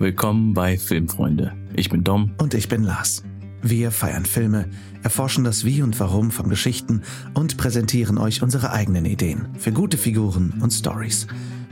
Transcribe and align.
willkommen 0.00 0.54
bei 0.54 0.78
Filmfreunde. 0.78 1.52
Ich 1.76 1.90
bin 1.90 2.02
Dom. 2.02 2.32
Und 2.38 2.54
ich 2.54 2.68
bin 2.68 2.82
Lars. 2.82 3.22
Wir 3.60 3.90
feiern 3.90 4.24
Filme, 4.24 4.66
erforschen 5.02 5.44
das 5.44 5.66
Wie 5.66 5.82
und 5.82 6.00
Warum 6.00 6.30
von 6.30 6.48
Geschichten 6.48 7.02
und 7.34 7.58
präsentieren 7.58 8.16
euch 8.16 8.42
unsere 8.42 8.72
eigenen 8.72 9.04
Ideen 9.04 9.48
für 9.58 9.72
gute 9.72 9.98
Figuren 9.98 10.54
und 10.62 10.72
Stories. 10.72 11.26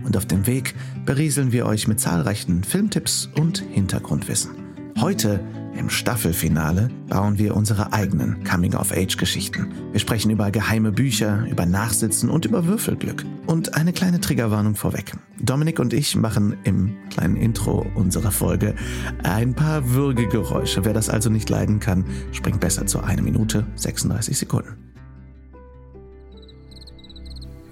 Und 0.04 0.14
auf 0.14 0.26
dem 0.26 0.46
Weg 0.46 0.74
berieseln 1.06 1.52
wir 1.52 1.64
euch 1.64 1.88
mit 1.88 2.00
zahlreichen 2.00 2.64
Filmtipps 2.64 3.30
und 3.34 3.60
Hintergrundwissen. 3.72 4.50
Heute 5.00 5.40
im 5.78 5.88
Staffelfinale 5.90 6.90
bauen 7.08 7.38
wir 7.38 7.56
unsere 7.56 7.92
eigenen 7.92 8.44
Coming-of-Age-Geschichten. 8.44 9.72
Wir 9.92 10.00
sprechen 10.00 10.30
über 10.30 10.50
geheime 10.50 10.92
Bücher, 10.92 11.46
über 11.50 11.64
Nachsitzen 11.66 12.28
und 12.28 12.44
über 12.44 12.66
Würfelglück. 12.66 13.24
Und 13.46 13.74
eine 13.74 13.92
kleine 13.92 14.20
Triggerwarnung 14.20 14.74
vorweg. 14.74 15.12
Dominik 15.40 15.78
und 15.78 15.92
ich 15.92 16.16
machen 16.16 16.56
im 16.64 16.96
kleinen 17.10 17.36
Intro 17.36 17.86
unserer 17.94 18.30
Folge 18.32 18.74
ein 19.22 19.54
paar 19.54 19.88
Würgegeräusche. 19.90 20.84
Wer 20.84 20.92
das 20.92 21.08
also 21.08 21.30
nicht 21.30 21.48
leiden 21.48 21.80
kann, 21.80 22.04
springt 22.32 22.60
besser 22.60 22.86
zu 22.86 23.00
1 23.00 23.22
Minute 23.22 23.66
36 23.76 24.36
Sekunden. 24.36 24.76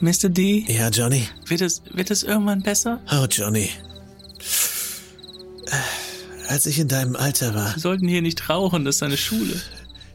Mr. 0.00 0.28
D, 0.28 0.64
Ja, 0.68 0.88
Johnny. 0.90 1.22
wird 1.46 1.62
es, 1.62 1.82
wird 1.92 2.10
es 2.10 2.22
irgendwann 2.22 2.62
besser? 2.62 3.00
Oh, 3.10 3.26
Johnny. 3.30 3.70
Als 6.48 6.66
ich 6.66 6.78
in 6.78 6.88
deinem 6.88 7.16
Alter 7.16 7.54
war. 7.54 7.74
Wir 7.74 7.80
sollten 7.80 8.08
hier 8.08 8.22
nicht 8.22 8.48
rauchen, 8.48 8.84
das 8.84 8.96
ist 8.96 9.02
eine 9.02 9.16
Schule. 9.16 9.60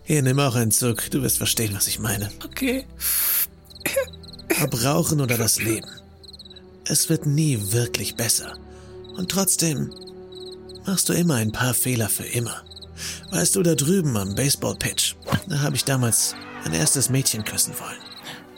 Hier, 0.03 0.21
nimm 0.21 0.39
auch 0.39 0.55
einen 0.55 0.71
Zug. 0.71 1.09
Du 1.11 1.21
wirst 1.21 1.37
verstehen, 1.37 1.73
was 1.73 1.87
ich 1.87 1.99
meine. 1.99 2.29
Okay. 2.45 2.85
Ob 4.61 4.83
Rauchen 4.83 5.21
oder 5.21 5.37
das 5.37 5.61
Leben. 5.61 5.87
Es 6.85 7.09
wird 7.09 7.25
nie 7.25 7.57
wirklich 7.71 8.15
besser. 8.15 8.53
Und 9.17 9.29
trotzdem 9.29 9.91
machst 10.85 11.09
du 11.09 11.13
immer 11.13 11.35
ein 11.35 11.51
paar 11.51 11.73
Fehler 11.73 12.09
für 12.09 12.25
immer. 12.25 12.63
Weißt 13.31 13.55
du, 13.55 13.63
da 13.63 13.75
drüben 13.75 14.15
am 14.17 14.35
Baseball-Pitch, 14.35 15.15
da 15.47 15.61
habe 15.61 15.75
ich 15.75 15.85
damals 15.85 16.35
mein 16.63 16.73
erstes 16.73 17.09
Mädchen 17.09 17.43
küssen 17.43 17.73
wollen. 17.79 17.99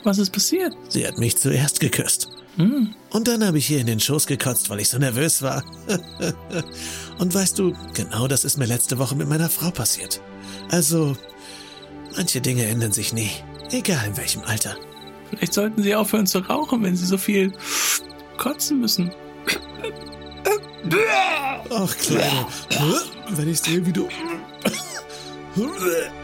Was 0.02 0.18
ist 0.18 0.32
passiert? 0.32 0.74
Sie 0.88 1.06
hat 1.06 1.18
mich 1.18 1.38
zuerst 1.38 1.80
geküsst. 1.80 2.28
Und 2.56 3.28
dann 3.28 3.44
habe 3.44 3.58
ich 3.58 3.70
ihr 3.70 3.80
in 3.80 3.86
den 3.86 4.00
Schoß 4.00 4.26
gekotzt, 4.26 4.70
weil 4.70 4.80
ich 4.80 4.88
so 4.88 4.98
nervös 4.98 5.42
war. 5.42 5.64
Und 7.18 7.34
weißt 7.34 7.58
du, 7.58 7.74
genau 7.94 8.28
das 8.28 8.44
ist 8.44 8.58
mir 8.58 8.66
letzte 8.66 8.98
Woche 8.98 9.16
mit 9.16 9.28
meiner 9.28 9.50
Frau 9.50 9.70
passiert. 9.70 10.20
Also, 10.70 11.16
manche 12.16 12.40
Dinge 12.40 12.64
ändern 12.64 12.92
sich 12.92 13.12
nie. 13.12 13.30
Egal 13.70 14.06
in 14.06 14.16
welchem 14.16 14.42
Alter. 14.42 14.76
Vielleicht 15.30 15.54
sollten 15.54 15.82
Sie 15.82 15.94
aufhören 15.94 16.26
zu 16.26 16.38
rauchen, 16.38 16.82
wenn 16.82 16.96
Sie 16.96 17.06
so 17.06 17.18
viel 17.18 17.52
kotzen 18.36 18.80
müssen. 18.80 19.10
Ach, 21.70 21.96
Kleine. 21.96 22.46
Wenn 23.30 23.48
ich 23.48 23.60
sehe, 23.60 23.84
wie 23.86 23.92
du... 23.92 24.08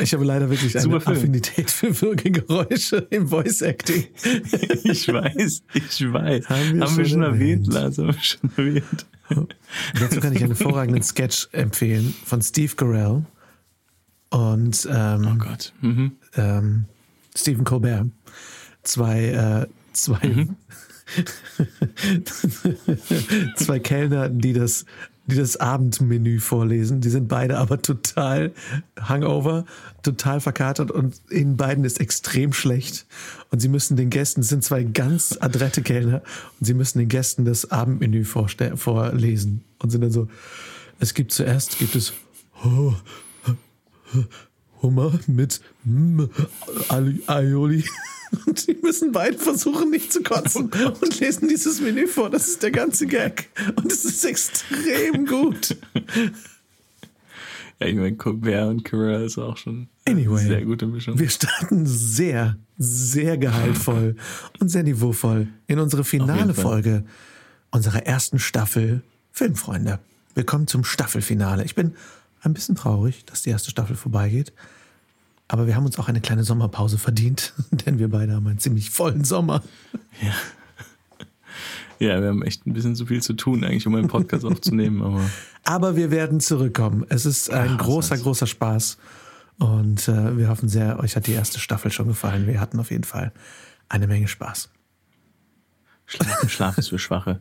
Ich 0.00 0.12
habe 0.14 0.24
leider 0.24 0.48
wirklich 0.50 0.74
eine 0.74 0.82
Super 0.82 1.00
Film. 1.00 1.16
Affinität 1.16 1.70
für 1.70 2.00
Würgegeräusche 2.00 3.06
im 3.10 3.28
Voice 3.28 3.62
Acting. 3.62 4.06
Ich 4.84 5.08
weiß, 5.08 5.62
ich 5.74 6.12
weiß. 6.12 6.48
Haben 6.48 6.80
wir 6.80 6.86
schon 6.86 7.06
schon 7.06 7.22
erwähnt, 7.22 7.68
erwähnt. 7.68 7.72
Lars, 7.72 7.98
haben 7.98 8.06
wir 8.08 8.22
schon 8.22 8.50
erwähnt. 8.56 9.06
Dazu 10.00 10.20
kann 10.20 10.32
ich 10.32 10.42
einen 10.42 10.54
hervorragenden 10.56 11.02
Sketch 11.02 11.48
empfehlen 11.52 12.14
von 12.24 12.40
Steve 12.42 12.74
Carell 12.74 13.24
und 14.30 14.88
ähm, 14.90 15.28
Oh 15.32 15.36
Gott. 15.38 15.72
Mhm. 15.80 16.12
ähm, 16.36 16.84
Stephen 17.36 17.64
Colbert. 17.64 18.06
Zwei, 18.82 19.24
äh, 19.26 19.66
zwei, 19.92 20.48
zwei 23.56 23.78
Kellner, 23.80 24.28
die 24.28 24.52
das, 24.52 24.84
die 25.28 25.36
das 25.36 25.56
Abendmenü 25.56 26.40
vorlesen. 26.40 27.00
Die 27.00 27.10
sind 27.10 27.28
beide 27.28 27.58
aber 27.58 27.80
total 27.80 28.52
hungover, 29.08 29.64
total 30.02 30.40
verkatert 30.40 30.90
und 30.90 31.20
ihnen 31.30 31.56
beiden 31.56 31.84
ist 31.84 32.00
extrem 32.00 32.52
schlecht. 32.52 33.06
Und 33.50 33.60
sie 33.60 33.68
müssen 33.68 33.96
den 33.96 34.10
Gästen, 34.10 34.40
es 34.40 34.48
sind 34.48 34.64
zwei 34.64 34.82
ganz 34.82 35.36
adrette 35.40 35.82
Kellner, 35.82 36.22
und 36.58 36.66
sie 36.66 36.74
müssen 36.74 36.98
den 36.98 37.08
Gästen 37.08 37.44
das 37.44 37.70
Abendmenü 37.70 38.24
vorlesen. 38.24 39.64
Und 39.78 39.90
sind 39.90 40.00
dann 40.00 40.10
so, 40.10 40.28
es 40.98 41.14
gibt 41.14 41.32
zuerst, 41.32 41.78
gibt 41.78 41.94
es 41.94 42.14
oh, 42.64 42.94
Hummer 44.82 45.18
mit 45.26 45.60
Ali- 46.88 47.22
Aioli. 47.26 47.84
Und 48.46 48.66
die 48.66 48.76
müssen 48.82 49.12
beide 49.12 49.38
versuchen, 49.38 49.90
nicht 49.90 50.12
zu 50.12 50.22
kotzen 50.22 50.70
und 51.00 51.20
lesen 51.20 51.48
dieses 51.48 51.80
Menü 51.80 52.06
vor. 52.06 52.28
Das 52.28 52.46
ist 52.48 52.62
der 52.62 52.70
ganze 52.70 53.06
Gag. 53.06 53.48
Und 53.76 53.90
es 53.90 54.04
ist 54.04 54.22
extrem 54.24 55.24
gut. 55.24 55.76
Ja, 57.80 57.86
ich 57.86 57.94
meine, 57.94 58.16
Colbert 58.16 58.68
und 58.68 58.84
Carell 58.84 59.24
ist 59.24 59.38
auch 59.38 59.56
schon 59.56 59.88
Anyway. 60.06 60.40
eine 60.40 60.48
sehr 60.48 60.64
gute 60.64 60.86
Mischung. 60.86 61.18
Wir 61.18 61.30
starten 61.30 61.86
sehr, 61.86 62.56
sehr 62.76 63.38
gehaltvoll 63.38 64.16
und 64.58 64.68
sehr 64.68 64.82
niveauvoll 64.82 65.48
in 65.66 65.78
unsere 65.78 66.04
finale. 66.04 66.54
Folge 66.54 67.04
unserer 67.70 68.04
ersten 68.04 68.38
Staffel 68.38 69.02
Filmfreunde. 69.32 70.00
Willkommen 70.34 70.66
zum 70.66 70.84
Staffelfinale. 70.84 71.64
Ich 71.64 71.74
bin 71.74 71.94
ein 72.42 72.54
bisschen 72.54 72.74
traurig, 72.74 73.24
dass 73.24 73.42
die 73.42 73.50
erste 73.50 73.70
Staffel 73.70 73.96
vorbeigeht. 73.96 74.52
Aber 75.48 75.66
wir 75.66 75.76
haben 75.76 75.86
uns 75.86 75.98
auch 75.98 76.08
eine 76.08 76.20
kleine 76.20 76.44
Sommerpause 76.44 76.98
verdient, 76.98 77.54
denn 77.70 77.98
wir 77.98 78.08
beide 78.08 78.34
haben 78.34 78.46
einen 78.46 78.58
ziemlich 78.58 78.90
vollen 78.90 79.24
Sommer. 79.24 79.62
Ja, 81.98 82.20
wir 82.20 82.28
haben 82.28 82.42
echt 82.42 82.66
ein 82.66 82.74
bisschen 82.74 82.94
zu 82.94 83.06
viel 83.06 83.22
zu 83.22 83.32
tun, 83.32 83.64
eigentlich, 83.64 83.86
um 83.86 83.94
einen 83.94 84.08
Podcast 84.08 84.44
aufzunehmen, 84.44 85.02
aber 85.02 85.28
Aber 85.64 85.96
wir 85.96 86.10
werden 86.10 86.38
zurückkommen. 86.38 87.04
Es 87.08 87.26
ist 87.26 87.50
ein 87.50 87.72
was 87.72 87.78
großer, 87.78 88.08
soll's. 88.08 88.22
großer 88.22 88.46
Spaß. 88.46 88.98
Und 89.58 90.06
äh, 90.06 90.36
wir 90.36 90.48
hoffen 90.48 90.68
sehr, 90.68 91.00
euch 91.00 91.16
hat 91.16 91.26
die 91.26 91.32
erste 91.32 91.58
Staffel 91.58 91.90
schon 91.90 92.06
gefallen. 92.06 92.46
Wir 92.46 92.60
hatten 92.60 92.78
auf 92.78 92.92
jeden 92.92 93.02
Fall 93.04 93.32
eine 93.88 94.06
Menge 94.06 94.28
Spaß. 94.28 94.70
Schlaf, 96.10 96.50
Schlaf 96.50 96.78
ist 96.78 96.88
für 96.88 96.98
Schwache. 96.98 97.40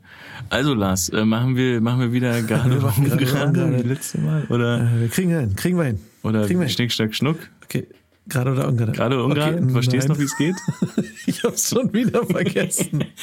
Also, 0.50 0.74
Lars, 0.74 1.08
äh, 1.10 1.24
machen 1.26 1.56
wir, 1.56 1.80
machen 1.82 2.02
wir 2.02 2.12
wieder 2.12 2.42
gerade 2.42 2.70
Wir 2.76 2.82
machen 2.82 3.06
gerade 3.10 3.26
gerade 3.26 3.48
ungerade. 3.64 3.84
wie 3.84 3.88
letzte 3.88 4.20
Mal? 4.20 4.44
Oder, 4.50 4.82
Äh, 4.82 5.00
wir 5.02 5.08
kriegen 5.10 5.30
hin, 5.32 5.56
kriegen 5.56 5.78
wir 5.78 5.86
hin. 5.86 6.00
oder 6.24 6.46
kriegen 6.46 6.60
wir 6.60 6.66
hin. 6.68 6.74
Schnick, 6.76 6.92
Schnack, 6.92 7.16
Schnuck? 7.16 7.38
Okay, 7.64 7.88
gerade 8.28 8.52
oder 8.52 8.68
ungerade? 8.68 8.92
Gerade 8.92 9.16
oder 9.16 9.26
ungerade? 9.26 9.56
Okay, 9.56 9.66
du 9.68 9.70
verstehst 9.72 10.10
nein. 10.10 10.18
noch, 10.18 10.22
wie 10.22 10.26
es 10.26 10.38
geht? 10.38 10.56
Ich 11.28 11.44
hab's 11.44 11.70
schon 11.70 11.94
wieder 11.94 12.26
vergessen. 12.26 13.06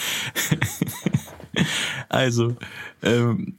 Also, 2.09 2.57
ähm, 3.03 3.55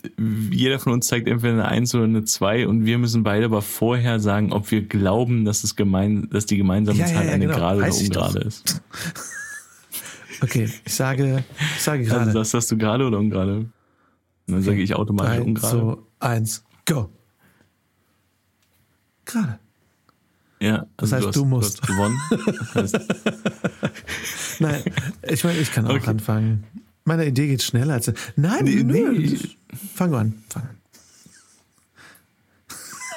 jeder 0.51 0.79
von 0.79 0.91
uns 0.93 1.07
zeigt 1.07 1.27
entweder 1.29 1.53
eine 1.53 1.65
1 1.65 1.95
oder 1.95 2.03
eine 2.03 2.23
2 2.25 2.67
und 2.67 2.85
wir 2.85 2.97
müssen 2.97 3.23
beide 3.23 3.45
aber 3.45 3.61
vorher 3.61 4.19
sagen, 4.19 4.51
ob 4.51 4.69
wir 4.71 4.81
glauben, 4.83 5.45
dass, 5.45 5.63
es 5.63 5.75
gemein, 5.75 6.27
dass 6.31 6.45
die 6.45 6.57
gemeinsame 6.57 6.99
Ja, 6.99 7.07
ja, 7.07 7.13
Zahl 7.13 7.25
ja, 7.27 7.31
eine 7.33 7.45
genau. 7.45 7.57
gerade 7.57 7.77
oder 7.77 7.87
Weiß 7.87 8.01
ungerade 8.01 8.39
ist. 8.39 8.81
Okay, 10.41 10.69
ich 10.85 10.93
sage, 10.93 11.43
ich 11.75 11.81
sage 11.81 12.03
Also 12.03 12.15
gerade. 12.15 12.33
das 12.33 12.53
hast 12.53 12.71
du 12.71 12.77
gerade 12.77 13.05
oder 13.05 13.19
ungerade? 13.19 13.57
Und 13.57 13.71
dann 14.47 14.61
sage 14.61 14.81
ich 14.81 14.93
automatisch 14.95 15.35
Drei, 15.37 15.41
ungerade. 15.41 15.97
zwei, 16.19 16.27
eins, 16.27 16.63
go. 16.85 17.09
Gerade. 19.25 19.59
Ja, 20.59 20.85
also 20.97 21.15
heißt, 21.15 21.27
hast, 21.27 21.35
du 21.35 21.45
musst. 21.45 21.81
hast 21.81 21.87
gewonnen. 21.87 22.19
Das 22.73 22.93
heißt, 22.93 22.99
Nein, 24.59 24.83
ich 25.27 25.43
meine, 25.43 25.59
ich 25.59 25.71
kann 25.71 25.85
auch 25.87 25.95
Okay. 25.95 26.07
anfangen. 26.09 26.63
Meine 27.03 27.25
Idee 27.25 27.47
geht 27.47 27.61
schneller 27.61 27.95
als. 27.95 28.11
Nein, 28.35 28.63
Nee, 28.65 28.83
nö, 28.83 29.11
nee. 29.11 29.37
Fang 29.93 30.13
an, 30.15 30.43
fang 30.49 30.63
an. 30.63 30.77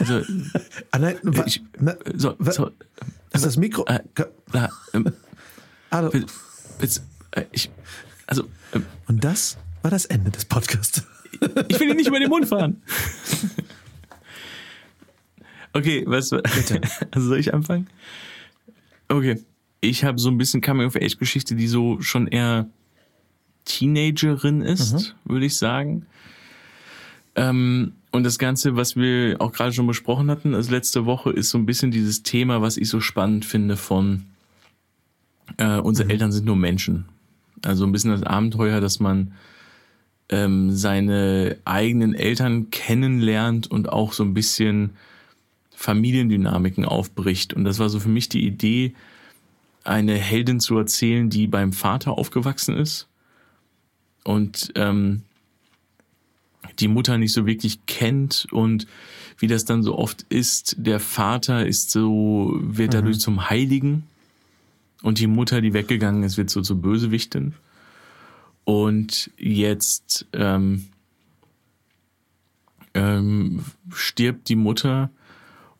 also, 0.01 0.23
Ah, 0.91 0.99
nein, 0.99 1.17
wa, 1.23 1.45
ich, 1.47 1.62
na, 1.78 1.95
so, 2.15 2.34
wa- 2.39 2.53
so, 2.53 2.71
ist 3.33 3.45
das 3.47 3.57
Mikro? 3.57 3.84
äh, 3.87 4.01
na, 4.53 4.69
ähm, 4.95 5.12
Hallo. 5.91 6.11
Jetzt, 6.83 7.03
äh, 7.33 7.44
ich, 7.53 7.71
also, 8.27 8.45
ähm, 8.75 8.84
Und 9.07 9.25
das 9.25 9.59
war 9.83 9.91
das 9.91 10.04
Ende 10.04 10.30
des 10.30 10.45
Podcasts. 10.45 11.04
ich 11.69 11.80
will 11.80 11.91
ihn 11.91 11.97
nicht 11.97 12.09
über 12.09 12.19
den 12.19 12.28
Mund 12.28 12.48
fahren. 12.48 12.83
Okay, 15.72 16.04
was, 16.07 16.30
Bitte. 16.30 16.80
also 17.10 17.28
soll 17.28 17.39
ich 17.39 17.54
anfangen? 17.54 17.89
Okay, 19.09 19.41
ich 19.80 20.04
habe 20.04 20.19
so 20.19 20.28
ein 20.28 20.39
bisschen 20.39 20.60
Coming-of-Age-Geschichte, 20.60 21.54
die 21.54 21.69
so 21.69 22.01
schon 22.01 22.27
eher 22.27 22.69
Teenagerin 23.65 24.63
ist, 24.63 25.15
würde 25.25 25.47
ich 25.47 25.57
sagen. 25.57 26.07
Ähm, 27.36 27.92
und 28.10 28.25
das 28.25 28.39
Ganze, 28.39 28.77
was 28.77 28.97
wir 28.97 29.36
auch 29.41 29.53
gerade 29.53 29.72
schon 29.72 29.86
besprochen 29.86 30.30
hatten, 30.30 30.54
also 30.54 30.71
letzte 30.71 31.04
Woche, 31.04 31.30
ist 31.30 31.51
so 31.51 31.59
ein 31.59 31.66
bisschen 31.66 31.91
dieses 31.91 32.22
Thema, 32.22 32.63
was 32.63 32.77
ich 32.77 32.89
so 32.89 33.01
spannend 33.01 33.45
finde 33.45 33.77
von 33.77 34.25
äh, 35.56 35.78
unsere 35.78 36.10
Eltern 36.10 36.33
sind 36.33 36.45
nur 36.45 36.56
Menschen. 36.56 37.06
Also 37.65 37.84
ein 37.84 37.92
bisschen 37.92 38.10
das 38.10 38.22
Abenteuer, 38.22 38.80
dass 38.80 39.00
man 39.00 39.33
ähm, 40.28 40.72
seine 40.72 41.56
eigenen 41.65 42.15
Eltern 42.15 42.71
kennenlernt 42.71 43.71
und 43.71 43.89
auch 43.89 44.12
so 44.12 44.22
ein 44.22 44.34
bisschen 44.34 44.91
Familiendynamiken 45.74 46.84
aufbricht. 46.84 47.54
Und 47.54 47.65
das 47.65 47.78
war 47.78 47.89
so 47.89 48.00
für 48.00 48.09
mich 48.09 48.28
die 48.28 48.47
Idee, 48.47 48.95
eine 49.84 50.15
Heldin 50.15 50.60
zu 50.60 50.77
erzählen, 50.77 51.30
die 51.30 51.47
beim 51.47 51.72
Vater 51.72 52.12
aufgewachsen 52.12 52.77
ist 52.77 53.09
und 54.24 54.72
ähm, 54.74 55.22
die 56.78 56.89
Mutter 56.89 57.16
nicht 57.16 57.33
so 57.33 57.47
wirklich 57.47 57.86
kennt 57.86 58.47
und 58.51 58.86
wie 59.39 59.47
das 59.47 59.65
dann 59.65 59.83
so 59.83 59.97
oft 59.97 60.27
ist, 60.28 60.77
der 60.78 61.01
Vater 61.01 61.66
ist 61.66 61.91
so, 61.91 62.59
wird 62.60 62.92
dadurch 62.92 63.16
mhm. 63.16 63.21
zum 63.21 63.51
Heiligen 63.51 64.04
und 65.03 65.18
die 65.18 65.27
Mutter, 65.27 65.60
die 65.60 65.72
weggegangen 65.72 66.22
ist, 66.22 66.36
wird 66.36 66.50
so 66.50 66.62
zur 66.62 66.80
Bösewichtin. 66.80 67.54
Und 68.65 69.30
jetzt 69.39 70.27
ähm, 70.33 70.89
ähm, 72.95 73.65
stirbt 73.92 74.48
die 74.48 74.56
Mutter 74.56 75.10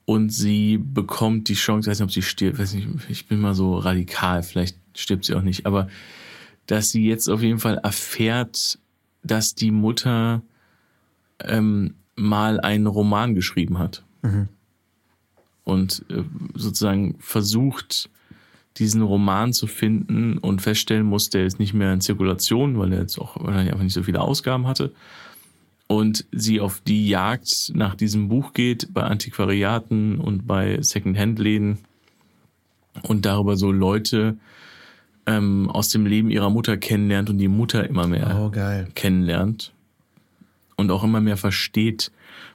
und 0.05 0.31
sie 0.31 0.79
bekommt 0.79 1.49
die 1.49 1.55
Chance, 1.55 1.88
ich 1.88 1.91
weiß 1.91 1.99
nicht, 2.00 2.06
ob 2.06 2.12
sie 2.12 2.23
stirbt, 2.23 2.59
weiß 2.59 2.75
nicht, 2.75 2.88
ich 3.11 3.26
bin 3.26 3.41
mal 3.41 3.55
so 3.55 3.76
radikal, 3.76 4.43
vielleicht 4.43 4.79
stirbt 4.97 5.26
sie 5.26 5.35
auch 5.35 5.43
nicht, 5.43 5.67
aber 5.67 5.88
dass 6.67 6.91
sie 6.91 7.06
jetzt 7.06 7.29
auf 7.29 7.43
jeden 7.43 7.59
Fall 7.59 7.79
erfährt, 7.79 8.79
dass 9.23 9.55
die 9.55 9.71
Mutter 9.71 10.43
ähm, 11.41 11.94
mal 12.14 12.61
einen 12.61 12.87
Roman 12.87 13.35
geschrieben 13.35 13.79
hat. 13.79 14.03
Mhm. 14.23 14.49
Und 15.64 16.05
äh, 16.09 16.25
sozusagen 16.55 17.17
versucht, 17.19 18.09
diesen 18.79 19.03
Roman 19.03 19.53
zu 19.53 19.67
finden 19.67 20.39
und 20.39 20.63
feststellen 20.63 21.07
muss, 21.07 21.31
der 21.31 21.47
ist 21.47 21.59
nicht 21.59 21.75
mehr 21.75 21.93
in 21.93 22.01
Zirkulation, 22.01 22.79
weil 22.79 22.93
er 22.93 23.01
jetzt 23.01 23.19
auch 23.19 23.37
wahrscheinlich 23.37 23.73
einfach 23.73 23.85
nicht 23.85 23.95
so 23.95 24.03
viele 24.03 24.21
Ausgaben 24.21 24.67
hatte. 24.67 24.93
Und 25.87 26.27
sie 26.33 26.61
auf 26.61 26.81
die 26.87 27.09
Jagd 27.09 27.73
nach 27.75 27.95
diesem 27.95 28.29
Buch 28.29 28.53
geht, 28.53 28.93
bei 28.93 29.03
Antiquariaten 29.03 30.21
und 30.21 30.47
bei 30.47 30.81
Secondhand-Läden 30.83 31.79
und 33.03 33.25
darüber 33.25 33.57
so 33.57 33.73
Leute 33.73 34.37
ähm, 35.27 35.71
aus 35.71 35.89
dem 35.91 36.07
Leben 36.07 36.31
ihrer 36.31 36.51
Mutter 36.51 36.77
kennenlernt 36.77 37.31
und 37.31 37.39
die 37.39 37.49
Mutter 37.49 37.89
immer 37.89 38.07
mehr 38.07 38.39
oh, 38.39 38.51
kennenlernt 38.95 39.73
und 40.77 40.91
auch 40.91 41.05
immer 41.05 41.21
mehr 41.21 41.37
versteht, 41.37 42.11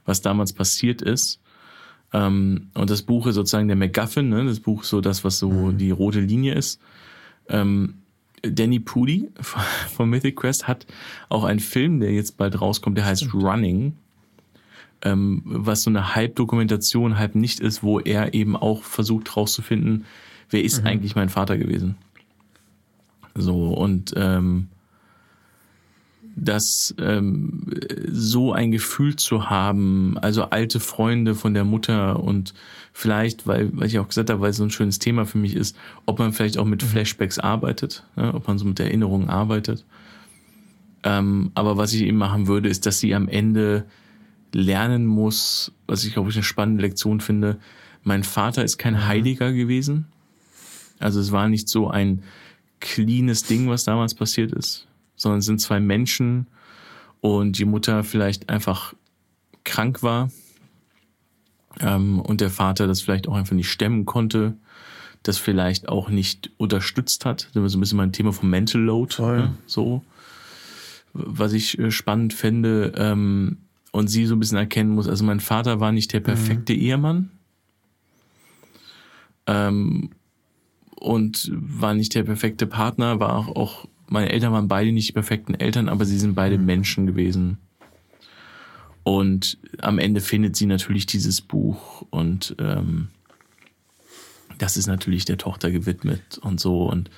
was 0.06 0.22
damals 0.22 0.54
passiert 0.54 1.02
ist. 1.02 1.40
Ähm, 2.14 2.70
und 2.74 2.90
das 2.90 3.02
Buch 3.02 3.28
ist 3.28 3.36
sozusagen 3.36 3.68
der 3.68 3.78
MacGuffin, 3.78 4.30
ne? 4.30 4.46
das 4.46 4.60
Buch 4.60 4.84
ist 4.84 4.90
so 4.90 5.02
das, 5.02 5.24
was 5.24 5.40
so 5.40 5.50
mhm. 5.50 5.78
die 5.78 5.92
rote 5.92 6.20
Linie 6.20 6.54
ist. 6.54 6.80
Ähm, 7.50 7.96
Danny 8.44 8.80
Pudi 8.80 9.30
von 9.90 10.10
Mythic 10.10 10.36
Quest 10.36 10.68
hat 10.68 10.86
auch 11.30 11.44
einen 11.44 11.60
Film, 11.60 12.00
der 12.00 12.12
jetzt 12.12 12.38
bald 12.38 12.60
rauskommt, 12.60 12.98
der 12.98 13.06
heißt 13.06 13.26
Stimmt. 13.26 13.44
Running, 13.44 13.94
ähm, 15.02 15.42
was 15.46 15.84
so 15.84 15.90
eine 15.90 16.16
Halbdokumentation, 16.16 17.18
halb 17.18 17.36
nicht 17.36 17.60
ist, 17.60 17.84
wo 17.84 18.00
er 18.00 18.34
eben 18.34 18.56
auch 18.56 18.84
versucht 18.84 19.36
rauszufinden, 19.36 20.06
wer 20.50 20.64
ist 20.64 20.82
mhm. 20.82 20.88
eigentlich 20.88 21.16
mein 21.16 21.30
Vater 21.30 21.58
gewesen. 21.58 21.96
So, 23.36 23.74
und 23.74 24.14
ähm, 24.16 24.68
dass 26.36 26.96
ähm, 26.98 27.68
so 28.08 28.54
ein 28.54 28.72
Gefühl 28.72 29.16
zu 29.16 29.50
haben, 29.50 30.18
also 30.18 30.44
alte 30.44 30.80
Freunde 30.80 31.36
von 31.36 31.54
der 31.54 31.64
Mutter 31.64 32.22
und 32.22 32.54
vielleicht, 32.92 33.46
weil, 33.46 33.70
weil 33.78 33.88
ich 33.88 34.00
auch 34.00 34.08
gesagt 34.08 34.30
habe, 34.30 34.42
weil 34.42 34.50
es 34.50 34.58
so 34.58 34.64
ein 34.64 34.72
schönes 34.72 35.00
Thema 35.00 35.26
für 35.26 35.38
mich 35.38 35.56
ist, 35.56 35.76
ob 36.06 36.20
man 36.20 36.34
vielleicht 36.34 36.58
auch 36.58 36.66
mit 36.66 36.82
mhm. 36.82 36.88
Flashbacks 36.88 37.38
arbeitet, 37.38 38.04
ne, 38.16 38.34
ob 38.34 38.48
man 38.48 38.58
so 38.58 38.66
mit 38.66 38.80
Erinnerungen 38.80 39.30
arbeitet. 39.30 39.86
Ähm, 41.04 41.52
aber 41.54 41.78
was 41.78 41.94
ich 41.94 42.02
eben 42.02 42.18
machen 42.18 42.48
würde, 42.48 42.70
ist, 42.70 42.86
dass 42.86 43.00
sie 43.00 43.14
am 43.14 43.28
Ende 43.28 43.86
lernen 44.54 45.06
muss, 45.06 45.72
was 45.88 46.04
ich 46.04 46.14
glaube 46.14 46.30
ich 46.30 46.36
eine 46.36 46.44
spannende 46.44 46.82
Lektion 46.82 47.20
finde. 47.20 47.60
Mein 48.04 48.24
Vater 48.24 48.64
ist 48.64 48.78
kein 48.78 48.94
mhm. 48.94 49.08
Heiliger 49.08 49.54
gewesen. 49.54 50.06
Also 51.00 51.20
es 51.20 51.32
war 51.32 51.48
nicht 51.48 51.70
so 51.70 51.90
ein 51.90 52.24
cleanes 52.80 53.44
Ding, 53.44 53.70
was 53.70 53.84
damals 53.84 54.16
passiert 54.16 54.52
ist 54.52 54.88
sondern 55.24 55.40
es 55.40 55.46
sind 55.46 55.60
zwei 55.60 55.80
Menschen 55.80 56.48
und 57.22 57.58
die 57.58 57.66
Mutter 57.66 58.04
vielleicht 58.04 58.50
einfach 58.50 58.94
krank 59.64 60.04
war 60.04 60.30
ähm, 61.80 62.20
und 62.20 62.42
der 62.42 62.50
Vater 62.50 62.86
das 62.86 63.02
vielleicht 63.02 63.28
auch 63.28 63.36
einfach 63.36 63.56
nicht 63.56 63.70
stemmen 63.70 64.06
konnte, 64.06 64.56
das 65.24 65.38
vielleicht 65.38 65.90
auch 65.90 66.10
nicht 66.10 66.52
unterstützt 66.58 67.26
hat. 67.26 67.50
Das 67.54 67.64
ist 67.64 67.72
so 67.72 67.78
ein 67.78 67.82
bisschen 67.82 67.98
mein 67.98 68.12
Thema 68.12 68.34
vom 68.34 68.50
Mental 68.50 68.82
Load. 68.82 69.22
Ne? 69.22 69.54
So, 69.66 70.04
was 71.14 71.54
ich 71.54 71.80
äh, 71.80 71.92
spannend 71.92 72.34
fände 72.34 72.94
ähm, 72.98 73.58
und 73.92 74.10
sie 74.10 74.26
so 74.26 74.36
ein 74.36 74.40
bisschen 74.40 74.58
erkennen 74.58 74.92
muss. 74.92 75.08
Also 75.08 75.24
mein 75.24 75.40
Vater 75.40 75.80
war 75.80 75.92
nicht 75.92 76.12
der 76.12 76.20
mhm. 76.20 76.26
perfekte 76.26 76.74
mhm. 76.74 76.80
Ehemann. 76.80 77.32
Ähm, 79.48 80.10
und 80.96 81.52
war 81.54 81.94
nicht 81.94 82.16
der 82.16 82.24
perfekte 82.24 82.66
Partner, 82.66 83.20
war 83.20 83.34
auch, 83.34 83.56
auch 83.56 83.88
meine 84.14 84.32
Eltern 84.32 84.54
waren 84.54 84.68
beide 84.68 84.92
nicht 84.92 85.10
die 85.10 85.14
perfekten 85.14 85.56
Eltern, 85.56 85.90
aber 85.90 86.06
sie 86.06 86.20
sind 86.20 86.36
beide 86.36 86.58
mhm. 86.58 86.66
Menschen 86.66 87.08
gewesen. 87.08 87.58
Und 89.02 89.58
am 89.82 90.00
Ende 90.00 90.22
findet 90.22 90.56
sie 90.56 90.66
natürlich 90.66 91.06
dieses 91.06 91.42
Buch 91.42 92.06
und 92.10 92.56
ähm, 92.60 93.10
das 94.60 94.78
ist 94.78 94.88
natürlich 94.88 95.26
der 95.26 95.38
Tochter 95.38 95.72
gewidmet 95.72 96.38
und 96.42 96.60
so 96.62 96.90
und 96.90 97.10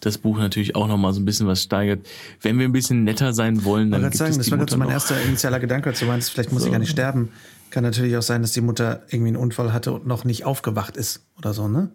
das 0.00 0.18
Buch 0.18 0.36
natürlich 0.36 0.76
auch 0.76 0.86
nochmal 0.86 1.14
so 1.14 1.20
ein 1.20 1.24
bisschen 1.24 1.46
was 1.46 1.62
steigert. 1.62 2.06
Wenn 2.42 2.58
wir 2.58 2.66
ein 2.66 2.72
bisschen 2.72 3.02
netter 3.02 3.32
sein 3.32 3.64
wollen, 3.64 3.90
dann. 3.90 4.02
Ich 4.02 4.04
wollte 4.04 4.18
sagen, 4.18 4.36
das 4.36 4.50
war 4.50 4.58
gerade 4.58 4.76
mein 4.76 4.90
erster 4.90 5.20
initialer 5.22 5.58
Gedanke, 5.58 5.90
du 5.90 6.04
meinst, 6.04 6.30
vielleicht 6.30 6.52
muss 6.52 6.60
so. 6.60 6.66
sie 6.66 6.70
gar 6.70 6.78
nicht 6.78 6.90
sterben. 6.90 7.30
Kann 7.70 7.82
natürlich 7.82 8.14
auch 8.16 8.22
sein, 8.22 8.42
dass 8.42 8.52
die 8.52 8.60
Mutter 8.60 9.02
irgendwie 9.08 9.28
einen 9.28 9.38
Unfall 9.38 9.72
hatte 9.72 9.92
und 9.92 10.06
noch 10.06 10.24
nicht 10.24 10.44
aufgewacht 10.44 10.98
ist 10.98 11.26
oder 11.38 11.54
so, 11.54 11.66
ne? 11.66 11.90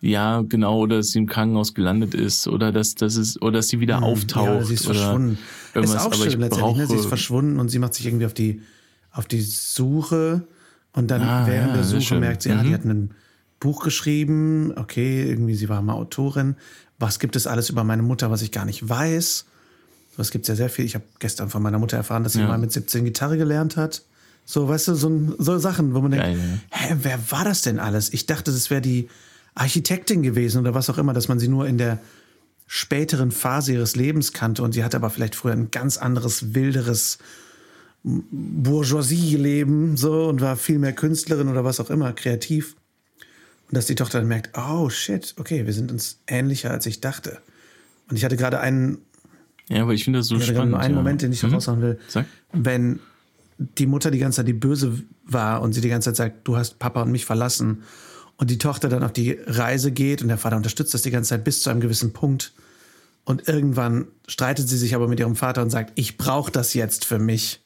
Ja, 0.00 0.42
genau, 0.42 0.78
oder 0.80 0.98
dass 0.98 1.08
sie 1.08 1.18
im 1.18 1.26
Krankenhaus 1.26 1.74
gelandet 1.74 2.14
ist 2.14 2.48
oder 2.48 2.72
dass, 2.72 2.94
dass 2.94 3.16
es, 3.16 3.40
oder 3.40 3.58
dass 3.58 3.68
sie 3.68 3.80
wieder 3.80 3.98
hm, 3.98 4.04
auftaucht. 4.04 4.46
Ja, 4.46 4.64
sie 4.64 4.74
ist 4.74 4.86
verschwunden. 4.86 5.38
Irgendwas, 5.74 6.00
ist 6.00 6.06
auch 6.06 6.14
schön 6.14 6.40
letztendlich, 6.40 6.76
ne? 6.76 6.86
Sie 6.86 6.94
ist 6.94 7.06
verschwunden 7.06 7.58
und 7.58 7.68
sie 7.68 7.78
macht 7.78 7.94
sich 7.94 8.06
irgendwie 8.06 8.26
auf 8.26 8.34
die, 8.34 8.62
auf 9.12 9.26
die 9.26 9.40
Suche 9.40 10.46
und 10.92 11.10
dann 11.10 11.22
ah, 11.22 11.46
während 11.46 11.68
ja, 11.68 11.74
der 11.74 11.84
Suche 11.84 12.18
merkt 12.18 12.42
sie, 12.42 12.50
mhm. 12.50 12.56
ja, 12.56 12.62
die 12.64 12.74
hat 12.74 12.84
ein 12.84 13.10
Buch 13.60 13.82
geschrieben, 13.82 14.72
okay, 14.76 15.28
irgendwie 15.28 15.54
sie 15.54 15.68
war 15.68 15.82
mal 15.82 15.94
Autorin. 15.94 16.56
Was 16.98 17.18
gibt 17.18 17.36
es 17.36 17.46
alles 17.46 17.68
über 17.68 17.84
meine 17.84 18.02
Mutter, 18.02 18.30
was 18.30 18.42
ich 18.42 18.52
gar 18.52 18.64
nicht 18.64 18.88
weiß? 18.88 19.44
Was 20.16 20.30
gibt 20.30 20.44
es 20.44 20.48
ja 20.48 20.54
sehr 20.54 20.70
viel. 20.70 20.84
Ich 20.86 20.94
habe 20.94 21.04
gestern 21.18 21.50
von 21.50 21.62
meiner 21.62 21.78
Mutter 21.78 21.96
erfahren, 21.96 22.22
dass 22.22 22.32
sie 22.32 22.40
ja. 22.40 22.48
mal 22.48 22.58
mit 22.58 22.72
17 22.72 23.04
Gitarre 23.04 23.36
gelernt 23.36 23.76
hat. 23.76 24.02
So, 24.46 24.68
weißt 24.68 24.88
du, 24.88 24.94
so, 24.94 25.34
so 25.38 25.58
Sachen, 25.58 25.94
wo 25.94 26.00
man 26.00 26.12
denkt, 26.12 26.26
Geil, 26.26 26.38
ja. 26.38 26.78
hä, 26.78 26.96
wer 27.02 27.30
war 27.30 27.44
das 27.44 27.62
denn 27.62 27.78
alles? 27.78 28.12
Ich 28.12 28.26
dachte, 28.26 28.52
das 28.52 28.70
wäre 28.70 28.80
die, 28.80 29.08
Architektin 29.56 30.22
gewesen 30.22 30.60
oder 30.60 30.74
was 30.74 30.88
auch 30.88 30.98
immer, 30.98 31.12
dass 31.12 31.26
man 31.28 31.40
sie 31.40 31.48
nur 31.48 31.66
in 31.66 31.78
der 31.78 31.98
späteren 32.66 33.32
Phase 33.32 33.72
ihres 33.72 33.96
Lebens 33.96 34.32
kannte 34.32 34.62
und 34.62 34.72
sie 34.72 34.84
hatte 34.84 34.96
aber 34.96 35.10
vielleicht 35.10 35.34
früher 35.34 35.52
ein 35.52 35.70
ganz 35.70 35.98
anderes, 35.98 36.54
wilderes 36.54 37.18
Bourgeoisie-Leben 38.04 39.96
so 39.96 40.26
und 40.26 40.40
war 40.40 40.56
viel 40.56 40.78
mehr 40.78 40.92
Künstlerin 40.92 41.48
oder 41.48 41.64
was 41.64 41.80
auch 41.80 41.90
immer, 41.90 42.12
kreativ. 42.12 42.76
Und 43.68 43.76
dass 43.76 43.86
die 43.86 43.96
Tochter 43.96 44.18
dann 44.20 44.28
merkt, 44.28 44.56
oh 44.56 44.90
shit, 44.90 45.34
okay, 45.38 45.66
wir 45.66 45.72
sind 45.72 45.90
uns 45.90 46.20
ähnlicher, 46.28 46.70
als 46.70 46.86
ich 46.86 47.00
dachte. 47.00 47.38
Und 48.08 48.16
ich 48.16 48.24
hatte 48.24 48.36
gerade 48.36 48.60
einen. 48.60 48.98
Ja, 49.68 49.82
aber 49.82 49.94
ich 49.94 50.04
finde 50.04 50.20
das 50.20 50.28
so 50.28 50.38
spannend. 50.38 50.70
Nur 50.72 50.80
einen 50.80 50.94
ja. 50.94 51.00
Moment, 51.00 51.22
den 51.22 51.32
ich 51.32 51.42
noch 51.42 51.48
mhm. 51.50 51.56
raushauen 51.56 51.82
will. 51.82 51.98
Sag. 52.06 52.26
Wenn 52.52 53.00
die 53.58 53.86
Mutter 53.86 54.12
die 54.12 54.18
ganze 54.18 54.36
Zeit 54.36 54.48
die 54.48 54.52
Böse 54.52 55.02
war 55.24 55.62
und 55.62 55.72
sie 55.72 55.80
die 55.80 55.88
ganze 55.88 56.10
Zeit 56.10 56.16
sagt, 56.16 56.46
du 56.46 56.56
hast 56.56 56.78
Papa 56.78 57.02
und 57.02 57.10
mich 57.10 57.24
verlassen 57.24 57.82
und 58.36 58.50
die 58.50 58.58
Tochter 58.58 58.88
dann 58.88 59.02
auf 59.02 59.12
die 59.12 59.38
Reise 59.46 59.92
geht 59.92 60.22
und 60.22 60.28
der 60.28 60.38
Vater 60.38 60.56
unterstützt 60.56 60.92
das 60.94 61.02
die 61.02 61.10
ganze 61.10 61.30
Zeit 61.30 61.44
bis 61.44 61.62
zu 61.62 61.70
einem 61.70 61.80
gewissen 61.80 62.12
Punkt. 62.12 62.52
Und 63.24 63.48
irgendwann 63.48 64.06
streitet 64.28 64.68
sie 64.68 64.78
sich 64.78 64.94
aber 64.94 65.08
mit 65.08 65.18
ihrem 65.18 65.36
Vater 65.36 65.62
und 65.62 65.70
sagt, 65.70 65.92
ich 65.96 66.16
brauche 66.16 66.52
das 66.52 66.74
jetzt 66.74 67.04
für 67.04 67.18
mich. 67.18 67.60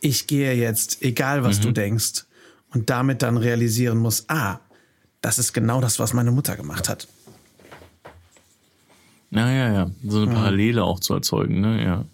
Ich 0.00 0.26
gehe 0.26 0.52
jetzt, 0.52 1.02
egal 1.02 1.44
was 1.44 1.60
mhm. 1.60 1.62
du 1.62 1.72
denkst. 1.72 2.24
Und 2.74 2.90
damit 2.90 3.22
dann 3.22 3.36
realisieren 3.36 3.96
muss, 3.96 4.24
ah, 4.28 4.58
das 5.22 5.38
ist 5.38 5.52
genau 5.52 5.80
das, 5.80 5.98
was 5.98 6.12
meine 6.12 6.30
Mutter 6.30 6.56
gemacht 6.56 6.88
hat. 6.88 7.08
Naja, 9.30 9.72
ja, 9.72 9.90
so 10.04 10.22
eine 10.22 10.32
Parallele 10.32 10.80
mhm. 10.80 10.86
auch 10.86 11.00
zu 11.00 11.14
erzeugen, 11.14 11.60
ne, 11.60 11.84
ja. 11.84 12.04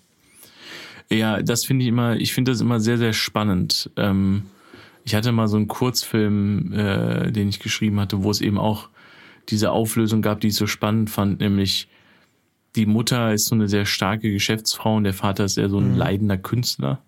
Ja, 1.11 1.43
das 1.43 1.65
finde 1.65 1.85
ich 1.85 1.89
immer, 1.89 2.17
ich 2.17 2.33
finde 2.33 2.53
das 2.53 2.61
immer 2.61 2.81
sehr, 2.81 2.97
sehr 2.97 3.13
spannend. 3.13 3.91
Ähm, 3.97 4.45
ich 5.05 5.15
hatte 5.15 5.33
mal 5.33 5.49
so 5.49 5.57
einen 5.57 5.69
Kurzfilm, 5.69 6.73
äh, 6.73 7.33
den 7.33 7.49
ich 7.49 7.61
geschrieben 7.61 7.99
hatte, 8.01 8.23
wo 8.23 8.31
es 8.31 8.41
eben 8.41 8.59
auch 8.59 8.89
diese 9.49 9.73
Auflösung 9.73 10.23
gab, 10.23 10.41
die 10.41 10.49
ich 10.49 10.55
so 10.55 10.67
spannend 10.67 11.11
fand, 11.11 11.41
nämlich 11.41 11.89
die 12.77 12.87
Mutter 12.87 13.33
ist 13.33 13.47
so 13.47 13.55
eine 13.55 13.69
sehr 13.69 13.85
starke 13.85 14.33
Geschäftsfrau 14.33 14.97
und 14.97 15.05
der 15.05 15.13
Vater 15.13 15.45
ist 15.45 15.59
eher 15.59 15.69
so 15.69 15.79
ein 15.79 15.93
mhm. 15.93 15.99
leidender 15.99 16.39
Künstler. 16.39 17.03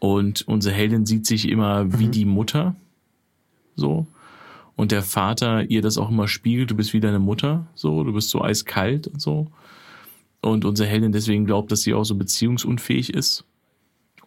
Und 0.00 0.48
unsere 0.48 0.74
Heldin 0.74 1.06
sieht 1.06 1.26
sich 1.26 1.48
immer 1.48 1.98
wie 1.98 2.06
mhm. 2.06 2.10
die 2.10 2.24
Mutter. 2.24 2.74
So. 3.76 4.06
Und 4.76 4.92
der 4.92 5.02
Vater 5.02 5.70
ihr 5.70 5.82
das 5.82 5.98
auch 5.98 6.08
immer 6.08 6.26
spiegelt, 6.26 6.70
du 6.70 6.74
bist 6.74 6.94
wie 6.94 7.00
deine 7.00 7.18
Mutter, 7.18 7.66
so, 7.74 8.02
du 8.02 8.12
bist 8.12 8.30
so 8.30 8.42
eiskalt 8.42 9.06
und 9.06 9.20
so. 9.20 9.50
Und 10.40 10.64
unsere 10.64 10.88
Heldin 10.88 11.12
deswegen 11.12 11.44
glaubt, 11.44 11.70
dass 11.70 11.82
sie 11.82 11.92
auch 11.92 12.04
so 12.04 12.14
beziehungsunfähig 12.14 13.12
ist. 13.12 13.44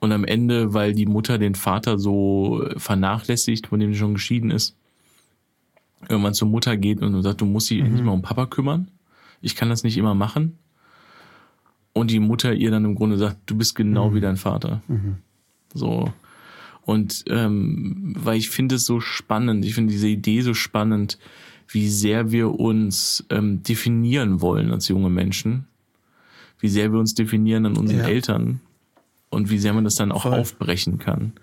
Und 0.04 0.12
am 0.12 0.26
Ende, 0.26 0.74
weil 0.74 0.94
die 0.94 1.06
Mutter 1.06 1.38
den 1.38 1.56
Vater 1.56 1.98
so 1.98 2.68
vernachlässigt, 2.76 3.68
von 3.68 3.80
dem 3.80 3.94
sie 3.94 4.00
schon 4.00 4.16
geschieden 4.16 4.52
ist, 4.52 4.76
irgendwann 6.10 6.34
zur 6.34 6.50
Mutter 6.50 6.76
geht 6.76 7.02
und 7.02 7.22
sagt, 7.22 7.40
du 7.40 7.46
musst 7.46 7.70
dich 7.70 7.80
mhm. 7.80 7.86
endlich 7.86 8.04
mal 8.04 8.12
um 8.12 8.22
Papa 8.22 8.48
kümmern. 8.48 8.90
ich 9.40 9.56
kann 9.56 9.70
das 9.70 9.86
nicht 9.86 9.98
immer 9.98 10.14
machen. 10.14 10.58
Und 11.94 12.12
die 12.12 12.20
Mutter 12.20 12.54
ihr 12.54 12.70
dann 12.70 12.84
im 12.84 12.96
Grunde 12.96 13.18
sagt, 13.18 13.38
du 13.46 13.56
bist 13.56 13.76
genau 13.76 14.10
mhm. 14.10 14.16
wie 14.16 14.20
dein 14.20 14.36
Vater. 14.36 14.82
Mhm. 14.90 15.20
So. 15.74 16.12
Und 16.82 17.24
ähm, 17.30 18.14
weil 18.20 18.38
ich 18.38 18.50
finde 18.50 18.76
es 18.76 18.84
so 18.84 19.00
spannend, 19.00 19.64
ich 19.64 19.74
finde 19.74 19.94
diese 19.94 20.10
Idee 20.10 20.42
so 20.42 20.54
spannend, 20.54 21.18
wie 21.70 21.88
sehr 21.88 22.30
wir 22.30 22.60
uns 22.60 23.26
ähm, 23.30 23.64
definieren 23.64 24.42
wollen 24.42 24.70
als 24.74 24.90
junge 24.90 25.10
Menschen, 25.10 25.66
wie 26.60 26.68
sehr 26.68 26.92
wir 26.92 27.00
uns 27.00 27.16
definieren 27.16 27.66
an 27.66 27.78
unseren 27.78 28.00
ja. 28.00 28.08
Eltern 28.08 28.60
und 29.34 29.50
wie 29.50 29.60
sehr 29.60 29.74
man 29.74 29.84
das 29.84 29.96
dann 29.96 30.12
auch 30.12 30.24
Voll. 30.24 30.40
aufbrechen 30.40 31.00
kann. 31.00 31.34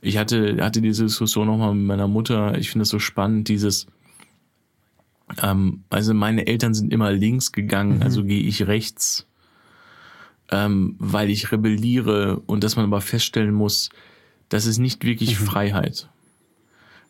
Ich 0.00 0.18
hatte, 0.18 0.58
hatte 0.62 0.82
diese 0.82 1.04
Diskussion 1.04 1.46
nochmal 1.46 1.74
mit 1.74 1.86
meiner 1.86 2.08
Mutter. 2.08 2.58
Ich 2.58 2.70
finde 2.70 2.82
es 2.82 2.90
so 2.90 2.98
spannend, 2.98 3.48
dieses, 3.48 3.86
ähm, 5.42 5.84
also 5.90 6.14
meine 6.14 6.46
Eltern 6.46 6.74
sind 6.74 6.92
immer 6.92 7.12
links 7.12 7.52
gegangen, 7.52 7.96
mhm. 7.96 8.02
also 8.02 8.24
gehe 8.24 8.42
ich 8.42 8.66
rechts, 8.66 9.26
ähm, 10.50 10.96
weil 10.98 11.30
ich 11.30 11.52
rebelliere 11.52 12.40
und 12.46 12.64
dass 12.64 12.76
man 12.76 12.84
aber 12.84 13.00
feststellen 13.00 13.54
muss, 13.54 13.90
das 14.48 14.66
ist 14.66 14.78
nicht 14.78 15.04
wirklich 15.04 15.40
mhm. 15.40 15.44
Freiheit. 15.44 16.08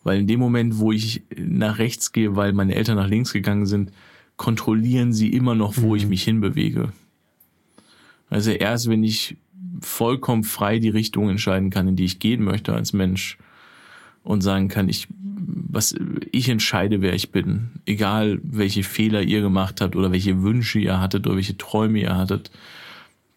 Weil 0.05 0.21
in 0.21 0.27
dem 0.27 0.39
Moment, 0.39 0.79
wo 0.79 0.93
ich 0.93 1.23
nach 1.37 1.79
rechts 1.79 2.13
gehe, 2.13 2.37
weil 2.37 2.53
meine 2.53 2.75
Eltern 2.75 2.97
nach 2.97 3.09
links 3.09 3.33
gegangen 3.33 3.67
sind, 3.67 3.91
kontrollieren 4.37 5.13
sie 5.13 5.33
immer 5.33 5.55
noch, 5.55 5.79
wo 5.79 5.91
mhm. 5.91 5.97
ich 5.97 6.07
mich 6.07 6.23
hinbewege. 6.23 6.93
Also 8.31 8.51
erst 8.51 8.89
wenn 8.89 9.03
ich 9.03 9.37
vollkommen 9.81 10.45
frei 10.45 10.79
die 10.79 10.91
Richtung 10.91 11.29
entscheiden 11.29 11.71
kann, 11.71 11.89
in 11.89 11.97
die 11.97 12.05
ich 12.05 12.19
gehen 12.19 12.43
möchte 12.43 12.75
als 12.75 12.93
Mensch 12.93 13.39
und 14.23 14.43
sagen 14.43 14.69
kann, 14.69 14.89
ich, 14.89 15.09
was, 15.11 15.95
ich 16.33 16.49
entscheide, 16.49 17.03
wer 17.03 17.15
ich 17.15 17.31
bin. 17.31 17.81
Egal, 17.87 18.41
welche 18.43 18.83
Fehler 18.83 19.23
ihr 19.23 19.41
gemacht 19.41 19.81
habt 19.81 19.97
oder 19.97 20.13
welche 20.13 20.43
Wünsche 20.43 20.79
ihr 20.79 21.01
hattet 21.01 21.27
oder 21.27 21.37
welche 21.37 21.59
Träume 21.59 22.01
ihr 22.01 22.17
hattet. 22.17 22.51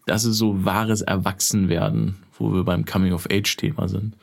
Das 0.06 0.24
ist 0.24 0.38
so 0.38 0.64
wahres 0.64 1.02
Erwachsenwerden, 1.02 2.16
wo 2.38 2.54
wir 2.54 2.64
beim 2.64 2.86
Coming-of-Age-Thema 2.86 3.90
sind. 3.90 4.16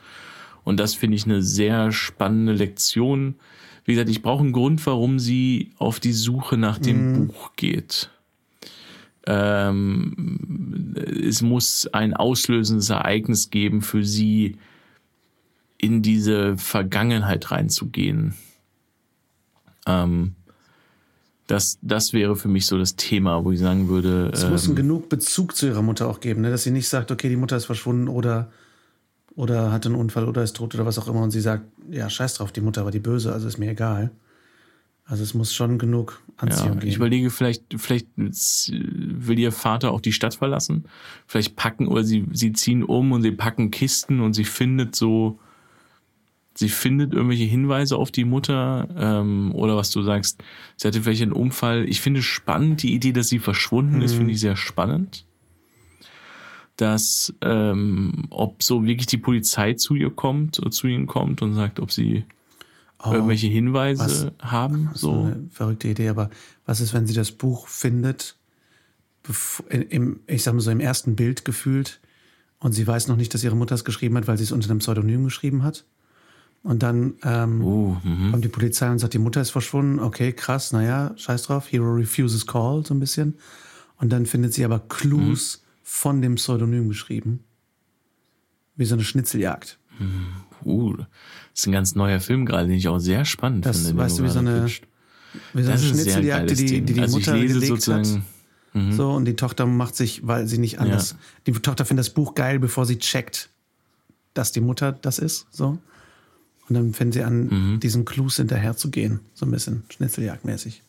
Und 0.65 0.81
das 0.81 0.95
finde 0.95 1.17
ich 1.17 1.27
eine 1.27 1.43
sehr 1.43 1.93
spannende 1.93 2.55
Lektion. 2.55 3.35
Wie 3.85 3.93
gesagt, 3.93 4.09
ich 4.09 4.23
brauche 4.23 4.43
einen 4.43 4.53
Grund, 4.53 4.85
warum 4.87 5.19
sie 5.19 5.73
auf 5.77 6.01
die 6.01 6.15
Suche 6.15 6.57
nach 6.57 6.79
dem 6.79 7.13
mm. 7.13 7.27
Buch 7.27 7.53
geht. 7.57 8.11
Ähm, 9.27 10.95
es 11.27 11.41
muss 11.43 11.89
ein 11.93 12.15
auslösendes 12.15 12.91
Ereignis 12.91 13.51
geben 13.51 13.83
für 13.83 14.05
sie, 14.05 14.57
in 15.85 16.01
diese 16.01 16.57
Vergangenheit 16.57 17.51
reinzugehen. 17.51 18.35
Ähm, 19.87 20.35
das, 21.47 21.79
das 21.83 22.15
wäre 22.15 22.37
für 22.37 22.49
mich 22.49 22.65
so 22.65 22.79
das 22.79 22.97
Thema, 22.97 23.45
wo 23.45 23.53
ich 23.53 23.61
sagen 23.61 23.89
würde. 23.89 24.31
Es 24.33 24.45
ähm, 24.45 24.51
muss 24.51 24.67
einen 24.67 24.77
genug 24.77 25.11
Bezug 25.11 25.55
zu 25.55 25.67
ihrer 25.67 25.83
Mutter 25.83 26.09
auch 26.09 26.21
geben, 26.21 26.41
ne? 26.41 26.51
dass 26.51 26.63
sie 26.63 26.71
nicht 26.71 26.89
sagt, 26.89 27.11
okay, 27.11 27.29
die 27.29 27.37
Mutter 27.37 27.57
ist 27.57 27.67
verschwunden 27.67 28.09
oder, 28.09 28.51
oder 29.35 29.73
hat 29.73 29.85
einen 29.85 29.95
Unfall 29.95 30.27
oder 30.27 30.43
ist 30.43 30.57
tot 30.57 30.75
oder 30.75 30.87
was 30.87 30.99
auch 30.99 31.07
immer 31.07 31.21
und 31.21 31.33
sie 31.33 31.43
sagt, 31.43 31.65
ja, 31.91 32.09
scheiß 32.09 32.35
drauf, 32.35 32.51
die 32.51 32.63
Mutter 32.63 32.85
war 32.85 32.91
die 32.91 33.01
Böse, 33.01 33.33
also 33.33 33.47
ist 33.47 33.59
mir 33.59 33.71
egal. 33.71 34.11
Also 35.07 35.23
es 35.23 35.35
muss 35.35 35.55
schon 35.55 35.79
genug 35.79 36.23
Anziehung 36.39 36.69
ja, 36.69 36.75
geben. 36.75 36.89
Ich 36.89 36.97
überlege, 36.97 37.31
vielleicht, 37.31 37.63
vielleicht 37.77 38.09
will 38.17 39.39
ihr 39.39 39.53
Vater 39.53 39.93
auch 39.93 40.01
die 40.01 40.13
Stadt 40.13 40.35
verlassen. 40.35 40.85
Vielleicht 41.27 41.57
packen 41.57 41.89
oder 41.89 42.05
sie, 42.05 42.27
sie 42.33 42.53
ziehen 42.53 42.83
um 42.83 43.13
und 43.13 43.23
sie 43.23 43.33
packen 43.33 43.71
Kisten 43.71 44.21
und 44.21 44.33
sie 44.33 44.45
findet 44.45 44.97
so, 44.97 45.39
sie 46.55 46.71
findet 46.71 47.13
irgendwelche 47.13 47.45
Hinweise 47.45 47.99
auf 47.99 48.11
die 48.11 48.25
Mutter 48.25 48.89
ähm, 48.97 49.55
oder 49.55 49.77
was 49.77 49.91
du 49.91 50.03
sagst, 50.03 50.43
sie 50.77 50.89
hatte 50.89 51.03
vielleicht 51.03 51.23
einen 51.23 51.33
Unfall. 51.33 51.87
Ich 51.87 52.01
finde 52.01 52.23
spannend 52.23 52.83
die 52.83 52.95
Idee, 52.95 53.13
dass 53.13 53.29
sie 53.29 53.41
verschwunden 53.41 53.97
mhm. 53.97 54.03
ist, 54.03 54.15
finde 54.15 54.33
ich 54.33 54.41
sehr 54.41 54.57
spannend. 54.57 55.27
Dass 56.77 57.33
ähm, 57.43 58.25
ob 58.31 58.63
so 58.63 58.87
wirklich 58.87 59.07
die 59.07 59.19
Polizei 59.19 59.75
zu 59.75 59.95
ihr 59.95 60.11
kommt, 60.11 60.59
oder 60.59 60.71
zu 60.71 60.87
ihnen 60.87 61.07
kommt 61.07 61.43
und 61.43 61.53
sagt, 61.53 61.79
ob 61.79 61.93
sie 61.93 62.25
oh, 63.05 63.13
irgendwelche 63.13 63.47
Hinweise 63.47 64.33
was, 64.41 64.51
haben. 64.51 64.91
So. 64.95 65.13
so 65.13 65.21
eine 65.25 65.49
verrückte 65.51 65.89
Idee, 65.89 66.09
aber 66.09 66.31
was 66.67 66.81
ist, 66.81 66.95
wenn 66.95 67.07
sie 67.07 67.15
das 67.15 67.33
Buch 67.33 67.69
findet, 67.69 68.37
im, 69.69 70.21
ich 70.27 70.43
sag 70.43 70.55
mal 70.55 70.61
so 70.61 70.71
im 70.71 70.81
ersten 70.81 71.17
Bild 71.17 71.45
gefühlt, 71.45 72.01
und 72.65 72.73
sie 72.73 72.87
weiß 72.87 73.09
noch 73.09 73.17
nicht, 73.17 73.35
dass 73.35 73.45
ihre 73.45 73.57
Mutter 73.57 73.75
es 73.75 73.85
geschrieben 73.85 74.17
hat, 74.17 74.27
weil 74.27 74.39
sie 74.39 74.45
es 74.45 74.53
unter 74.53 74.71
einem 74.71 74.79
Pseudonym 74.79 75.25
geschrieben 75.25 75.63
hat? 75.63 75.85
Und 76.63 76.83
dann 76.83 77.15
ähm, 77.23 77.63
uh, 77.63 77.97
kommt 78.31 78.43
die 78.43 78.49
Polizei 78.49 78.91
und 78.91 78.99
sagt, 78.99 79.13
die 79.13 79.19
Mutter 79.19 79.43
ist 79.43 79.51
verschwunden. 79.51 79.99
Okay, 79.99 80.33
krass, 80.33 80.73
naja, 80.73 81.13
scheiß 81.17 81.43
drauf. 81.43 81.71
Hero 81.71 81.93
refuses 81.93 82.47
call, 82.47 82.83
so 82.87 82.95
ein 82.95 83.01
bisschen. 83.01 83.37
Und 83.99 84.11
dann 84.11 84.25
findet 84.25 84.55
sie 84.55 84.65
aber 84.65 84.79
Clues 84.79 85.59
mhm. 85.59 85.69
von 85.83 86.23
dem 86.23 86.35
Pseudonym 86.37 86.89
geschrieben. 86.89 87.45
Wie 88.77 88.87
so 88.87 88.95
eine 88.95 89.05
Schnitzeljagd. 89.05 89.79
Mhm. 89.99 90.27
Uh, 90.65 90.97
das 90.97 91.07
ist 91.55 91.67
ein 91.67 91.73
ganz 91.73 91.95
neuer 91.95 92.21
Film 92.21 92.47
gerade, 92.47 92.69
den 92.69 92.77
ich 92.77 92.89
auch 92.89 92.99
sehr 92.99 93.25
spannend 93.25 93.67
das, 93.67 93.87
finde. 93.87 94.03
Weißt 94.03 94.19
du, 94.19 94.25
wie 94.25 94.29
so 94.29 94.39
eine, 94.41 94.67
wie 95.53 95.63
so 95.63 95.71
eine 95.71 95.79
Schnitzeljagd, 95.79 96.51
die 96.51 96.55
die, 96.55 96.81
die, 96.81 96.93
die 96.95 97.01
also 97.01 97.19
Mutter 97.19 97.39
gelegt 97.39 97.67
sozusagen, 97.67 98.07
hat. 98.07 98.23
Mhm. 98.75 98.93
So, 98.93 99.13
und 99.13 99.25
die 99.25 99.37
Tochter 99.37 99.67
macht 99.67 99.95
sich, 99.95 100.27
weil 100.27 100.49
sie 100.49 100.59
nicht 100.59 100.81
anders. 100.81 101.13
Ja. 101.13 101.17
Die 101.47 101.53
Tochter 101.53 101.85
findet 101.85 102.07
das 102.07 102.15
Buch 102.15 102.35
geil, 102.35 102.59
bevor 102.59 102.87
sie 102.87 102.99
checkt, 102.99 103.51
dass 104.35 104.53
die 104.53 104.61
Mutter 104.61 104.93
das 104.93 105.19
ist. 105.19 105.47
So. 105.51 105.79
Und 106.69 106.75
dann 106.75 106.93
fängt 106.93 107.15
sie 107.15 107.23
an, 107.23 107.47
mhm. 107.47 107.81
diesen 107.81 108.05
Clues 108.05 108.37
hinterher 108.37 108.77
zu 108.77 108.91
gehen. 108.91 109.21
So 109.35 109.47
ein 109.47 109.53
bisschen 109.53 109.85
Schnitzeljagdmäßig. 109.91 110.83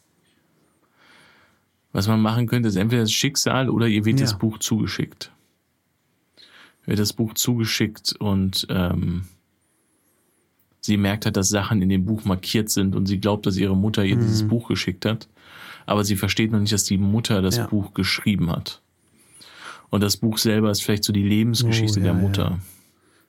Was 1.91 2.07
man 2.07 2.21
machen 2.21 2.47
könnte, 2.47 2.69
ist 2.69 2.75
entweder 2.75 3.03
das 3.03 3.11
Schicksal 3.11 3.69
oder 3.69 3.87
ihr 3.87 4.03
wird 4.03 4.19
ja. 4.19 4.25
das 4.25 4.37
Buch 4.37 4.57
zugeschickt. 4.57 5.31
Wird 6.85 6.99
das 6.99 7.13
Buch 7.13 7.33
zugeschickt 7.35 8.15
und 8.19 8.67
ähm, 8.69 9.25
sie 10.85 10.97
merkt 10.97 11.25
hat, 11.25 11.35
dass 11.35 11.49
Sachen 11.49 11.81
in 11.81 11.89
dem 11.89 12.05
Buch 12.05 12.25
markiert 12.25 12.69
sind 12.69 12.95
und 12.95 13.07
sie 13.07 13.19
glaubt, 13.19 13.45
dass 13.45 13.57
ihre 13.57 13.75
Mutter 13.75 14.05
ihr 14.05 14.15
mhm. 14.15 14.21
dieses 14.21 14.47
Buch 14.47 14.67
geschickt 14.67 15.05
hat. 15.05 15.27
Aber 15.85 16.03
sie 16.03 16.15
versteht 16.15 16.51
noch 16.51 16.59
nicht, 16.59 16.73
dass 16.73 16.83
die 16.83 16.97
Mutter 16.97 17.41
das 17.41 17.57
ja. 17.57 17.67
Buch 17.67 17.93
geschrieben 17.93 18.49
hat. 18.51 18.81
Und 19.89 20.01
das 20.01 20.17
Buch 20.17 20.37
selber 20.37 20.71
ist 20.71 20.81
vielleicht 20.81 21.03
so 21.03 21.13
die 21.13 21.23
Lebensgeschichte 21.23 21.99
oh, 21.99 22.03
ja, 22.03 22.13
der 22.13 22.21
Mutter. 22.21 22.43
Ja. 22.43 22.59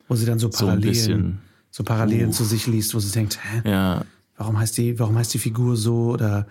Wo 0.08 0.16
sie 0.16 0.26
dann 0.26 0.38
so 0.38 0.48
Parallelen, 0.48 1.40
so, 1.70 1.82
so 1.82 1.84
Parallelen 1.84 2.28
uh. 2.28 2.32
zu 2.32 2.44
sich 2.44 2.66
liest, 2.66 2.94
wo 2.94 2.98
sie 2.98 3.12
denkt, 3.12 3.38
hä? 3.42 3.70
Ja. 3.70 4.04
Warum 4.36 4.58
heißt 4.58 4.76
die, 4.78 4.98
warum 4.98 5.16
heißt 5.16 5.32
die 5.34 5.38
Figur 5.38 5.76
so? 5.76 6.12
Oder 6.12 6.46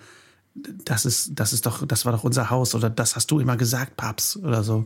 das 0.53 1.05
ist, 1.05 1.31
das 1.35 1.53
ist 1.53 1.65
doch, 1.65 1.85
das 1.85 2.05
war 2.05 2.12
doch 2.12 2.24
unser 2.24 2.50
Haus 2.50 2.75
oder 2.75 2.89
das 2.89 3.15
hast 3.15 3.29
du 3.29 3.39
immer 3.39 3.57
gesagt, 3.57 3.97
Paps 3.97 4.38
oder 4.38 4.63
so. 4.63 4.85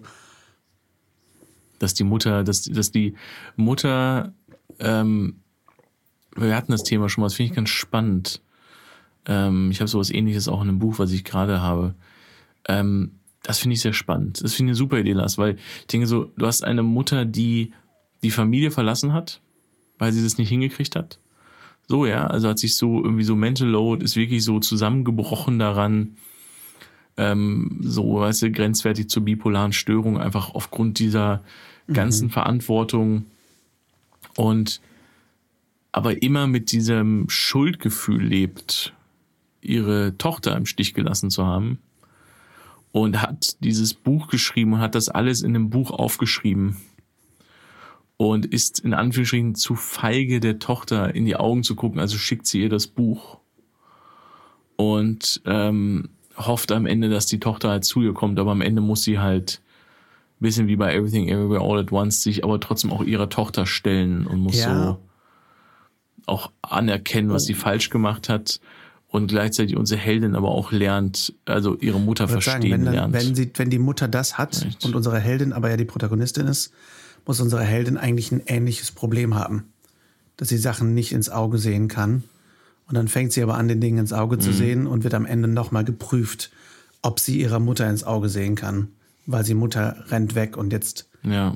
Dass 1.79 1.93
die 1.93 2.03
Mutter, 2.03 2.43
dass, 2.43 2.63
dass 2.63 2.91
die 2.91 3.15
Mutter 3.55 4.33
ähm, 4.79 5.41
wir 6.41 6.55
hatten 6.55 6.71
das 6.71 6.83
Thema 6.83 7.09
schon 7.09 7.21
mal, 7.21 7.27
das 7.27 7.35
finde 7.35 7.51
ich 7.51 7.55
ganz 7.55 7.69
spannend. 7.69 8.41
Ähm, 9.25 9.71
ich 9.71 9.79
habe 9.79 9.87
sowas 9.87 10.09
ähnliches 10.09 10.47
auch 10.47 10.61
in 10.61 10.69
einem 10.69 10.79
Buch, 10.79 10.99
was 10.99 11.11
ich 11.11 11.23
gerade 11.23 11.61
habe. 11.61 11.95
Ähm, 12.67 13.11
das 13.43 13.59
finde 13.59 13.75
ich 13.75 13.81
sehr 13.81 13.93
spannend. 13.93 14.43
Das 14.43 14.53
finde 14.53 14.71
ich 14.71 14.73
eine 14.73 14.77
super 14.77 14.99
Idee, 14.99 15.13
Lars, 15.13 15.37
weil 15.37 15.55
ich 15.81 15.87
denke 15.87 16.07
so, 16.07 16.31
du 16.37 16.45
hast 16.45 16.63
eine 16.63 16.83
Mutter, 16.83 17.25
die 17.25 17.73
die 18.21 18.31
Familie 18.31 18.71
verlassen 18.71 19.13
hat, 19.13 19.41
weil 19.97 20.11
sie 20.11 20.23
das 20.23 20.37
nicht 20.37 20.49
hingekriegt 20.49 20.95
hat. 20.95 21.19
So, 21.87 22.05
ja, 22.05 22.27
also 22.27 22.49
hat 22.49 22.59
sich 22.59 22.75
so 22.75 23.03
irgendwie 23.03 23.23
so 23.23 23.35
Mental 23.35 23.67
Load 23.67 24.03
ist 24.03 24.15
wirklich 24.15 24.43
so 24.43 24.59
zusammengebrochen 24.59 25.57
daran, 25.57 26.17
ähm, 27.17 27.79
so, 27.81 28.19
weißt 28.19 28.43
du, 28.43 28.51
grenzwertig 28.51 29.09
zur 29.09 29.25
bipolaren 29.25 29.73
Störung, 29.73 30.19
einfach 30.19 30.53
aufgrund 30.53 30.99
dieser 30.99 31.43
ganzen 31.91 32.27
mhm. 32.27 32.31
Verantwortung. 32.31 33.25
Und 34.37 34.81
aber 35.91 36.21
immer 36.21 36.47
mit 36.47 36.71
diesem 36.71 37.25
Schuldgefühl 37.29 38.23
lebt, 38.23 38.93
ihre 39.61 40.17
Tochter 40.17 40.55
im 40.55 40.65
Stich 40.65 40.93
gelassen 40.93 41.29
zu 41.29 41.45
haben. 41.45 41.79
Und 42.91 43.21
hat 43.21 43.63
dieses 43.63 43.93
Buch 43.93 44.29
geschrieben 44.29 44.73
und 44.73 44.79
hat 44.79 44.95
das 44.95 45.09
alles 45.09 45.43
in 45.43 45.55
einem 45.55 45.69
Buch 45.69 45.91
aufgeschrieben. 45.91 46.77
Und 48.17 48.47
ist 48.47 48.79
in 48.79 48.93
Anführungsstrichen 48.93 49.55
zu 49.55 49.75
feige, 49.75 50.39
der 50.39 50.59
Tochter 50.59 51.13
in 51.13 51.25
die 51.25 51.35
Augen 51.35 51.63
zu 51.63 51.75
gucken, 51.75 51.99
also 51.99 52.17
schickt 52.17 52.47
sie 52.47 52.61
ihr 52.63 52.69
das 52.69 52.87
Buch. 52.87 53.37
Und 54.75 55.41
ähm, 55.45 56.09
hofft 56.35 56.71
am 56.71 56.85
Ende, 56.85 57.09
dass 57.09 57.27
die 57.27 57.39
Tochter 57.39 57.69
halt 57.69 57.85
zu 57.85 58.01
ihr 58.01 58.13
kommt, 58.13 58.39
aber 58.39 58.51
am 58.51 58.61
Ende 58.61 58.81
muss 58.81 59.03
sie 59.03 59.19
halt 59.19 59.61
bisschen 60.39 60.67
wie 60.67 60.77
bei 60.77 60.95
Everything 60.95 61.27
Everywhere 61.27 61.61
All 61.61 61.79
at 61.79 61.91
Once 61.91 62.23
sich 62.23 62.43
aber 62.43 62.59
trotzdem 62.59 62.91
auch 62.91 63.03
ihrer 63.03 63.29
Tochter 63.29 63.65
stellen 63.65 64.25
und 64.25 64.39
muss 64.39 64.59
ja. 64.59 64.85
so 64.93 64.99
auch 66.29 66.51
anerkennen, 66.61 67.29
was 67.29 67.45
sie 67.45 67.55
oh. 67.55 67.59
falsch 67.59 67.89
gemacht 67.89 68.29
hat 68.29 68.59
und 69.09 69.27
gleichzeitig 69.27 69.75
unsere 69.75 69.99
Heldin 69.99 70.35
aber 70.35 70.49
auch 70.49 70.71
lernt, 70.71 71.33
also 71.45 71.75
ihre 71.77 71.99
Mutter 71.99 72.27
verstehen 72.27 72.61
sagen, 72.61 72.71
wenn 72.71 72.85
dann, 72.85 72.93
lernt. 72.93 73.13
Wenn, 73.13 73.35
sie, 73.35 73.51
wenn 73.55 73.69
die 73.69 73.79
Mutter 73.79 74.07
das 74.07 74.37
hat 74.37 74.63
Echt? 74.63 74.85
und 74.85 74.95
unsere 74.95 75.19
Heldin 75.19 75.51
aber 75.51 75.69
ja 75.69 75.77
die 75.77 75.85
Protagonistin 75.85 76.47
ist, 76.47 76.71
muss 77.25 77.39
unsere 77.41 77.63
Heldin 77.63 77.97
eigentlich 77.97 78.31
ein 78.31 78.41
ähnliches 78.45 78.91
Problem 78.91 79.35
haben, 79.35 79.65
dass 80.37 80.49
sie 80.49 80.57
Sachen 80.57 80.93
nicht 80.93 81.11
ins 81.11 81.29
Auge 81.29 81.57
sehen 81.57 81.87
kann. 81.87 82.23
Und 82.87 82.95
dann 82.95 83.07
fängt 83.07 83.33
sie 83.33 83.43
aber 83.43 83.55
an, 83.55 83.67
den 83.67 83.81
Dingen 83.81 83.99
ins 83.99 84.13
Auge 84.13 84.37
mhm. 84.37 84.41
zu 84.41 84.53
sehen 84.53 84.87
und 84.87 85.03
wird 85.03 85.13
am 85.13 85.25
Ende 85.25 85.47
nochmal 85.47 85.83
geprüft, 85.83 86.51
ob 87.01 87.19
sie 87.19 87.39
ihrer 87.39 87.59
Mutter 87.59 87.89
ins 87.89 88.03
Auge 88.03 88.29
sehen 88.29 88.55
kann, 88.55 88.89
weil 89.25 89.45
sie 89.45 89.53
Mutter 89.53 90.05
rennt 90.09 90.35
weg 90.35 90.57
und 90.57 90.71
jetzt 90.71 91.07
Ja. 91.23 91.55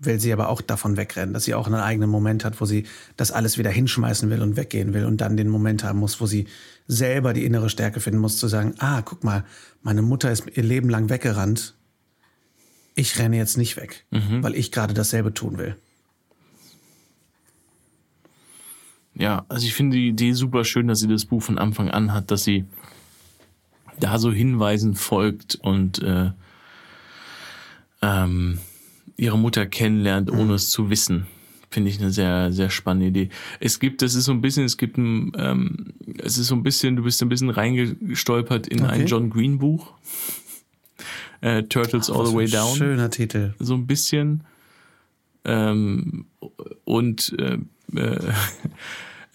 Will 0.00 0.20
sie 0.20 0.32
aber 0.32 0.48
auch 0.48 0.60
davon 0.60 0.96
wegrennen, 0.96 1.34
dass 1.34 1.44
sie 1.44 1.54
auch 1.54 1.66
einen 1.66 1.76
eigenen 1.76 2.10
Moment 2.10 2.44
hat, 2.44 2.60
wo 2.60 2.64
sie 2.64 2.84
das 3.16 3.32
alles 3.32 3.58
wieder 3.58 3.70
hinschmeißen 3.70 4.30
will 4.30 4.42
und 4.42 4.56
weggehen 4.56 4.94
will 4.94 5.04
und 5.04 5.20
dann 5.20 5.36
den 5.36 5.48
Moment 5.48 5.84
haben 5.84 5.98
muss, 5.98 6.20
wo 6.20 6.26
sie 6.26 6.46
selber 6.86 7.32
die 7.32 7.44
innere 7.44 7.68
Stärke 7.68 8.00
finden 8.00 8.20
muss, 8.20 8.38
zu 8.38 8.48
sagen, 8.48 8.74
ah, 8.78 9.02
guck 9.02 9.24
mal, 9.24 9.44
meine 9.82 10.02
Mutter 10.02 10.30
ist 10.30 10.44
ihr 10.54 10.62
Leben 10.62 10.88
lang 10.88 11.10
weggerannt. 11.10 11.74
Ich 12.94 13.18
renne 13.18 13.36
jetzt 13.36 13.56
nicht 13.56 13.76
weg, 13.76 14.06
weil 14.10 14.54
ich 14.54 14.72
gerade 14.72 14.94
dasselbe 14.94 15.34
tun 15.34 15.58
will. 15.58 15.76
Ja, 19.14 19.44
also 19.48 19.66
ich 19.66 19.74
finde 19.74 19.96
die 19.96 20.08
Idee 20.08 20.32
super 20.32 20.64
schön, 20.64 20.86
dass 20.86 21.00
sie 21.00 21.08
das 21.08 21.24
Buch 21.24 21.42
von 21.42 21.58
Anfang 21.58 21.90
an 21.90 22.12
hat, 22.12 22.30
dass 22.30 22.44
sie 22.44 22.66
da 23.98 24.18
so 24.18 24.32
Hinweisen 24.32 24.94
folgt 24.94 25.56
und 25.56 26.00
äh, 26.02 26.30
ähm, 28.00 28.60
ihre 29.18 29.36
Mutter 29.38 29.66
kennenlernt, 29.66 30.30
ohne 30.30 30.54
es 30.54 30.70
zu 30.70 30.88
wissen. 30.88 31.26
Finde 31.70 31.90
ich 31.90 32.00
eine 32.00 32.10
sehr, 32.10 32.50
sehr 32.50 32.70
spannende 32.70 33.08
Idee. 33.08 33.28
Es 33.60 33.78
gibt, 33.78 34.00
das 34.00 34.14
ist 34.14 34.24
so 34.24 34.32
ein 34.32 34.40
bisschen, 34.40 34.64
es 34.64 34.78
gibt 34.78 34.96
ein, 34.96 35.32
ähm, 35.36 35.92
es 36.16 36.38
ist 36.38 36.46
so 36.46 36.54
ein 36.54 36.62
bisschen, 36.62 36.96
du 36.96 37.02
bist 37.02 37.20
ein 37.20 37.28
bisschen 37.28 37.50
reingestolpert 37.50 38.66
in 38.68 38.80
ein 38.84 39.02
Okay. 39.02 39.04
John 39.04 39.28
Green 39.28 39.58
Buch. 39.58 39.92
Äh, 41.42 41.64
Turtles 41.64 42.10
All 42.10 42.20
Was 42.20 42.30
the 42.30 42.36
Way 42.36 42.44
ein 42.46 42.50
Down 42.50 42.76
Schöner 42.76 43.10
Titel. 43.10 43.54
so 43.58 43.74
ein 43.74 43.86
bisschen. 43.86 44.44
Ähm, 45.44 46.24
und 46.84 47.36
äh, 47.38 47.58
äh, 47.94 48.32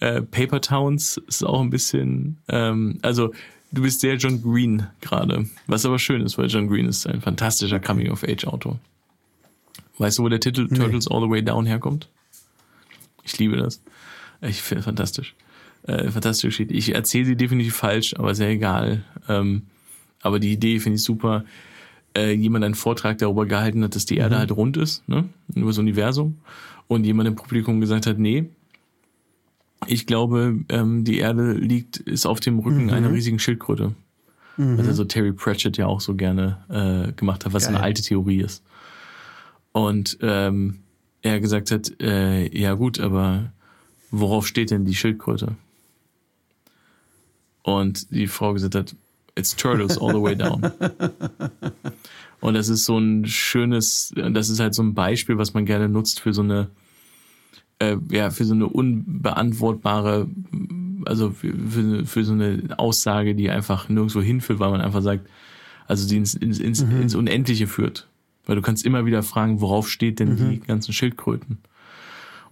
äh, 0.00 0.22
Paper 0.22 0.60
Towns 0.60 1.20
ist 1.28 1.44
auch 1.44 1.60
ein 1.60 1.70
bisschen. 1.70 2.38
Ähm, 2.48 2.98
also 3.02 3.32
du 3.70 3.82
bist 3.82 4.00
sehr 4.00 4.16
John 4.16 4.42
Green 4.42 4.86
gerade, 5.00 5.46
was 5.68 5.86
aber 5.86 5.98
schön 6.00 6.20
ist, 6.22 6.36
weil 6.36 6.48
John 6.48 6.68
Green 6.68 6.86
ist 6.86 7.06
ein 7.06 7.20
fantastischer 7.20 7.78
Coming-of-Age-Autor. 7.80 8.78
Weißt 9.98 10.18
du, 10.18 10.24
wo 10.24 10.28
der 10.28 10.40
Titel 10.40 10.68
Turtles 10.68 11.08
All 11.08 11.20
the 11.22 11.30
Way 11.30 11.42
Down 11.42 11.66
herkommt? 11.66 12.08
Ich 13.22 13.38
liebe 13.38 13.56
das. 13.56 13.80
Ich 14.40 14.62
finde 14.62 14.80
es 14.80 14.84
fantastisch. 14.84 15.34
Äh, 15.86 16.10
fantastische 16.10 16.48
Geschichte. 16.48 16.74
Ich 16.74 16.94
erzähle 16.94 17.26
sie 17.26 17.36
definitiv 17.36 17.76
falsch, 17.76 18.14
aber 18.16 18.34
sehr 18.34 18.48
egal. 18.48 19.04
Ähm, 19.28 19.62
aber 20.22 20.40
die 20.40 20.52
Idee 20.52 20.80
finde 20.80 20.96
ich 20.96 21.02
super. 21.02 21.44
Äh, 22.16 22.32
jemand 22.32 22.64
einen 22.64 22.74
Vortrag 22.74 23.18
darüber 23.18 23.46
gehalten 23.46 23.82
hat, 23.84 23.94
dass 23.94 24.06
die 24.06 24.16
Erde 24.16 24.38
halt 24.38 24.52
rund 24.52 24.76
ist, 24.76 25.06
ne? 25.08 25.28
Über 25.54 25.68
das 25.68 25.78
Universum. 25.78 26.38
Und 26.86 27.04
jemand 27.04 27.28
im 27.28 27.36
Publikum 27.36 27.80
gesagt 27.80 28.06
hat, 28.06 28.18
nee, 28.18 28.46
ich 29.86 30.06
glaube, 30.06 30.60
ähm, 30.68 31.04
die 31.04 31.18
Erde 31.18 31.52
liegt, 31.52 31.98
ist 31.98 32.26
auf 32.26 32.40
dem 32.40 32.58
Rücken 32.58 32.90
einer 32.90 33.12
riesigen 33.12 33.38
Schildkröte. 33.38 33.94
Was 34.56 34.86
also 34.86 35.04
Terry 35.04 35.32
Pratchett 35.32 35.76
ja 35.78 35.86
auch 35.86 36.00
so 36.00 36.14
gerne 36.14 36.58
äh, 36.68 37.12
gemacht 37.12 37.44
hat, 37.44 37.52
was 37.52 37.64
Geil. 37.64 37.74
eine 37.74 37.84
alte 37.84 38.02
Theorie 38.02 38.40
ist. 38.40 38.62
Und 39.74 40.18
ähm, 40.20 40.78
er 41.22 41.40
gesagt 41.40 41.72
hat, 41.72 42.00
äh, 42.00 42.46
ja 42.56 42.74
gut, 42.74 43.00
aber 43.00 43.52
worauf 44.12 44.46
steht 44.46 44.70
denn 44.70 44.84
die 44.84 44.94
Schildkröte? 44.94 45.56
Und 47.64 48.12
die 48.12 48.28
Frau 48.28 48.52
gesagt 48.52 48.76
hat, 48.76 48.94
it's 49.34 49.56
turtles 49.56 49.98
all 49.98 50.12
the 50.12 50.22
way 50.22 50.36
down. 50.36 50.70
Und 52.40 52.54
das 52.54 52.68
ist 52.68 52.84
so 52.84 52.98
ein 52.98 53.26
schönes, 53.26 54.12
das 54.14 54.48
ist 54.48 54.60
halt 54.60 54.74
so 54.74 54.82
ein 54.84 54.94
Beispiel, 54.94 55.38
was 55.38 55.54
man 55.54 55.64
gerne 55.64 55.88
nutzt 55.88 56.20
für 56.20 56.32
so 56.32 56.42
eine, 56.42 56.68
äh, 57.80 57.96
ja, 58.10 58.30
für 58.30 58.44
so 58.44 58.54
eine 58.54 58.66
unbeantwortbare, 58.66 60.28
also 61.04 61.30
für, 61.30 61.52
für, 61.52 62.06
für 62.06 62.24
so 62.24 62.34
eine 62.34 62.78
Aussage, 62.78 63.34
die 63.34 63.50
einfach 63.50 63.88
nirgendwo 63.88 64.20
hinführt, 64.20 64.60
weil 64.60 64.70
man 64.70 64.82
einfach 64.82 65.02
sagt, 65.02 65.28
also 65.88 66.06
die 66.06 66.18
ins, 66.18 66.34
ins, 66.34 66.60
ins, 66.60 66.82
ins 66.82 67.16
Unendliche 67.16 67.66
führt. 67.66 68.06
Weil 68.46 68.56
du 68.56 68.62
kannst 68.62 68.84
immer 68.84 69.06
wieder 69.06 69.22
fragen, 69.22 69.60
worauf 69.60 69.88
steht 69.88 70.20
denn 70.20 70.36
die 70.36 70.60
ganzen 70.60 70.92
Schildkröten? 70.92 71.58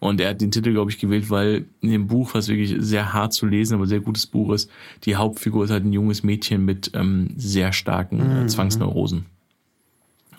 Und 0.03 0.21
er 0.21 0.31
hat 0.31 0.41
den 0.41 0.51
Titel, 0.51 0.73
glaube 0.73 0.91
ich, 0.91 0.99
gewählt, 0.99 1.31
weil 1.31 1.67
in 1.81 1.91
dem 1.91 2.09
Buch, 2.09 2.35
was 2.35 2.49
wirklich 2.49 2.75
sehr 2.79 3.13
hart 3.13 3.33
zu 3.33 3.47
lesen, 3.47 3.75
aber 3.75 3.87
sehr 3.87 4.01
gutes 4.01 4.27
Buch 4.27 4.53
ist, 4.53 4.69
die 5.05 5.15
Hauptfigur 5.15 5.65
ist 5.65 5.71
halt 5.71 5.85
ein 5.85 5.93
junges 5.93 6.25
Mädchen 6.25 6.65
mit 6.65 6.91
ähm, 6.95 7.31
sehr 7.37 7.73
starken 7.73 8.21
äh, 8.21 8.47
Zwangsneurosen. 8.49 9.27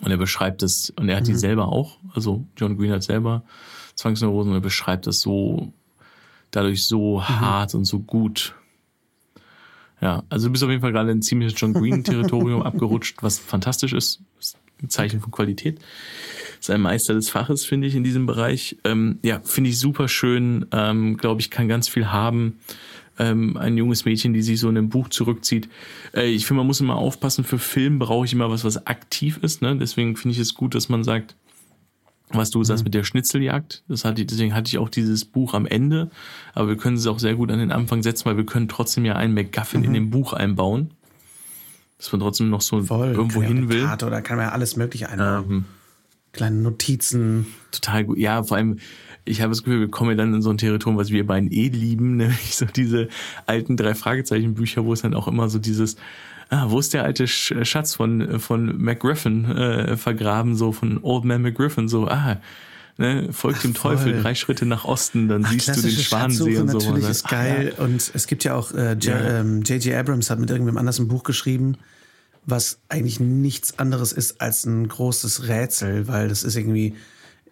Und 0.02 0.10
er 0.10 0.18
beschreibt 0.18 0.60
das, 0.60 0.92
und 0.96 1.08
er 1.08 1.16
hat 1.16 1.26
die 1.26 1.34
selber 1.34 1.68
auch, 1.68 1.96
also 2.14 2.44
John 2.58 2.76
Green 2.76 2.92
hat 2.92 3.04
selber 3.04 3.42
Zwangsneurosen 3.94 4.52
und 4.52 4.58
er 4.58 4.60
beschreibt 4.60 5.06
das 5.06 5.20
so, 5.20 5.72
dadurch 6.50 6.86
so 6.86 7.26
hart 7.26 7.74
und 7.74 7.86
so 7.86 8.00
gut. 8.00 8.54
Ja, 10.02 10.24
also 10.28 10.48
du 10.48 10.52
bist 10.52 10.62
auf 10.62 10.68
jeden 10.68 10.82
Fall 10.82 10.92
gerade 10.92 11.10
in 11.10 11.22
ziemliches 11.22 11.58
John 11.58 11.72
Green-Territorium 11.72 12.60
abgerutscht, 12.64 13.22
was 13.22 13.38
fantastisch 13.38 13.94
ist. 13.94 14.20
ist 14.38 14.58
ein 14.82 14.88
Zeichen 14.88 15.20
von 15.20 15.30
Qualität. 15.30 15.78
Ist 16.60 16.70
ein 16.70 16.80
Meister 16.80 17.14
des 17.14 17.28
Faches, 17.30 17.64
finde 17.64 17.86
ich, 17.86 17.94
in 17.94 18.04
diesem 18.04 18.26
Bereich. 18.26 18.76
Ähm, 18.84 19.18
ja, 19.22 19.40
finde 19.44 19.70
ich 19.70 19.78
super 19.78 20.08
schön. 20.08 20.66
Ähm, 20.72 21.16
Glaube 21.16 21.40
ich, 21.40 21.50
kann 21.50 21.68
ganz 21.68 21.88
viel 21.88 22.08
haben. 22.08 22.58
Ähm, 23.18 23.56
ein 23.56 23.76
junges 23.76 24.04
Mädchen, 24.04 24.32
die 24.32 24.42
sich 24.42 24.58
so 24.58 24.68
in 24.68 24.76
einem 24.76 24.88
Buch 24.88 25.08
zurückzieht. 25.08 25.68
Äh, 26.14 26.30
ich 26.30 26.46
finde, 26.46 26.58
man 26.58 26.66
muss 26.66 26.80
immer 26.80 26.96
aufpassen, 26.96 27.44
für 27.44 27.58
Film 27.58 27.98
brauche 27.98 28.24
ich 28.24 28.32
immer 28.32 28.50
was, 28.50 28.64
was 28.64 28.86
aktiv 28.86 29.38
ist. 29.42 29.62
Ne? 29.62 29.76
Deswegen 29.76 30.16
finde 30.16 30.34
ich 30.34 30.40
es 30.40 30.54
gut, 30.54 30.74
dass 30.74 30.88
man 30.88 31.04
sagt, 31.04 31.36
was 32.30 32.50
du 32.50 32.64
sagst 32.64 32.84
mit 32.84 32.94
der 32.94 33.04
Schnitzeljagd. 33.04 33.84
Das 33.88 34.04
hatte 34.04 34.22
ich, 34.22 34.26
deswegen 34.26 34.54
hatte 34.54 34.68
ich 34.68 34.78
auch 34.78 34.88
dieses 34.88 35.24
Buch 35.24 35.54
am 35.54 35.66
Ende. 35.66 36.10
Aber 36.54 36.68
wir 36.68 36.76
können 36.76 36.96
es 36.96 37.06
auch 37.06 37.18
sehr 37.18 37.34
gut 37.34 37.50
an 37.50 37.58
den 37.58 37.70
Anfang 37.70 38.02
setzen, 38.02 38.24
weil 38.24 38.36
wir 38.36 38.46
können 38.46 38.68
trotzdem 38.68 39.04
ja 39.04 39.14
einen 39.14 39.34
MacGuffin 39.34 39.84
in 39.84 39.92
dem 39.92 40.10
Buch 40.10 40.32
einbauen. 40.32 40.90
Dass 41.98 42.10
man 42.12 42.20
trotzdem 42.20 42.50
noch 42.50 42.60
so 42.60 42.82
Voll. 42.82 43.12
irgendwo 43.12 43.40
ja 43.42 43.48
hin 43.48 43.58
eine 43.58 43.68
will. 43.68 43.84
Karte 43.84 44.06
oder 44.06 44.20
kann 44.22 44.36
man 44.36 44.46
ja 44.46 44.52
alles 44.52 44.76
Mögliche 44.76 45.08
einbauen. 45.08 45.44
Ähm, 45.50 45.64
Kleine 46.32 46.56
Notizen. 46.56 47.46
total 47.70 48.04
gut. 48.04 48.18
Ja, 48.18 48.42
vor 48.42 48.56
allem, 48.56 48.78
ich 49.24 49.40
habe 49.40 49.50
das 49.52 49.62
Gefühl, 49.62 49.78
wir 49.80 49.88
kommen 49.88 50.10
ja 50.10 50.16
dann 50.16 50.34
in 50.34 50.42
so 50.42 50.50
ein 50.50 50.58
Territorium, 50.58 50.98
was 50.98 51.10
wir 51.10 51.24
beiden 51.26 51.50
eh 51.52 51.68
lieben, 51.68 52.16
nämlich 52.16 52.56
so 52.56 52.66
diese 52.66 53.08
alten 53.46 53.76
drei 53.76 53.94
Fragezeichen 53.94 54.54
Bücher, 54.54 54.84
wo 54.84 54.92
es 54.92 55.02
dann 55.02 55.14
auch 55.14 55.28
immer 55.28 55.48
so 55.48 55.60
dieses, 55.60 55.96
ah, 56.50 56.66
wo 56.68 56.80
ist 56.80 56.92
der 56.92 57.04
alte 57.04 57.24
Sch- 57.26 57.64
Schatz 57.64 57.94
von, 57.94 58.40
von 58.40 58.76
McGriffin 58.82 59.44
äh, 59.44 59.96
vergraben, 59.96 60.56
so 60.56 60.72
von 60.72 60.98
Old 61.02 61.24
Man 61.24 61.42
McGriffin, 61.42 61.86
so, 61.88 62.08
ah, 62.08 62.38
ne, 62.98 63.32
folgt 63.32 63.64
dem 63.64 63.74
voll. 63.74 63.96
Teufel, 63.96 64.22
drei 64.22 64.34
Schritte 64.34 64.66
nach 64.66 64.84
Osten, 64.84 65.28
dann 65.28 65.44
Ach, 65.44 65.50
siehst 65.52 65.68
du 65.76 65.80
den 65.82 65.90
Schwanensee 65.90 66.58
und 66.58 66.70
so. 66.70 66.78
natürlich 66.78 67.04
Und 67.04 67.10
ist 67.10 67.28
geil. 67.28 67.74
Ah, 67.78 67.82
Und 67.84 68.10
es 68.14 68.26
gibt 68.26 68.44
ja 68.44 68.54
auch, 68.54 68.72
äh, 68.72 68.92
J- 68.92 69.04
Ja. 69.04 69.40
ähm, 69.40 69.62
J.J. 69.62 69.94
Abrams 69.94 70.30
hat 70.30 70.38
mit 70.38 70.50
irgendwem 70.50 70.76
anders 70.78 70.98
ein 70.98 71.08
Buch 71.08 71.22
geschrieben, 71.22 71.76
was 72.46 72.78
eigentlich 72.88 73.20
nichts 73.20 73.78
anderes 73.78 74.12
ist 74.12 74.40
als 74.40 74.64
ein 74.66 74.86
großes 74.88 75.48
Rätsel, 75.48 76.08
weil 76.08 76.28
das 76.28 76.42
ist 76.42 76.56
irgendwie 76.56 76.94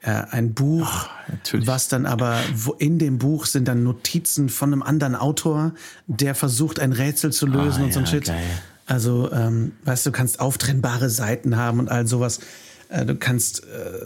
äh, 0.03 0.11
ein 0.31 0.53
Buch, 0.53 1.09
natürlich. 1.29 1.67
was 1.67 1.89
dann 1.89 2.07
aber 2.07 2.39
wo 2.55 2.73
in 2.73 2.99
dem 2.99 3.19
Buch 3.19 3.47
sind 3.47 3.69
dann 3.69 3.85
Notizen 3.85 4.49
von 4.49 4.73
einem 4.73 4.83
anderen 4.83 5.15
Autor, 5.15 5.73
der 6.09 6.35
versucht 6.35 6.79
ein 6.81 6.93
Rätsel 6.93 7.33
zu 7.33 7.47
lösen 7.47 7.83
Ah, 7.83 7.85
und 7.87 7.93
so 7.93 8.01
ein 8.01 8.05
ja, 8.07 8.11
Shit. 8.11 8.25
geil. 8.27 8.43
Also, 8.87 9.31
ähm, 9.33 9.73
weißt 9.85 10.05
du, 10.05 10.11
du 10.11 10.17
kannst 10.17 10.41
auftrennbare 10.41 11.09
Seiten 11.09 11.57
haben 11.57 11.79
und 11.79 11.89
all 11.89 12.07
sowas. 12.09 12.41
Äh, 12.89 13.07
du 13.07 13.15
kannst, 13.15 13.63
äh, 13.65 14.05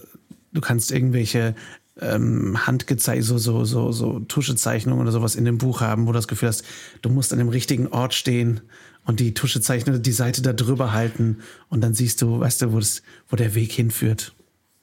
du 0.56 0.60
kannst 0.62 0.90
irgendwelche 0.90 1.54
ähm, 2.00 2.66
Handgezei 2.66 3.20
so, 3.20 3.38
so, 3.38 3.64
so, 3.64 3.92
so 3.92 4.20
Tuschezeichnungen 4.20 5.02
oder 5.02 5.12
sowas 5.12 5.34
in 5.34 5.44
dem 5.44 5.58
Buch 5.58 5.80
haben, 5.80 6.06
wo 6.06 6.12
du 6.12 6.18
das 6.18 6.28
Gefühl 6.28 6.48
hast, 6.48 6.64
du 7.02 7.10
musst 7.10 7.32
an 7.32 7.38
dem 7.38 7.48
richtigen 7.48 7.88
Ort 7.88 8.14
stehen 8.14 8.62
und 9.04 9.20
die 9.20 9.34
Tuschezeichnung, 9.34 10.02
die 10.02 10.12
Seite 10.12 10.42
da 10.42 10.52
drüber 10.52 10.92
halten 10.92 11.38
und 11.68 11.82
dann 11.82 11.94
siehst 11.94 12.22
du, 12.22 12.40
weißt 12.40 12.62
du, 12.62 12.72
wo, 12.72 12.78
das, 12.78 13.02
wo 13.28 13.36
der 13.36 13.54
Weg 13.54 13.72
hinführt. 13.72 14.34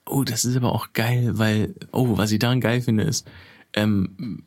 Oh, 0.05 0.23
das 0.23 0.45
ist 0.45 0.55
aber 0.55 0.73
auch 0.73 0.93
geil, 0.93 1.31
weil, 1.37 1.73
oh, 1.91 2.17
was 2.17 2.31
ich 2.31 2.39
daran 2.39 2.61
geil 2.61 2.81
finde, 2.81 3.03
ist, 3.03 3.27
ähm, 3.73 4.43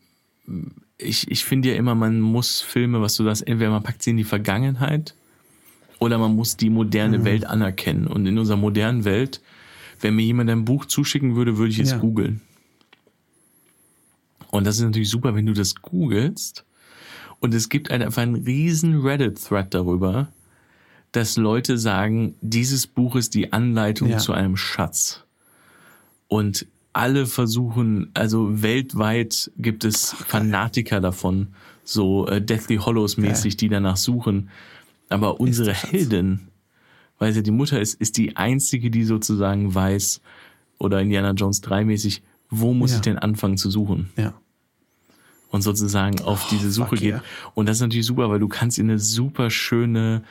ich, 0.99 1.31
ich 1.31 1.45
finde 1.45 1.71
ja 1.71 1.75
immer, 1.77 1.95
man 1.95 2.21
muss 2.21 2.63
Filme, 2.63 3.01
was 3.01 3.17
du 3.17 3.25
sagst, 3.25 3.47
entweder 3.47 3.71
man 3.71 3.83
packt 3.83 4.03
sie 4.03 4.11
in 4.11 4.17
die 4.17 4.25
Vergangenheit 4.25 5.15
oder 5.99 6.19
man 6.19 6.35
muss 6.35 6.57
die 6.57 6.71
moderne 6.71 7.25
Welt 7.25 7.47
anerkennen. 7.47 8.07
Und 8.07 8.27
in 8.27 8.39
unserer 8.39 8.57
modernen 8.57 9.05
Welt, 9.05 9.41
wenn 10.01 10.15
mir 10.17 10.23
jemand 10.25 10.51
ein 10.51 10.65
Buch 10.65 10.85
zuschicken 10.87 11.37
würde, 11.37 11.57
würde 11.59 11.71
ich 11.73 11.79
es 11.79 11.91
Ja. 11.93 11.99
googeln. 11.99 12.41
Und 14.51 14.67
das 14.67 14.77
ist 14.77 14.83
natürlich 14.83 15.11
super, 15.11 15.35
wenn 15.35 15.47
du 15.47 15.53
das 15.53 15.75
googelst. 15.77 16.65
Und 17.41 17.53
es 17.55 17.69
gibt 17.69 17.91
einfach 17.91 18.23
einen 18.23 18.37
riesen 18.37 19.01
Reddit-Thread 19.03 19.75
darüber, 19.75 20.29
dass 21.13 21.37
Leute 21.37 21.79
sagen, 21.79 22.35
dieses 22.41 22.87
Buch 22.87 23.17
ist 23.17 23.35
die 23.35 23.53
Anleitung 23.53 24.09
Ja. 24.11 24.19
zu 24.19 24.33
einem 24.33 24.57
Schatz. 24.57 25.23
Und 26.29 26.67
alle 26.93 27.27
versuchen, 27.27 28.11
also 28.15 28.63
weltweit 28.63 29.51
gibt 29.59 29.85
es 29.85 30.13
Fanatiker 30.13 31.01
davon, 31.01 31.49
so 31.85 32.27
äh, 32.27 32.41
Deathly 32.41 32.77
Hollows 32.79 33.17
mäßig, 33.19 33.57
die 33.59 33.69
danach 33.69 33.97
suchen. 33.99 34.49
Aber 35.09 35.39
unsere. 35.41 35.73
Heldin, 35.75 36.49
weil 37.19 37.33
sie 37.33 37.43
die 37.43 37.51
Mutter 37.51 37.81
ist, 37.81 37.95
ist 37.95 38.17
die 38.17 38.37
einzige, 38.37 38.91
die 38.91 39.05
sozusagen 39.05 39.75
weiß, 39.75 40.21
oder 40.79 41.01
Indiana 41.01 41.31
Jones 41.33 41.61
3 41.63 41.85
mäßig, 41.85 42.23
wo 42.51 42.75
muss 42.75 42.91
Ja. 42.91 42.97
ich 42.97 43.03
denn 43.03 43.19
anfangen 43.19 43.57
zu 43.57 43.71
suchen? 43.71 44.11
Ja. 44.17 44.35
und 45.51 45.63
sozusagen 45.63 46.21
auf 46.23 46.49
diese 46.51 46.71
Suche 46.71 46.97
geht. 46.97 47.09
yeah. 47.15 47.23
Und 47.55 47.67
das 47.69 47.77
ist 47.79 47.81
natürlich 47.81 48.05
super, 48.05 48.29
weil 48.29 48.41
du 48.41 48.49
kannst 48.49 48.79
in 48.79 48.91
eine 48.91 48.99
super 48.99 49.49
schöne 49.49 50.23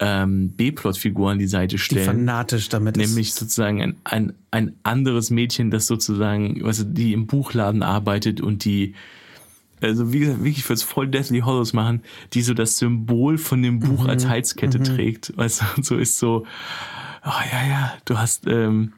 ähm, 0.00 0.48
B-Plot-Figur 0.56 1.30
an 1.30 1.38
die 1.38 1.46
Seite 1.46 1.76
Die 1.76 1.78
stellen. 1.78 2.04
fanatisch 2.06 2.70
damit 2.70 2.96
Nämlich 2.96 3.28
ist. 3.28 3.36
sozusagen 3.36 3.80
ein, 3.82 3.96
ein, 4.02 4.32
ein 4.50 4.72
anderes 4.82 5.30
Mädchen, 5.30 5.70
das 5.70 5.86
sozusagen, 5.86 6.58
was 6.64 6.84
die 6.88 7.12
im 7.12 7.26
Buchladen 7.28 7.82
arbeitet 7.84 8.40
und 8.40 8.64
die, 8.64 8.94
also 9.84 10.12
wie 10.12 10.20
gesagt, 10.20 10.38
wirklich 10.44 10.64
fürs 10.64 10.82
voll 10.82 11.08
Deathly 11.08 11.40
Hollows 11.40 11.72
machen, 11.72 12.02
die 12.32 12.42
so 12.42 12.54
das 12.54 12.78
Symbol 12.78 13.38
von 13.38 13.62
dem 13.62 13.80
Buch 13.80 14.04
Mhm. 14.04 14.10
als 14.10 14.26
Halskette 14.28 14.82
trägt. 14.82 15.32
Weißt 15.36 15.60
du, 15.60 15.64
und 15.76 15.84
so 15.86 15.96
ist 15.96 16.18
so, 16.18 16.46
oh 17.24 17.30
ja, 17.52 17.66
ja, 17.68 17.94
du 18.04 18.18
hast, 18.18 18.46
ähm, 18.46 18.92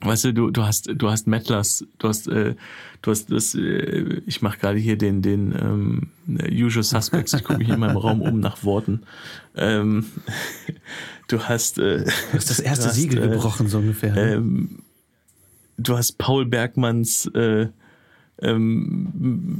weißt 0.00 0.24
du, 0.26 0.34
du, 0.34 0.50
du 0.50 0.62
hast, 0.64 0.90
du 0.94 1.10
hast 1.10 1.26
Mettlers, 1.26 1.84
du 1.98 2.08
hast, 2.08 2.26
äh, 2.28 2.54
du 3.02 3.10
hast 3.10 3.30
das, 3.30 3.54
äh, 3.54 4.20
ich 4.26 4.42
mache 4.42 4.58
gerade 4.58 4.78
hier 4.78 4.96
den, 4.98 5.22
den 5.22 5.52
ähm, 5.52 6.08
Usual 6.50 6.82
Suspects, 6.82 7.32
ich 7.34 7.44
gucke 7.44 7.64
hier 7.64 7.74
in 7.74 7.80
meinem 7.80 7.96
Raum 7.96 8.20
um 8.20 8.40
nach 8.40 8.64
Worten. 8.64 9.02
Ähm, 9.56 10.06
du 11.28 11.40
hast, 11.44 11.78
äh, 11.78 12.04
Du 12.04 12.36
hast 12.36 12.50
das 12.50 12.58
erste 12.60 12.86
hast, 12.86 12.94
Siegel 12.96 13.22
äh, 13.22 13.28
gebrochen, 13.28 13.68
so 13.68 13.78
ungefähr. 13.78 14.12
ne? 14.12 14.32
ähm, 14.34 14.78
du 15.78 15.96
hast 15.96 16.18
Paul 16.18 16.46
Bergmanns 16.46 17.26
äh, 17.34 17.68
ähm, 18.40 19.52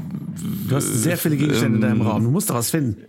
du 0.68 0.74
hast 0.74 0.86
sehr 0.86 1.16
viele 1.16 1.36
Gegenstände 1.36 1.76
in 1.76 1.82
deinem 1.82 2.00
ähm, 2.00 2.06
Raum. 2.06 2.24
Du 2.24 2.30
musst 2.30 2.50
doch 2.50 2.54
was 2.54 2.70
finden. 2.70 3.02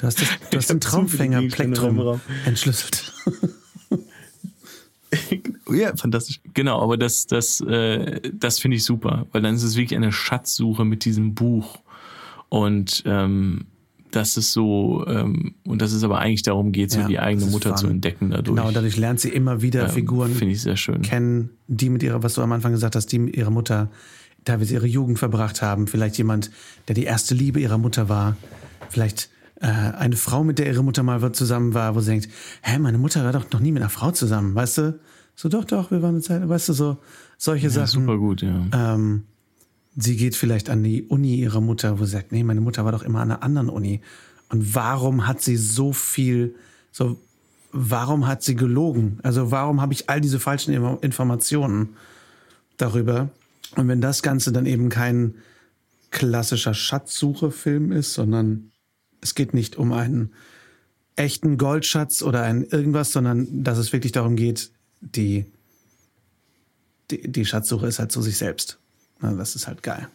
Du 0.00 0.06
hast, 0.06 0.20
das, 0.20 0.28
du 0.50 0.56
hast 0.56 0.70
den 0.70 0.80
Traumfänger-Plektrum 0.80 2.00
Raum. 2.00 2.20
entschlüsselt. 2.46 3.12
ja, 5.70 5.94
fantastisch. 5.94 6.40
Genau, 6.54 6.80
aber 6.80 6.96
das, 6.96 7.26
das, 7.26 7.60
äh, 7.60 8.20
das 8.32 8.60
finde 8.60 8.78
ich 8.78 8.84
super, 8.84 9.26
weil 9.32 9.42
dann 9.42 9.54
ist 9.54 9.62
es 9.62 9.76
wirklich 9.76 9.96
eine 9.96 10.10
Schatzsuche 10.10 10.86
mit 10.86 11.04
diesem 11.04 11.34
Buch. 11.34 11.80
Und 12.48 13.02
ähm, 13.04 13.66
das 14.12 14.36
ist 14.36 14.52
so, 14.52 15.04
ähm, 15.06 15.54
und 15.64 15.80
dass 15.82 15.92
es 15.92 16.02
aber 16.04 16.18
eigentlich 16.18 16.42
darum 16.42 16.72
geht, 16.72 16.90
so 16.90 17.00
Ja, 17.00 17.06
die 17.08 17.18
eigene 17.18 17.46
Mutter 17.46 17.76
zu 17.76 17.86
entdecken 17.86 18.30
dadurch. 18.30 18.56
Genau, 18.56 18.70
dadurch 18.70 18.96
lernt 18.96 19.20
sie 19.20 19.28
immer 19.30 19.62
wieder 19.62 19.84
Ähm, 19.84 19.90
Figuren 19.90 20.34
kennen, 21.02 21.50
die 21.68 21.90
mit 21.90 22.02
ihrer, 22.02 22.22
was 22.22 22.34
du 22.34 22.42
am 22.42 22.52
Anfang 22.52 22.72
gesagt 22.72 22.96
hast, 22.96 23.06
die 23.12 23.18
mit 23.18 23.36
ihrer 23.36 23.50
Mutter 23.50 23.90
teilweise 24.44 24.74
ihre 24.74 24.86
Jugend 24.86 25.18
verbracht 25.18 25.62
haben. 25.62 25.86
Vielleicht 25.86 26.16
jemand, 26.18 26.50
der 26.88 26.94
die 26.94 27.04
erste 27.04 27.34
Liebe 27.34 27.60
ihrer 27.60 27.78
Mutter 27.78 28.08
war. 28.08 28.36
Vielleicht 28.88 29.30
äh, 29.60 29.66
eine 29.66 30.16
Frau, 30.16 30.42
mit 30.44 30.58
der 30.58 30.66
ihre 30.66 30.82
Mutter 30.82 31.02
mal 31.02 31.32
zusammen 31.32 31.74
war, 31.74 31.94
wo 31.94 32.00
sie 32.00 32.10
denkt, 32.12 32.28
hä, 32.62 32.78
meine 32.78 32.98
Mutter 32.98 33.22
war 33.24 33.32
doch 33.32 33.50
noch 33.52 33.60
nie 33.60 33.72
mit 33.72 33.82
einer 33.82 33.90
Frau 33.90 34.10
zusammen, 34.10 34.54
weißt 34.54 34.78
du? 34.78 34.98
So, 35.36 35.48
doch, 35.48 35.64
doch, 35.64 35.90
wir 35.90 36.02
waren 36.02 36.14
eine 36.16 36.20
Zeit, 36.22 36.46
weißt 36.48 36.70
du, 36.70 36.72
so 36.72 36.98
solche 37.38 37.66
Ja, 37.66 37.70
Sachen. 37.86 38.00
super 38.02 38.18
gut, 38.18 38.42
ja. 38.42 38.62
Ähm, 38.72 39.24
sie 40.02 40.16
geht 40.16 40.36
vielleicht 40.36 40.70
an 40.70 40.82
die 40.82 41.02
Uni 41.02 41.36
ihrer 41.36 41.60
Mutter, 41.60 41.98
wo 41.98 42.04
sie 42.04 42.12
sagt, 42.12 42.32
nee, 42.32 42.44
meine 42.44 42.60
Mutter 42.60 42.84
war 42.84 42.92
doch 42.92 43.02
immer 43.02 43.20
an 43.20 43.30
einer 43.30 43.42
anderen 43.42 43.68
Uni. 43.68 44.00
Und 44.48 44.74
warum 44.74 45.26
hat 45.26 45.40
sie 45.40 45.56
so 45.56 45.92
viel, 45.92 46.56
so, 46.90 47.20
warum 47.72 48.26
hat 48.26 48.42
sie 48.42 48.56
gelogen? 48.56 49.20
Also 49.22 49.50
warum 49.50 49.80
habe 49.80 49.92
ich 49.92 50.10
all 50.10 50.20
diese 50.20 50.40
falschen 50.40 50.74
Inf- 50.74 51.02
Informationen 51.02 51.90
darüber? 52.76 53.30
Und 53.76 53.86
wenn 53.86 54.00
das 54.00 54.22
Ganze 54.22 54.50
dann 54.50 54.66
eben 54.66 54.88
kein 54.88 55.34
klassischer 56.10 56.74
Schatzsuche-Film 56.74 57.92
ist, 57.92 58.14
sondern 58.14 58.72
es 59.20 59.36
geht 59.36 59.54
nicht 59.54 59.76
um 59.76 59.92
einen 59.92 60.32
echten 61.14 61.56
Goldschatz 61.56 62.22
oder 62.22 62.42
ein 62.42 62.64
irgendwas, 62.64 63.12
sondern 63.12 63.62
dass 63.62 63.78
es 63.78 63.92
wirklich 63.92 64.10
darum 64.10 64.34
geht, 64.34 64.72
die, 65.00 65.46
die, 67.12 67.30
die 67.30 67.44
Schatzsuche 67.44 67.86
ist 67.86 68.00
halt 68.00 68.10
zu 68.10 68.22
sich 68.22 68.36
selbst. 68.36 68.79
Na, 69.20 69.32
das 69.34 69.54
ist 69.56 69.66
halt 69.66 69.82
geil. 69.82 70.08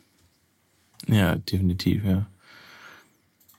Ja, 1.08 1.36
definitiv, 1.36 2.04
ja. 2.04 2.26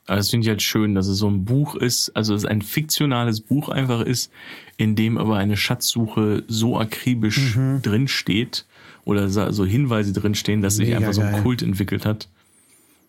Aber 0.07 0.17
das 0.19 0.31
finde 0.31 0.45
ich 0.45 0.49
halt 0.49 0.63
schön, 0.63 0.95
dass 0.95 1.09
es 1.09 1.19
so 1.19 1.29
ein 1.29 1.45
Buch 1.45 1.75
ist, 1.75 2.11
also 2.15 2.33
dass 2.33 2.45
es 2.45 2.49
ein 2.49 2.63
fiktionales 2.63 3.41
Buch 3.41 3.69
einfach 3.69 4.03
ist, 4.03 4.31
in 4.77 4.95
dem 4.95 5.19
aber 5.19 5.37
eine 5.37 5.57
Schatzsuche 5.57 6.45
so 6.47 6.79
akribisch 6.79 7.57
Mhm. 7.57 7.83
drinsteht 7.83 8.67
oder 9.05 9.29
so 9.29 9.65
Hinweise 9.65 10.13
drinstehen, 10.13 10.63
dass 10.63 10.77
sich 10.77 10.95
einfach 10.95 11.13
so 11.13 11.23
ein 11.23 11.33
geil. 11.33 11.43
Kult 11.43 11.63
entwickelt 11.63 12.07
hat. 12.07 12.29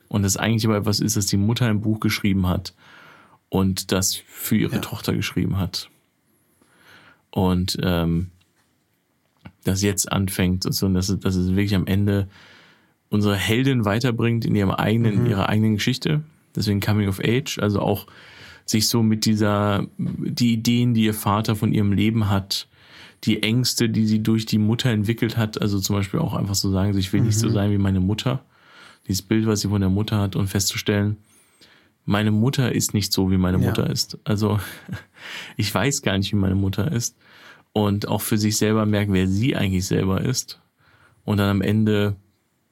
Und 0.09 0.23
das 0.23 0.37
eigentlich 0.37 0.65
aber 0.65 0.77
etwas 0.77 0.99
ist, 0.99 1.17
das 1.17 1.25
die 1.27 1.37
Mutter 1.37 1.67
ein 1.67 1.81
Buch 1.81 1.99
geschrieben 1.99 2.47
hat 2.47 2.73
und 3.49 3.91
das 3.91 4.15
für 4.15 4.55
ihre 4.55 4.75
Ja. 4.75 4.81
Tochter 4.81 5.13
geschrieben 5.13 5.57
hat. 5.59 5.89
Und 7.31 7.77
ähm, 7.83 8.31
das 9.67 9.81
jetzt 9.81 10.11
anfängt, 10.11 10.63
so, 10.73 10.87
dass, 10.89 11.09
es, 11.09 11.19
dass 11.19 11.35
es 11.35 11.49
wirklich 11.49 11.75
am 11.75 11.87
Ende 11.87 12.27
unsere 13.09 13.35
Heldin 13.35 13.85
weiterbringt 13.85 14.45
in 14.45 14.55
ihrem 14.55 14.71
eigenen, 14.71 15.27
ihrer 15.27 15.49
eigenen 15.49 15.75
Geschichte. 15.75 16.21
Deswegen 16.55 16.79
Coming 16.79 17.07
of 17.07 17.19
Age, 17.23 17.59
also 17.59 17.79
auch 17.81 18.07
sich 18.65 18.89
so 18.89 19.01
mit 19.03 19.25
dieser, 19.25 19.85
die 19.97 20.53
Ideen, 20.53 20.93
die 20.93 21.03
ihr 21.05 21.13
Vater 21.13 21.55
von 21.55 21.73
ihrem 21.73 21.93
Leben 21.93 22.29
hat, 22.29 22.67
die 23.23 23.41
Ängste, 23.43 23.89
die 23.89 24.05
sie 24.05 24.21
durch 24.21 24.45
die 24.45 24.57
Mutter 24.57 24.89
entwickelt 24.89 25.37
hat, 25.37 25.61
also 25.61 25.79
zum 25.79 25.95
Beispiel 25.95 26.19
auch 26.19 26.33
einfach 26.33 26.55
so 26.55 26.69
sagen, 26.71 26.97
ich 26.97 27.11
will 27.13 27.21
nicht 27.21 27.39
so 27.39 27.49
sein 27.49 27.71
wie 27.71 27.77
meine 27.77 27.99
Mutter. 27.99 28.43
Dieses 29.07 29.21
Bild, 29.21 29.47
was 29.47 29.61
sie 29.61 29.69
von 29.69 29.81
der 29.81 29.89
Mutter 29.89 30.17
hat 30.19 30.35
und 30.35 30.47
festzustellen, 30.47 31.17
meine 32.05 32.31
Mutter 32.31 32.73
ist 32.73 32.93
nicht 32.93 33.11
so, 33.13 33.31
wie 33.31 33.37
meine 33.37 33.59
Ja. 33.59 33.69
Mutter 33.69 33.89
ist. 33.89 34.17
Also 34.23 34.59
ich 35.57 35.73
weiß 35.73 36.01
gar 36.01 36.17
nicht, 36.17 36.31
wie 36.31 36.37
meine 36.37 36.55
Mutter 36.55 36.91
ist. 36.91 37.15
Und 37.85 38.07
auch 38.07 38.21
für 38.21 38.37
sich 38.37 38.57
selber 38.57 38.85
merken, 38.85 39.13
wer 39.13 39.27
sie 39.27 39.55
eigentlich 39.55 39.85
selber 39.85 40.21
ist. 40.21 40.59
Und 41.25 41.37
dann 41.37 41.49
am 41.49 41.61
Ende 41.61 42.15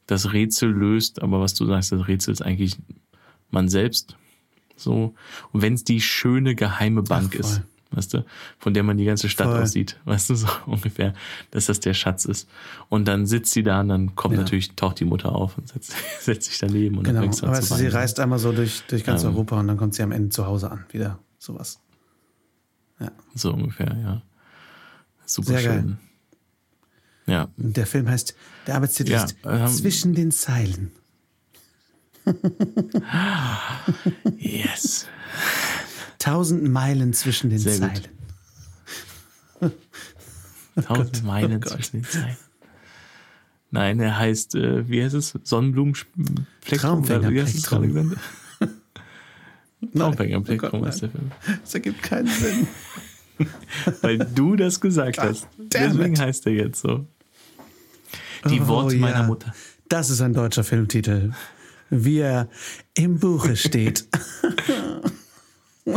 das 0.08 0.34
Rätsel 0.34 0.70
löst, 0.72 1.22
aber 1.22 1.40
was 1.42 1.54
du 1.54 1.66
sagst, 1.66 1.92
das 1.92 2.08
Rätsel 2.08 2.32
ist 2.32 2.42
eigentlich 2.42 2.78
man 3.52 3.70
selbst. 3.70 4.18
So. 4.76 5.14
Und 5.52 5.62
wenn 5.62 5.74
es 5.76 5.84
die 5.84 6.02
schöne 6.02 6.56
geheime 6.56 7.04
Bank 7.04 7.34
Ach, 7.36 7.40
ist, 7.40 7.62
weißt 7.92 8.14
du, 8.16 8.26
von 8.58 8.74
der 8.74 8.84
man 8.84 8.98
die 8.98 9.06
ganze 9.06 9.30
Stadt 9.30 9.48
Voll. 9.48 9.62
aussieht, 9.62 10.00
weißt 10.06 10.30
du, 10.32 10.36
so 10.36 10.48
ungefähr, 10.66 11.14
dass 11.52 11.68
das 11.68 11.80
der 11.80 11.94
Schatz 11.94 12.26
ist. 12.26 12.50
Und 12.90 13.08
dann 13.08 13.26
sitzt 13.26 13.52
sie 13.54 13.64
da 13.64 13.82
und 13.82 13.90
dann 13.90 14.16
kommt 14.16 14.34
Ja. 14.36 14.42
natürlich, 14.42 14.72
taucht 14.76 15.00
die 15.00 15.06
Mutter 15.06 15.34
auf 15.36 15.58
und 15.58 15.68
setzt, 15.68 15.94
setzt 16.20 16.50
sich 16.50 16.58
daneben 16.58 16.98
und 16.98 17.04
Genau. 17.04 17.16
dann 17.22 17.24
fängst 17.26 17.42
du 17.42 17.46
an 17.46 17.50
Aber 17.54 17.62
zu 17.62 17.70
weißt 17.72 17.80
du, 17.80 17.84
sie 17.84 17.88
reist 17.96 18.20
einmal 18.20 18.40
so 18.40 18.52
durch, 18.52 18.82
durch 18.88 19.04
ganz 19.04 19.24
Ähm. 19.24 19.30
Europa 19.32 19.60
und 19.60 19.68
dann 19.68 19.78
kommt 19.78 19.94
sie 19.94 20.02
am 20.04 20.12
Ende 20.12 20.30
zu 20.30 20.46
Hause 20.48 20.72
an. 20.72 20.86
Wieder 20.92 21.20
sowas. 21.38 21.80
So 23.36 23.54
ungefähr, 23.54 23.96
ja. 24.02 24.22
Super 25.26 25.48
Sehr 25.60 25.64
geil. 25.64 25.82
schön. 25.82 25.98
Ja, 27.28 27.50
Und 27.58 27.76
der 27.76 27.88
Film 27.88 28.08
heißt, 28.08 28.36
der 28.68 28.76
Arbeitstitel 28.76 29.12
Ja, 29.14 29.24
ist 29.24 29.36
ähm, 29.46 29.68
Zwischen 29.68 30.14
den 30.14 30.32
Zeilen. 30.32 30.92
yes. 34.38 35.08
Tausend 36.20 36.64
Meilen 36.70 37.14
zwischen 37.14 37.50
den 37.50 37.60
Sehr. 37.60 37.78
Zeilen. 37.80 38.04
Tausend 40.86 41.24
Meilen 41.24 41.62
Gott. 41.62 41.74
zwischen 41.74 41.98
den 42.02 42.06
Zeilen. 42.06 42.38
Nein, 43.72 44.00
er 44.00 44.18
heißt, 44.18 44.56
äh, 44.56 44.88
wie 44.90 45.04
heißt 45.04 45.16
es? 45.16 45.34
Sonnenblumenplektrum? 45.44 46.46
Traumfängerplektrum. 47.06 47.82
Genannt? 47.94 48.18
Traumfängerplektrum 49.96 50.80
Oh 50.82 50.84
Gott, 50.84 50.90
ist 50.94 51.02
der 51.02 51.10
Film. 51.10 51.32
Das 51.62 51.74
ergibt 51.74 52.02
keinen 52.04 52.28
Sinn. 52.28 52.68
Weil 54.02 54.18
du 54.20 54.56
das 54.56 54.80
gesagt 54.80 55.18
hast. 55.20 55.48
damn 55.58 55.98
Deswegen 55.98 56.20
heißt 56.20 56.46
er 56.48 56.54
jetzt 56.54 56.82
so. 56.82 57.06
Die 58.50 58.62
Oh, 58.62 58.68
Worte 58.68 58.96
meiner 58.98 59.22
ja. 59.22 59.24
Mutter. 59.24 59.54
Das 59.90 60.10
ist 60.10 60.22
ein 60.22 60.34
deutscher 60.34 60.64
Filmtitel. 60.64 61.32
Wie 61.90 62.20
er 62.20 62.50
im 62.94 63.20
Buche 63.20 63.56
steht. 63.66 64.08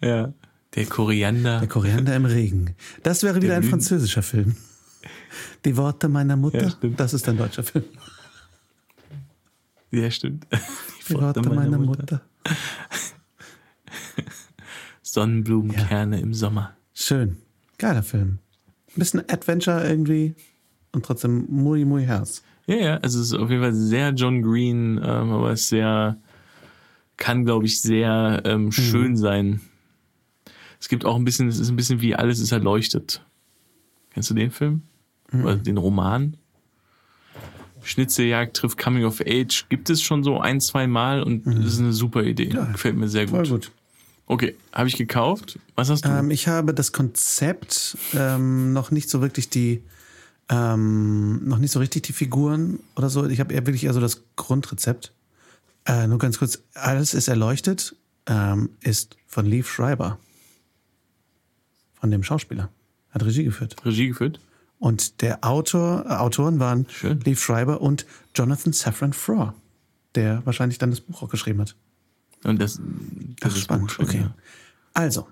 Ja. 0.00 0.32
Der 0.74 0.86
Koriander. 0.86 1.58
Der 1.58 1.68
Koriander 1.68 2.14
im 2.14 2.24
Regen. 2.24 2.74
Das 3.02 3.22
wäre 3.22 3.36
wieder 3.36 3.48
Der 3.48 3.56
ein 3.58 3.62
französischer 3.64 4.22
Film. 4.22 4.54
Die 5.64 5.76
Worte 5.76 6.08
meiner 6.08 6.36
Mutter. 6.36 6.68
Ja, 6.82 6.88
das 6.96 7.14
ist 7.14 7.28
ein 7.28 7.36
deutscher 7.36 7.64
Film. 7.64 7.84
Ja, 9.90 10.10
stimmt. 10.10 10.46
Die 11.08 11.14
Worte 11.14 11.42
meiner 11.42 11.78
Mutter. 11.78 12.20
Sonnenblumenkerne 15.12 16.20
im 16.20 16.34
Sommer. 16.34 16.76
Schön. 16.94 17.36
Geiler 17.78 18.02
Film. 18.02 18.38
Ein 18.88 18.98
bisschen 18.98 19.20
Adventure 19.28 19.86
irgendwie 19.88 20.34
und 20.92 21.04
trotzdem 21.04 21.46
muy, 21.48 21.84
muy 21.84 22.04
Herz. 22.04 22.42
Ja, 22.66 22.76
ja, 22.76 22.96
also 22.98 23.20
es 23.20 23.28
ist 23.28 23.34
auf 23.34 23.48
jeden 23.50 23.62
Fall 23.62 23.74
sehr 23.74 24.10
John 24.10 24.42
Green, 24.42 24.98
ähm, 24.98 25.30
aber 25.32 25.52
es 25.52 25.68
sehr, 25.68 26.18
kann, 27.16 27.44
glaube 27.44 27.66
ich, 27.66 27.80
sehr 27.80 28.42
Mhm. 28.44 28.50
ähm, 28.50 28.72
schön 28.72 29.16
sein. 29.16 29.60
Es 30.80 30.88
gibt 30.88 31.04
auch 31.04 31.16
ein 31.16 31.24
bisschen, 31.24 31.48
es 31.48 31.58
ist 31.58 31.70
ein 31.70 31.76
bisschen 31.76 32.00
wie 32.00 32.14
alles 32.14 32.38
ist 32.40 32.52
erleuchtet. 32.52 33.24
Kennst 34.10 34.30
du 34.30 34.34
den 34.34 34.50
Film? 34.50 34.82
Mhm. 35.32 35.44
Oder 35.44 35.56
den 35.56 35.76
Roman? 35.78 36.36
Schnitzeljagd 37.82 38.56
trifft 38.56 38.76
Coming 38.78 39.04
of 39.04 39.20
Age 39.20 39.66
gibt 39.68 39.88
es 39.88 40.02
schon 40.02 40.22
so 40.24 40.40
ein, 40.40 40.60
zwei 40.60 40.86
Mal 40.86 41.22
und 41.22 41.46
das 41.46 41.74
ist 41.74 41.78
eine 41.80 41.92
super 41.92 42.22
Idee. 42.24 42.48
Mhm. 42.48 42.54
Ja, 42.56 42.64
Gefällt 42.72 42.96
mir 42.96 43.08
sehr 43.08 43.28
Voll 43.28 43.46
gut. 43.48 43.70
Okay, 44.30 44.56
habe 44.74 44.88
ich 44.88 44.96
gekauft. 44.96 45.58
Was 45.74 45.88
hast 45.88 46.04
du? 46.04 46.10
Ähm, 46.10 46.30
ich 46.30 46.48
habe 46.48 46.74
das 46.74 46.92
Konzept 46.92 47.96
ähm, 48.12 48.74
noch 48.74 48.90
nicht 48.90 49.08
so 49.08 49.22
wirklich 49.22 49.48
die, 49.48 49.82
ähm, 50.50 51.48
noch 51.48 51.56
nicht 51.56 51.72
so 51.72 51.78
richtig 51.78 52.02
die 52.02 52.12
Figuren 52.12 52.80
oder 52.94 53.08
so. 53.08 53.26
Ich 53.26 53.40
habe 53.40 53.54
eher 53.54 53.66
wirklich 53.66 53.84
eher 53.84 53.94
so 53.94 54.00
das 54.00 54.22
Grundrezept. 54.36 55.14
Äh, 55.86 56.06
nur 56.08 56.18
ganz 56.18 56.38
kurz, 56.38 56.62
alles 56.74 57.14
ist 57.14 57.28
erleuchtet, 57.28 57.96
ähm, 58.26 58.68
ist 58.82 59.16
von 59.26 59.46
Leaf 59.46 59.70
Schreiber. 59.70 60.18
Von 61.94 62.10
dem 62.10 62.22
Schauspieler. 62.22 62.68
Hat 63.08 63.24
Regie 63.24 63.44
geführt. 63.44 63.76
Regie 63.82 64.08
geführt? 64.08 64.40
Und 64.78 65.22
der 65.22 65.42
Autor, 65.42 66.04
äh, 66.06 66.12
Autoren 66.16 66.60
waren 66.60 66.86
Schön. 66.90 67.18
Leaf 67.20 67.42
Schreiber 67.42 67.80
und 67.80 68.04
Jonathan 68.34 68.74
Safran 68.74 69.14
Foer, 69.14 69.54
der 70.14 70.44
wahrscheinlich 70.44 70.76
dann 70.76 70.90
das 70.90 71.00
Buch 71.00 71.22
auch 71.22 71.30
geschrieben 71.30 71.62
hat. 71.62 71.76
Und 72.44 72.60
das, 72.60 72.80
das 73.40 73.52
Ach, 73.52 73.56
ist 73.56 73.62
spannend. 73.62 73.96
gut, 73.96 74.08
okay. 74.08 74.20
ja. 74.20 74.34
Also. 74.94 75.26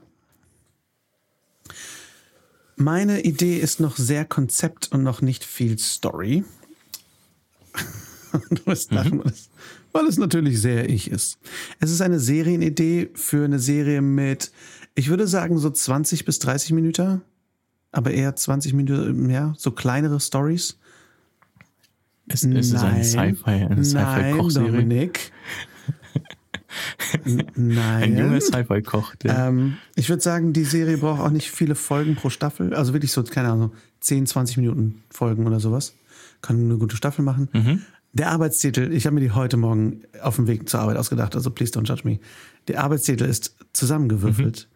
Meine 2.77 3.23
Idee 3.23 3.59
ist 3.59 3.81
noch 3.81 3.97
sehr 3.97 4.25
Konzept 4.25 4.93
und 4.93 5.03
noch 5.03 5.23
nicht 5.23 5.45
viel 5.45 5.79
Story. 5.79 6.45
du 8.51 8.67
wirst 8.67 8.93
lachen, 8.93 9.21
weil, 9.25 9.33
es, 9.33 9.49
weil 9.93 10.07
es 10.07 10.19
natürlich 10.19 10.61
sehr 10.61 10.89
ich 10.89 11.11
ist. 11.11 11.39
Es 11.81 11.91
ist 11.91 12.03
eine 12.03 12.21
Serienidee 12.21 13.11
für 13.15 13.45
eine 13.45 13.59
Serie 13.59 14.03
mit, 14.03 14.53
ich 14.95 15.09
würde 15.09 15.27
sagen, 15.27 15.59
so 15.59 15.71
20 15.71 16.25
bis 16.27 16.39
30 16.39 16.73
Minuten, 16.73 17.23
aber 17.93 18.11
eher 18.11 18.37
20 18.37 18.75
Minuten, 18.75 19.31
ja, 19.31 19.55
so 19.57 19.71
kleinere 19.71 20.21
Stories. 20.21 20.79
Es, 22.29 22.43
es 22.43 22.73
ist 22.73 22.83
eine 22.83 23.05
Sci-Fi, 23.05 23.51
eine 23.51 23.85
Sci-Fi-Kochserie. 23.85 24.73
Dominik. 24.73 25.33
Nein. 27.55 28.03
Ein 28.03 28.19
junger 28.19 28.41
Sci-Fi-Koch. 28.41 29.15
Ähm, 29.25 29.77
ich 29.95 30.09
würde 30.09 30.23
sagen, 30.23 30.53
die 30.53 30.65
Serie 30.65 30.99
braucht 30.99 31.21
auch 31.21 31.31
nicht 31.31 31.51
viele 31.51 31.75
Folgen 31.75 32.17
pro 32.17 32.31
Staffel. 32.31 32.75
Also 32.75 32.93
wirklich 32.93 33.13
so, 33.13 33.23
keine 33.23 33.51
Ahnung, 33.51 33.73
10, 34.01 34.27
20 34.27 34.59
Minuten 34.59 35.03
Folgen 35.11 35.47
oder 35.47 35.61
sowas. 35.61 35.95
Kann 36.43 36.59
eine 36.61 36.79
gute 36.79 36.97
Staffel 36.97 37.25
machen. 37.25 37.49
Der 38.13 38.31
Arbeitstitel, 38.31 38.93
ich 38.93 39.07
habe 39.07 39.15
mir 39.15 39.21
die 39.21 39.33
heute 39.33 39.57
Morgen 39.59 40.03
auf 40.23 40.37
dem 40.37 40.47
Weg 40.47 40.69
zur 40.69 40.81
Arbeit 40.81 40.97
ausgedacht, 40.97 41.35
also 41.35 41.51
please 41.51 41.73
don't 41.73 41.87
judge 41.87 42.03
me. 42.05 42.19
Der 42.69 42.83
Arbeitstitel 42.83 43.25
ist 43.25 43.57
zusammengewürfelt. 43.75 44.69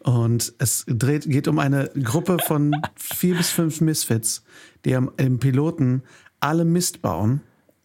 Und 0.00 0.52
es 0.58 0.84
dreht, 0.88 1.28
geht 1.28 1.48
um 1.48 1.58
eine 1.58 1.90
Gruppe 2.02 2.38
von 2.44 2.74
vier 2.96 3.36
bis 3.36 3.50
fünf 3.50 3.80
Misfits, 3.80 4.42
die 4.84 4.94
am, 4.94 5.10
im 5.16 5.38
Piloten 5.38 6.02
alle 6.40 6.64
Mist 6.64 7.02
bauen, 7.02 7.40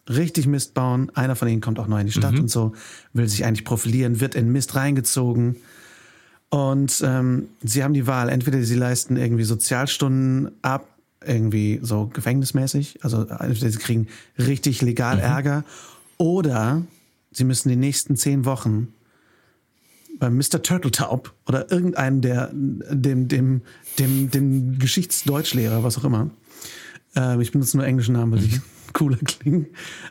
richtig 0.08 0.46
Mist 0.46 0.74
bauen. 0.74 1.10
Einer 1.14 1.36
von 1.36 1.48
ihnen 1.48 1.60
kommt 1.60 1.78
auch 1.78 1.86
neu 1.86 2.00
in 2.00 2.06
die 2.06 2.12
Stadt 2.12 2.38
und 2.38 2.50
so, 2.50 2.72
will 3.12 3.28
sich 3.28 3.44
eigentlich 3.44 3.64
profilieren, 3.64 4.20
wird 4.20 4.34
in 4.34 4.52
Mist 4.52 4.74
reingezogen. 4.74 5.56
Und 6.50 7.02
ähm, 7.04 7.48
sie 7.62 7.82
haben 7.82 7.94
die 7.94 8.06
Wahl, 8.06 8.28
entweder 8.28 8.62
sie 8.62 8.76
leisten 8.76 9.16
irgendwie 9.16 9.44
Sozialstunden 9.44 10.52
ab, 10.62 10.88
irgendwie 11.24 11.80
so 11.82 12.06
gefängnismäßig, 12.06 13.02
also 13.02 13.22
entweder 13.22 13.70
sie 13.70 13.78
kriegen 13.78 14.08
richtig 14.38 14.82
legal 14.82 15.18
Ärger, 15.18 15.64
oder 16.18 16.82
sie 17.32 17.44
müssen 17.44 17.70
die 17.70 17.76
nächsten 17.76 18.16
zehn 18.16 18.44
Wochen 18.44 18.88
beim 20.18 20.36
Mr. 20.36 20.62
Turtletaub 20.62 21.32
oder 21.46 21.72
irgendeinem 21.72 22.20
der, 22.20 22.50
dem, 22.52 23.26
dem, 23.26 23.62
dem, 23.98 24.30
dem 24.30 24.78
Geschichtsdeutschlehrer, 24.78 25.82
was 25.82 25.98
auch 25.98 26.04
immer, 26.04 26.30
ähm, 27.16 27.40
ich 27.40 27.52
benutze 27.52 27.76
nur 27.76 27.86
englischen 27.86 28.14
Namen, 28.14 28.32
weil 28.32 28.40
sie 28.40 28.60
cooler 28.94 29.18
klingen, 29.18 29.66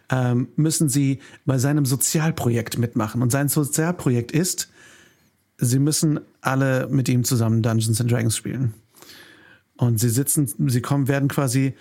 ähm, 0.10 0.50
müssen 0.56 0.89
sie 0.89 1.19
bei 1.46 1.58
seinem 1.58 1.86
Sozialprojekt 1.86 2.78
mitmachen. 2.78 3.22
Und 3.22 3.32
sein 3.32 3.50
Sozialprojekt 3.50 4.32
ist, 4.32 4.69
sie 5.58 5.80
müssen 5.80 6.19
alle 6.41 6.88
mit 6.89 7.10
ihm 7.10 7.24
zusammen 7.24 7.63
Dungeons 7.63 8.00
and 8.00 8.12
Dragons 8.12 8.38
spielen. 8.38 8.74
Und 9.78 10.00
sie 10.00 10.10
sitzen, 10.10 10.48
sie 10.69 10.82
kommen, 10.82 11.08
werden 11.08 11.30
quasi 11.30 11.74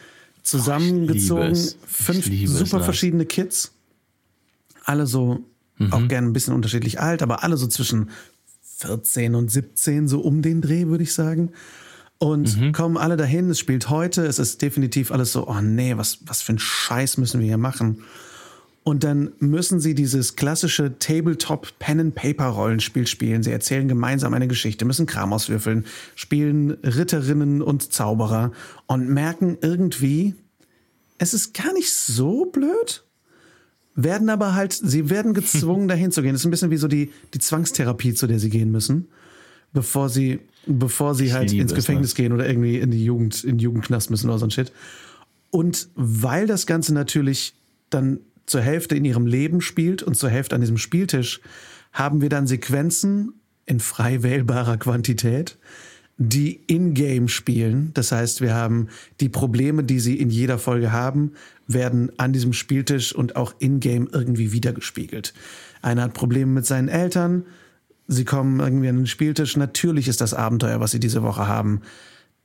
zusammengezogen. 0.42 1.52
Ich 1.52 1.76
fünf 1.86 2.24
super 2.48 2.78
Lars. 2.78 2.84
verschiedene 2.84 3.26
Kids, 3.26 3.72
alle 4.84 5.06
so 5.06 5.44
auch 5.90 6.06
gerne 6.08 6.28
ein 6.28 6.32
bisschen 6.32 6.54
unterschiedlich 6.54 7.00
alt, 7.00 7.22
aber 7.22 7.42
alle 7.42 7.56
so 7.56 7.66
zwischen 7.66 8.10
14 8.78 9.34
und 9.34 9.50
17, 9.50 10.08
so 10.08 10.20
um 10.20 10.42
den 10.42 10.60
Dreh, 10.60 10.86
würde 10.86 11.02
ich 11.04 11.12
sagen. 11.12 11.50
Und 12.22 12.72
kommen 12.72 12.96
alle 12.98 13.16
dahin, 13.16 13.50
es 13.50 13.58
spielt 13.58 13.90
heute, 13.90 14.24
es 14.24 14.38
ist 14.38 14.62
definitiv 14.62 15.10
alles 15.10 15.32
so, 15.32 15.48
oh 15.48 15.60
nee, 15.60 15.96
was, 15.96 16.20
was 16.24 16.40
für 16.40 16.52
ein 16.52 16.60
Scheiß 16.60 17.18
müssen 17.18 17.40
wir 17.40 17.48
hier 17.48 17.58
machen? 17.58 18.04
Und 18.84 19.02
dann 19.02 19.32
müssen 19.40 19.80
sie 19.80 19.96
dieses 19.96 20.36
klassische 20.36 20.96
Tabletop-Pen-and-Paper-Rollenspiel 21.00 23.08
spielen. 23.08 23.42
Sie 23.42 23.50
erzählen 23.50 23.88
gemeinsam 23.88 24.34
eine 24.34 24.46
Geschichte, 24.46 24.84
müssen 24.84 25.06
Kram 25.06 25.32
auswürfeln, 25.32 25.84
spielen 26.14 26.70
Ritterinnen 26.84 27.60
und 27.60 27.92
Zauberer 27.92 28.52
und 28.86 29.08
merken 29.08 29.58
irgendwie, 29.60 30.36
es 31.18 31.34
ist 31.34 31.54
gar 31.54 31.72
nicht 31.72 31.92
so 31.92 32.44
blöd. 32.44 33.02
Werden 33.96 34.30
aber 34.30 34.54
halt, 34.54 34.74
sie 34.74 35.10
werden 35.10 35.34
gezwungen, 35.34 35.88
dahin 35.88 36.12
zu 36.12 36.22
gehen. 36.22 36.34
Das 36.34 36.42
ist 36.42 36.46
ein 36.46 36.52
bisschen 36.52 36.70
wie 36.70 36.76
so 36.76 36.86
die, 36.86 37.10
die 37.34 37.40
Zwangstherapie, 37.40 38.14
zu 38.14 38.28
der 38.28 38.38
sie 38.38 38.48
gehen 38.48 38.70
müssen, 38.70 39.08
bevor 39.72 40.08
sie, 40.08 40.38
bevor 40.66 41.14
sie 41.14 41.32
halt 41.32 41.50
liebe 41.50 41.62
ins 41.62 41.74
Gefängnis 41.74 42.10
Lars. 42.10 42.14
gehen 42.14 42.32
oder 42.32 42.48
irgendwie 42.48 42.78
in 42.78 42.90
die 42.90 43.04
Jugend, 43.04 43.44
in 43.44 43.52
den 43.52 43.58
Jugendknast 43.58 44.10
müssen 44.10 44.28
oder 44.28 44.38
so 44.38 44.46
ein 44.46 44.50
Shit. 44.50 44.72
Und 45.50 45.88
weil 45.94 46.46
das 46.46 46.66
Ganze 46.66 46.94
natürlich 46.94 47.54
dann 47.90 48.20
zur 48.46 48.60
Hälfte 48.60 48.96
in 48.96 49.04
ihrem 49.04 49.26
Leben 49.26 49.60
spielt 49.60 50.02
und 50.02 50.16
zur 50.16 50.30
Hälfte 50.30 50.54
an 50.54 50.60
diesem 50.60 50.78
Spieltisch, 50.78 51.40
haben 51.92 52.20
wir 52.20 52.28
dann 52.28 52.46
Sequenzen 52.46 53.34
in 53.66 53.80
frei 53.80 54.22
wählbarer 54.22 54.78
Quantität, 54.78 55.58
die 56.16 56.60
in-game 56.66 57.28
spielen. 57.28 57.90
Das 57.94 58.12
heißt, 58.12 58.40
wir 58.40 58.54
haben 58.54 58.88
die 59.20 59.28
Probleme, 59.28 59.84
die 59.84 60.00
sie 60.00 60.18
in 60.18 60.30
jeder 60.30 60.58
Folge 60.58 60.92
haben, 60.92 61.32
werden 61.66 62.10
an 62.18 62.32
diesem 62.32 62.52
Spieltisch 62.52 63.14
und 63.14 63.36
auch 63.36 63.54
in-game 63.58 64.08
irgendwie 64.12 64.52
wiedergespiegelt. 64.52 65.32
Einer 65.80 66.02
hat 66.02 66.14
Probleme 66.14 66.50
mit 66.50 66.66
seinen 66.66 66.88
Eltern, 66.88 67.44
sie 68.12 68.24
kommen 68.24 68.60
irgendwie 68.60 68.88
an 68.88 68.96
den 68.96 69.06
Spieltisch. 69.06 69.56
Natürlich 69.56 70.08
ist 70.08 70.20
das 70.20 70.34
Abenteuer, 70.34 70.80
was 70.80 70.90
sie 70.92 71.00
diese 71.00 71.22
Woche 71.22 71.46
haben, 71.48 71.82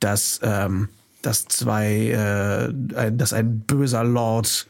dass, 0.00 0.40
ähm, 0.42 0.88
dass 1.22 1.46
zwei, 1.46 2.08
äh, 2.10 2.96
ein- 2.96 3.18
dass 3.18 3.32
ein 3.32 3.60
böser 3.60 4.04
Lord 4.04 4.66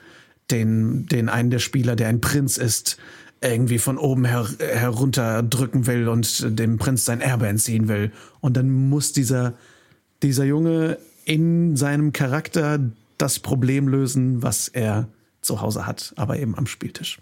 den, 0.51 1.07
den 1.07 1.29
einen 1.29 1.51
der 1.51 1.59
Spieler, 1.59 1.97
der 1.97 2.09
ein 2.09 2.21
Prinz 2.21 2.57
ist, 2.57 2.99
irgendwie 3.41 3.79
von 3.79 3.99
oben 3.99 4.25
her, 4.25 4.49
herunterdrücken 4.59 5.87
will 5.87 6.09
und 6.09 6.59
dem 6.59 6.79
Prinz 6.79 7.05
sein 7.05 7.21
Erbe 7.21 7.47
entziehen 7.47 7.87
will. 7.87 8.11
Und 8.41 8.57
dann 8.57 8.71
muss 8.71 9.13
dieser, 9.13 9.55
dieser 10.23 10.45
Junge 10.45 10.99
in 11.25 11.77
seinem 11.77 12.13
Charakter 12.13 12.81
das 13.19 13.39
Problem 13.39 13.87
lösen, 13.87 14.43
was 14.43 14.69
er 14.69 15.09
zu 15.41 15.61
Hause 15.61 15.87
hat, 15.87 16.13
aber 16.17 16.39
eben 16.39 16.57
am 16.57 16.67
Spieltisch. 16.67 17.21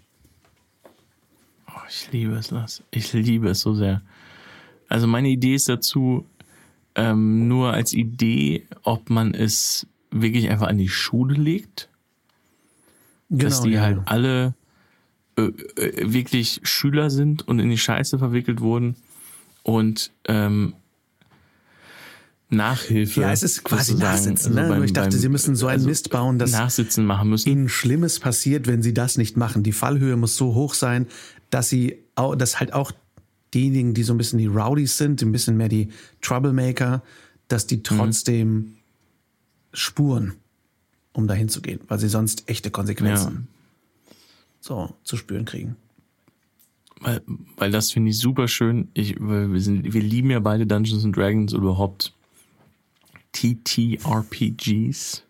Ich 1.89 2.11
liebe 2.11 2.33
es, 2.35 2.51
Lars. 2.51 2.83
Ich 2.91 3.13
liebe 3.13 3.49
es 3.49 3.61
so 3.61 3.73
sehr. 3.73 4.01
Also 4.89 5.07
meine 5.07 5.29
Idee 5.29 5.55
ist 5.55 5.69
dazu, 5.69 6.25
ähm, 6.95 7.47
nur 7.47 7.73
als 7.73 7.93
Idee, 7.93 8.65
ob 8.83 9.09
man 9.09 9.33
es 9.33 9.85
wirklich 10.11 10.49
einfach 10.49 10.67
an 10.67 10.77
die 10.77 10.89
Schule 10.89 11.35
legt, 11.35 11.89
dass 13.29 13.61
die 13.61 13.71
Genau, 13.71 13.81
ja. 13.81 13.85
halt 13.87 13.99
alle 14.05 14.53
äh, 15.37 15.41
äh, 15.43 16.11
wirklich 16.13 16.61
Schüler 16.63 17.09
sind 17.09 17.47
und 17.47 17.59
in 17.59 17.69
die 17.69 17.77
Scheiße 17.77 18.17
verwickelt 18.17 18.61
wurden 18.61 18.95
und 19.63 20.11
ähm, 20.25 20.73
Nachhilfe. 22.49 23.21
Ja, 23.21 23.31
es 23.33 23.43
ist 23.43 23.63
quasi 23.65 23.95
Nachsitzen. 23.95 24.53
Ne? 24.55 24.61
also 24.61 24.73
beim- 24.73 24.83
ich 24.83 24.93
dachte, 24.93 25.09
beim- 25.09 25.19
sie 25.19 25.27
müssen 25.29 25.55
so 25.57 25.67
einen 25.67 25.79
also 25.79 25.89
Mist 25.89 26.09
bauen, 26.09 26.39
dass 26.39 26.53
Nachsitzen 26.53 27.05
machen 27.05 27.29
müssen. 27.29 27.49
ihnen 27.49 27.67
Schlimmes 27.69 28.19
passiert, 28.21 28.67
wenn 28.67 28.81
sie 28.81 28.93
das 28.93 29.17
nicht 29.17 29.35
machen. 29.35 29.63
Die 29.63 29.73
Fallhöhe 29.73 30.15
muss 30.15 30.37
so 30.37 30.53
hoch 30.55 30.73
sein, 30.73 31.07
dass 31.49 31.69
sie, 31.69 31.97
au- 32.15 32.35
dass 32.35 32.59
halt 32.59 32.73
auch 32.73 32.91
diejenigen, 33.53 33.93
die 33.93 34.03
so 34.03 34.13
ein 34.13 34.17
bisschen 34.17 34.39
die 34.39 34.45
Rowdies 34.47 34.97
sind, 34.97 35.21
ein 35.21 35.31
bisschen 35.31 35.57
mehr 35.57 35.69
die 35.69 35.89
Troublemaker, 36.21 37.01
dass 37.47 37.63
Mhm. 37.65 37.67
die 37.69 37.83
trotzdem 37.83 38.73
spuren, 39.73 40.33
um 41.13 41.27
dahin 41.27 41.49
zu 41.49 41.61
gehen, 41.61 41.79
weil 41.87 41.99
sie 41.99 42.09
sonst 42.09 42.49
echte 42.49 42.71
Konsequenzen 42.71 43.47
so 44.59 44.93
zu 45.03 45.15
spüren 45.17 45.45
kriegen. 45.45 45.75
weil, 46.99 47.21
weil 47.57 47.71
das 47.71 47.91
finde 47.91 48.09
ich 48.09 48.17
super 48.19 48.47
schön. 48.47 48.89
Ich, 48.93 49.15
weil 49.19 49.53
wir, 49.53 49.61
sind, 49.61 49.93
wir 49.93 50.01
lieben 50.01 50.29
ja 50.31 50.39
beide 50.39 50.65
Dungeons 50.65 51.05
and 51.05 51.15
Dragons 51.15 51.53
oder 51.53 51.63
überhaupt 51.63 52.11
TTRPGs, 53.77 55.23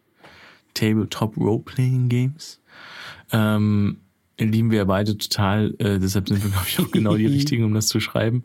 Tabletop 0.74 1.38
Role-Playing 1.38 2.10
Games. 2.10 2.60
Ähm, 3.32 3.98
lieben 4.40 4.72
wir 4.72 4.80
ja 4.80 4.86
beide 4.86 5.18
total. 5.18 5.74
Äh, 5.80 6.00
deshalb 6.00 6.28
sind 6.28 6.44
wir, 6.44 6.50
glaube 6.52 6.68
ich, 6.68 6.80
auch 6.80 6.92
genau 6.92 7.16
die 7.16 7.26
Richtigen, 7.28 7.64
um 7.64 7.74
das 7.74 7.88
zu 7.88 8.00
schreiben. 8.00 8.44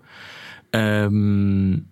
Ähm, 0.73 1.87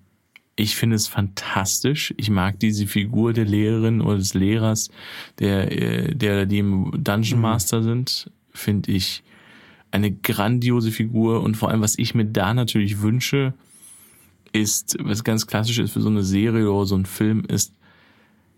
ich 0.56 0.76
finde 0.76 0.96
es 0.96 1.08
fantastisch. 1.08 2.14
Ich 2.16 2.30
mag 2.30 2.58
diese 2.58 2.86
Figur 2.86 3.32
der 3.32 3.44
Lehrerin 3.44 4.00
oder 4.00 4.18
des 4.18 4.34
Lehrers, 4.34 4.90
der, 5.38 5.70
äh, 5.72 6.14
der 6.14 6.46
die 6.46 6.58
im 6.58 6.92
Dungeon 6.96 7.40
Master 7.40 7.82
sind, 7.82 8.30
finde 8.52 8.92
ich 8.92 9.22
eine 9.90 10.12
grandiose 10.12 10.90
Figur 10.90 11.42
und 11.42 11.56
vor 11.56 11.70
allem, 11.70 11.80
was 11.80 11.98
ich 11.98 12.14
mir 12.14 12.26
da 12.26 12.54
natürlich 12.54 13.00
wünsche, 13.00 13.54
ist, 14.52 14.96
was 15.00 15.24
ganz 15.24 15.46
klassisch 15.46 15.78
ist 15.78 15.92
für 15.92 16.00
so 16.00 16.08
eine 16.08 16.22
Serie 16.22 16.70
oder 16.70 16.86
so 16.86 16.96
ein 16.96 17.06
Film, 17.06 17.44
ist, 17.46 17.74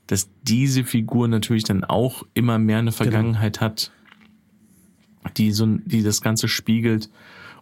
dass 0.07 0.29
diese 0.43 0.85
Figur 0.85 1.29
natürlich 1.29 1.65
dann 1.65 1.85
auch 1.85 2.25
immer 2.35 2.59
mehr 2.59 2.79
eine 2.79 2.93
Vergangenheit 2.93 3.61
hat 3.61 3.93
die 5.37 5.53
so, 5.53 5.67
die 5.67 6.03
das 6.03 6.21
Ganze 6.21 6.49
spiegelt. 6.49 7.11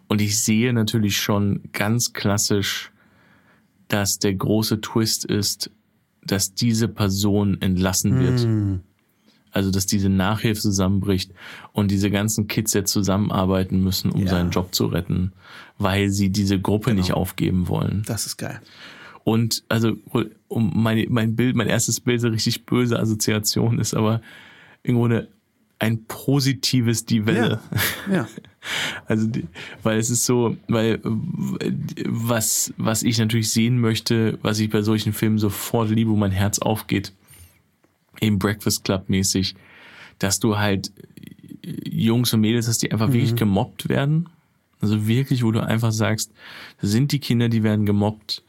Und 0.07 0.21
ich 0.21 0.39
sehe 0.39 0.73
natürlich 0.73 1.17
schon 1.17 1.61
ganz 1.73 2.13
klassisch, 2.13 2.91
dass 3.87 4.19
der 4.19 4.33
große 4.33 4.81
Twist 4.81 5.25
ist, 5.25 5.71
dass 6.23 6.53
diese 6.53 6.87
Person 6.87 7.61
entlassen 7.61 8.19
wird. 8.19 8.45
Mm. 8.45 8.81
Also, 9.53 9.69
dass 9.69 9.85
diese 9.85 10.07
Nachhilfe 10.07 10.61
zusammenbricht 10.61 11.31
und 11.73 11.91
diese 11.91 12.09
ganzen 12.09 12.47
Kids 12.47 12.73
jetzt 12.73 12.91
zusammenarbeiten 12.91 13.83
müssen, 13.83 14.11
um 14.11 14.21
Ja. 14.21 14.29
seinen 14.29 14.49
Job 14.51 14.73
zu 14.73 14.85
retten, 14.85 15.33
weil 15.77 16.09
sie 16.09 16.29
diese 16.29 16.59
Gruppe 16.59 16.93
nicht 16.93 17.11
aufgeben 17.11 17.67
wollen. 17.67 18.03
Das 18.05 18.25
ist 18.25 18.37
geil. 18.37 18.61
Und 19.25 19.63
also, 19.67 19.97
um 20.47 20.71
mein, 20.73 21.05
mein 21.09 21.35
Bild, 21.35 21.55
mein 21.55 21.67
erstes 21.67 21.99
Bild, 21.99 22.21
so 22.21 22.29
richtig 22.29 22.65
böse 22.65 22.97
Assoziation 22.97 23.77
ist 23.77 23.93
aber 23.93 24.21
im 24.83 24.95
Grunde 24.95 25.27
ein 25.81 26.05
positives 26.05 27.05
Die 27.05 27.25
Welle. 27.25 27.59
Ja. 28.09 28.27
Also, 29.07 29.25
die, 29.25 29.47
weil 29.81 29.97
es 29.97 30.11
ist 30.11 30.23
so, 30.23 30.55
weil 30.67 30.99
was, 31.03 32.71
was 32.77 33.01
ich 33.01 33.17
natürlich 33.17 33.49
sehen 33.49 33.79
möchte, 33.79 34.37
was 34.43 34.59
ich 34.59 34.69
bei 34.69 34.83
solchen 34.83 35.13
Filmen 35.13 35.39
sofort 35.39 35.89
liebe, 35.89 36.11
wo 36.11 36.15
mein 36.15 36.29
Herz 36.29 36.59
aufgeht, 36.59 37.11
eben 38.19 38.37
Breakfast 38.37 38.83
Club 38.83 39.09
mäßig, 39.09 39.55
dass 40.19 40.39
du 40.39 40.59
halt 40.59 40.91
Jungs 41.63 42.31
und 42.35 42.41
Mädels 42.41 42.67
hast, 42.67 42.83
die 42.83 42.91
einfach 42.91 43.11
wirklich 43.11 43.35
gemobbt 43.35 43.89
werden. 43.89 44.29
Also 44.79 45.07
wirklich, 45.07 45.43
wo 45.43 45.51
du 45.51 45.59
einfach 45.61 45.91
sagst, 45.91 46.31
das 46.79 46.91
sind 46.91 47.11
die 47.11 47.19
Kinder, 47.19 47.49
die 47.49 47.63
werden 47.63 47.87
gemobbt. 47.87 48.43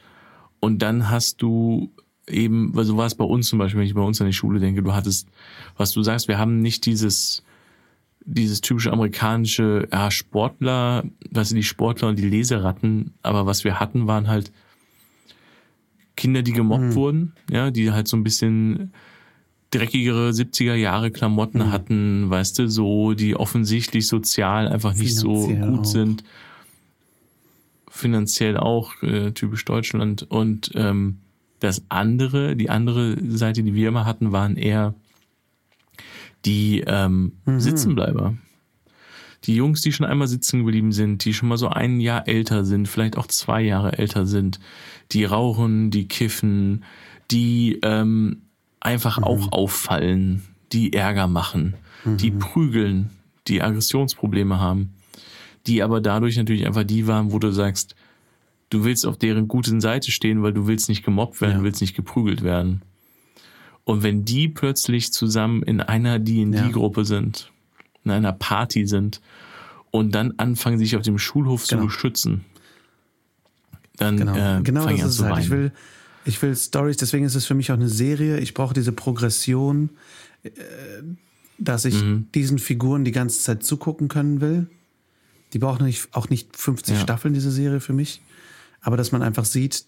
Und 0.60 0.82
dann 0.82 1.08
hast 1.08 1.40
du 1.40 1.90
eben, 2.26 2.74
weil 2.74 2.84
so 2.84 2.96
war 2.96 3.06
es 3.06 3.14
bei 3.14 3.24
uns 3.24 3.48
zum 3.48 3.58
Beispiel, 3.58 3.80
wenn 3.80 3.86
ich 3.86 3.94
bei 3.94 4.02
uns 4.02 4.20
an 4.20 4.26
die 4.26 4.32
Schule 4.32 4.60
denke, 4.60 4.82
du 4.82 4.94
hattest, 4.94 5.28
was 5.76 5.92
du 5.92 6.02
sagst, 6.02 6.28
wir 6.28 6.38
haben 6.38 6.60
nicht 6.60 6.86
dieses, 6.86 7.42
dieses 8.24 8.60
typische 8.60 8.92
amerikanische, 8.92 9.88
ja, 9.92 10.10
Sportler, 10.10 11.04
was 11.30 11.48
sind 11.48 11.56
die 11.56 11.62
Sportler 11.62 12.08
und 12.08 12.18
die 12.18 12.28
Leseratten, 12.28 13.14
aber 13.22 13.46
was 13.46 13.64
wir 13.64 13.80
hatten, 13.80 14.06
waren 14.06 14.28
halt 14.28 14.52
Kinder, 16.16 16.42
die 16.42 16.52
gemobbt 16.52 16.94
wurden, 16.94 17.32
ja, 17.50 17.70
die 17.70 17.90
halt 17.90 18.06
so 18.06 18.16
ein 18.16 18.22
bisschen 18.24 18.92
dreckigere 19.72 20.30
70er 20.30 20.74
Jahre 20.74 21.10
Klamotten 21.10 21.72
hatten, 21.72 22.28
weißt 22.28 22.58
du, 22.58 22.68
so, 22.68 23.14
die 23.14 23.34
offensichtlich 23.34 24.06
sozial 24.06 24.68
einfach 24.68 24.94
nicht 24.94 25.16
so 25.16 25.46
Finanziell 25.46 25.70
gut 25.70 25.80
auch. 25.80 25.84
sind. 25.84 26.24
Finanziell 27.88 28.56
auch, 28.58 29.02
äh, 29.02 29.32
typisch 29.32 29.64
Deutschland. 29.64 30.26
Und 30.28 30.70
ähm, 30.74 31.18
das 31.62 31.84
andere, 31.88 32.56
die 32.56 32.70
andere 32.70 33.16
Seite, 33.28 33.62
die 33.62 33.74
wir 33.74 33.88
immer 33.88 34.04
hatten, 34.04 34.32
waren 34.32 34.56
eher 34.56 34.94
die 36.44 36.82
ähm, 36.86 37.32
Sitzenbleiber. 37.46 38.34
Die 39.44 39.54
Jungs, 39.54 39.80
die 39.80 39.92
schon 39.92 40.06
einmal 40.06 40.28
sitzen 40.28 40.60
geblieben 40.60 40.92
sind, 40.92 41.24
die 41.24 41.34
schon 41.34 41.48
mal 41.48 41.58
so 41.58 41.68
ein 41.68 42.00
Jahr 42.00 42.26
älter 42.26 42.64
sind, 42.64 42.88
vielleicht 42.88 43.16
auch 43.16 43.26
zwei 43.26 43.62
Jahre 43.62 43.98
älter 43.98 44.26
sind, 44.26 44.58
die 45.12 45.24
rauchen, 45.24 45.90
die 45.90 46.08
kiffen, 46.08 46.84
die 47.30 47.78
ähm, 47.82 48.42
einfach 48.80 49.22
auch 49.22 49.52
auffallen, 49.52 50.42
die 50.72 50.92
Ärger 50.92 51.28
machen, 51.28 51.74
die 52.04 52.30
prügeln, 52.30 53.10
die 53.46 53.62
Aggressionsprobleme 53.62 54.58
haben, 54.58 54.94
die 55.66 55.82
aber 55.82 56.00
dadurch 56.00 56.36
natürlich 56.36 56.66
einfach 56.66 56.84
die 56.84 57.06
waren, 57.06 57.32
wo 57.32 57.38
du 57.38 57.52
sagst, 57.52 57.94
du 58.72 58.84
willst 58.84 59.06
auf 59.06 59.18
deren 59.18 59.48
guten 59.48 59.80
Seite 59.80 60.10
stehen, 60.10 60.42
weil 60.42 60.52
du 60.52 60.66
willst 60.66 60.88
nicht 60.88 61.04
gemobbt 61.04 61.40
werden, 61.40 61.52
Ja. 61.52 61.58
du 61.58 61.64
willst 61.64 61.80
nicht 61.80 61.94
geprügelt 61.94 62.42
werden. 62.42 62.82
Und 63.84 64.02
wenn 64.02 64.24
die 64.24 64.48
plötzlich 64.48 65.12
zusammen 65.12 65.62
in 65.62 65.80
einer 65.80 66.18
D&D-Gruppe 66.18 67.04
sind, 67.04 67.50
in 68.04 68.10
einer 68.12 68.32
Party 68.32 68.86
sind 68.86 69.20
und 69.90 70.14
dann 70.14 70.34
anfangen, 70.38 70.78
sich 70.78 70.96
auf 70.96 71.02
dem 71.02 71.18
Schulhof 71.18 71.66
Genau. 71.66 71.82
zu 71.82 71.86
beschützen, 71.88 72.44
dann 73.96 74.16
Genau, 74.16 74.34
äh, 74.36 74.62
genau 74.62 74.82
fange 74.84 74.96
das 74.96 75.02
an 75.04 75.08
ist 75.10 75.16
zu 75.16 75.24
halt. 75.24 75.32
weinen. 75.34 75.42
Ich 75.44 75.50
will, 75.50 75.72
ich 76.24 76.42
will 76.42 76.56
Stories, 76.56 76.96
deswegen 76.96 77.24
ist 77.24 77.34
es 77.34 77.46
für 77.46 77.54
mich 77.54 77.70
auch 77.72 77.76
eine 77.76 77.88
Serie. 77.88 78.38
Ich 78.38 78.54
brauche 78.54 78.74
diese 78.74 78.92
Progression, 78.92 79.90
äh, 80.44 80.50
dass 81.58 81.84
ich 81.84 82.02
Mhm. 82.02 82.26
diesen 82.34 82.58
Figuren 82.58 83.04
die 83.04 83.12
ganze 83.12 83.40
Zeit 83.40 83.64
zugucken 83.64 84.08
können 84.08 84.40
will. 84.40 84.66
Die 85.52 85.58
braucht 85.58 85.82
nicht, 85.82 86.08
auch 86.12 86.30
nicht 86.30 86.56
50 86.56 86.94
Ja. 86.96 87.00
Staffeln, 87.02 87.34
diese 87.34 87.50
Serie 87.50 87.80
für 87.80 87.92
mich. 87.92 88.22
Aber 88.82 88.96
dass 88.96 89.12
man 89.12 89.22
einfach 89.22 89.44
sieht, 89.44 89.86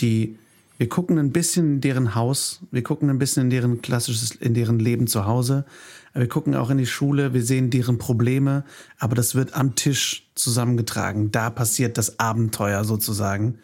die, 0.00 0.38
wir 0.78 0.88
gucken 0.88 1.18
ein 1.18 1.32
bisschen 1.32 1.74
in 1.74 1.80
deren 1.80 2.14
Haus, 2.14 2.60
wir 2.70 2.82
gucken 2.82 3.10
ein 3.10 3.18
bisschen 3.18 3.44
in 3.44 3.50
deren 3.50 3.82
klassisches, 3.82 4.32
in 4.32 4.54
deren 4.54 4.78
Leben 4.78 5.06
zu 5.06 5.26
Hause. 5.26 5.64
Wir 6.12 6.28
gucken 6.28 6.54
auch 6.54 6.70
in 6.70 6.78
die 6.78 6.86
Schule, 6.86 7.34
wir 7.34 7.42
sehen 7.42 7.70
deren 7.70 7.98
Probleme, 7.98 8.64
aber 8.98 9.16
das 9.16 9.34
wird 9.34 9.54
am 9.54 9.74
Tisch 9.74 10.28
zusammengetragen. 10.34 11.32
Da 11.32 11.50
passiert 11.50 11.98
das 11.98 12.20
Abenteuer 12.20 12.84
sozusagen. 12.84 13.58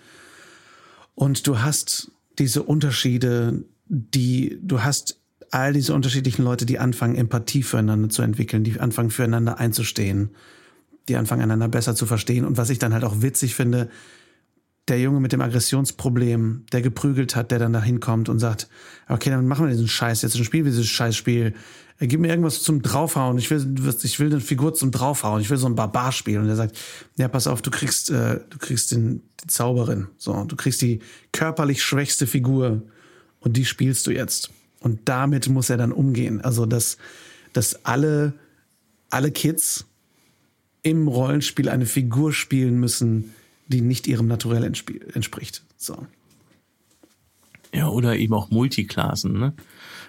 Und 1.15 1.47
du 1.47 1.61
hast 1.61 2.11
diese 2.39 2.63
Unterschiede, 2.63 3.65
die, 3.87 4.59
du 4.63 4.83
hast 4.83 5.21
all 5.51 5.73
diese 5.73 5.95
unterschiedlichen 5.95 6.43
Leute, 6.45 6.65
die 6.65 6.79
anfangen, 6.79 7.17
Empathie 7.17 7.63
füreinander 7.63 8.09
zu 8.09 8.23
entwickeln, 8.23 8.65
die 8.65 8.81
anfangen, 8.81 9.11
füreinander 9.11 9.59
einzustehen, 9.59 10.31
die 11.09 11.17
anfangen, 11.17 11.43
einander 11.43 11.69
besser 11.69 11.95
zu 11.95 12.07
verstehen. 12.07 12.45
Und 12.45 12.57
was 12.57 12.71
ich 12.71 12.79
dann 12.79 12.95
halt 12.95 13.05
auch 13.05 13.21
witzig 13.21 13.55
finde, 13.55 13.91
der 14.91 15.01
Junge 15.01 15.21
mit 15.21 15.33
dem 15.33 15.41
Aggressionsproblem, 15.41 16.67
der 16.73 16.83
geprügelt 16.83 17.37
hat, 17.37 17.51
der 17.51 17.59
dann 17.59 17.73
da 17.73 17.83
hinkommt 17.83 18.29
und 18.29 18.39
sagt, 18.39 18.69
okay, 19.09 19.31
dann 19.31 19.47
machen 19.47 19.67
wir 19.67 19.71
diesen 19.71 19.89
Scheiß 19.89 20.23
jetzt, 20.23 20.35
dann 20.35 20.45
spielen 20.45 20.65
wir 20.65 20.73
dieses 20.73 20.89
Scheißspiel. 20.89 21.55
Gib 22.01 22.21
mir 22.21 22.29
irgendwas 22.29 22.63
zum 22.63 22.81
Draufhauen. 22.81 23.37
Ich 23.37 23.51
will, 23.51 23.75
ich 24.03 24.19
will 24.19 24.29
eine 24.29 24.41
Figur 24.41 24.73
zum 24.73 24.91
Draufhauen. 24.91 25.43
Ich 25.43 25.51
will 25.51 25.59
so 25.59 25.67
ein 25.67 25.75
Barbar 25.75 26.13
spielen. 26.13 26.43
Und 26.43 26.49
er 26.49 26.57
sagt, 26.57 26.79
ja, 27.19 27.29
pass 27.29 27.47
auf, 27.47 27.61
du 27.61 27.71
kriegst, 27.71 28.09
äh, 28.11 28.41
du 28.49 28.57
kriegst 28.59 28.93
den, 28.93 29.23
die 29.43 29.49
Zauberin. 29.49 30.07
So, 30.17 30.45
du 30.45 30.57
kriegst 30.57 30.81
die 30.81 31.01
körperlich 31.33 31.83
schwächste 31.83 32.27
Figur 32.27 32.83
und 33.41 33.59
die 33.59 33.67
spielst 33.67 34.07
du 34.07 34.13
jetzt. 34.13 34.51
Und 34.81 35.01
damit 35.05 35.51
muss 35.51 35.69
er 35.69 35.77
dann 35.77 35.93
umgehen. 35.93 36.41
Also, 36.41 36.65
dass, 36.65 36.97
dass 37.53 37.85
alle, 37.85 38.33
alle 39.11 39.31
Kids 39.31 39.85
im 40.83 41.07
Rollenspiel 41.07 41.69
eine 41.69 41.85
Figur 41.85 42.33
spielen 42.33 42.81
müssen, 42.81 43.35
die 43.71 43.81
nicht 43.81 44.07
ihrem 44.07 44.27
Naturell 44.27 44.65
entspricht. 44.65 45.63
So. 45.77 46.07
Ja, 47.73 47.89
oder 47.89 48.17
eben 48.17 48.35
auch 48.35 48.51
Multiklassen, 48.51 49.39
ne? 49.39 49.53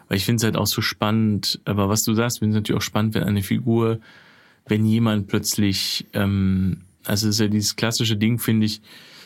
Weil 0.07 0.17
ich 0.17 0.25
finde 0.25 0.37
es 0.37 0.43
halt 0.43 0.57
auch 0.57 0.67
so 0.67 0.81
spannend, 0.81 1.61
aber 1.63 1.87
was 1.87 2.03
du 2.03 2.13
sagst, 2.13 2.39
finde 2.39 2.51
ich 2.53 2.61
natürlich 2.61 2.79
auch 2.79 2.85
spannend, 2.85 3.13
wenn 3.13 3.23
eine 3.23 3.43
Figur, 3.43 3.99
wenn 4.67 4.85
jemand 4.85 5.27
plötzlich, 5.27 6.05
ähm, 6.13 6.81
also 7.05 7.29
es 7.29 7.35
ist 7.35 7.39
ja 7.39 7.47
dieses 7.47 7.75
klassische 7.75 8.17
Ding, 8.17 8.37
finde 8.39 8.65
ich, 8.65 8.81